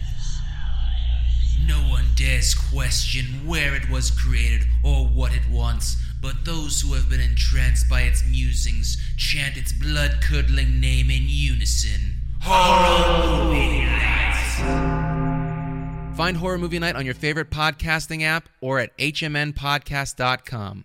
No 1.66 1.76
one 1.88 2.04
dares 2.14 2.54
question 2.54 3.46
where 3.46 3.74
it 3.74 3.88
was 3.88 4.10
created 4.10 4.66
or 4.84 5.06
what 5.06 5.34
it 5.34 5.48
wants, 5.50 5.96
but 6.20 6.44
those 6.44 6.82
who 6.82 6.92
have 6.92 7.08
been 7.08 7.20
entranced 7.20 7.88
by 7.88 8.02
its 8.02 8.22
musings 8.28 8.98
chant 9.16 9.56
its 9.56 9.72
blood 9.72 10.18
curdling 10.20 10.78
name 10.78 11.08
in 11.10 11.22
unison. 11.24 12.16
Horror 12.42 13.44
Movie 13.44 13.84
Night! 13.86 14.52
Find 16.16 16.36
Horror 16.36 16.58
Movie 16.58 16.80
Night 16.80 16.96
on 16.96 17.06
your 17.06 17.14
favorite 17.14 17.50
podcasting 17.50 18.22
app 18.22 18.50
or 18.60 18.78
at 18.78 18.96
hmnpodcast.com. 18.98 20.84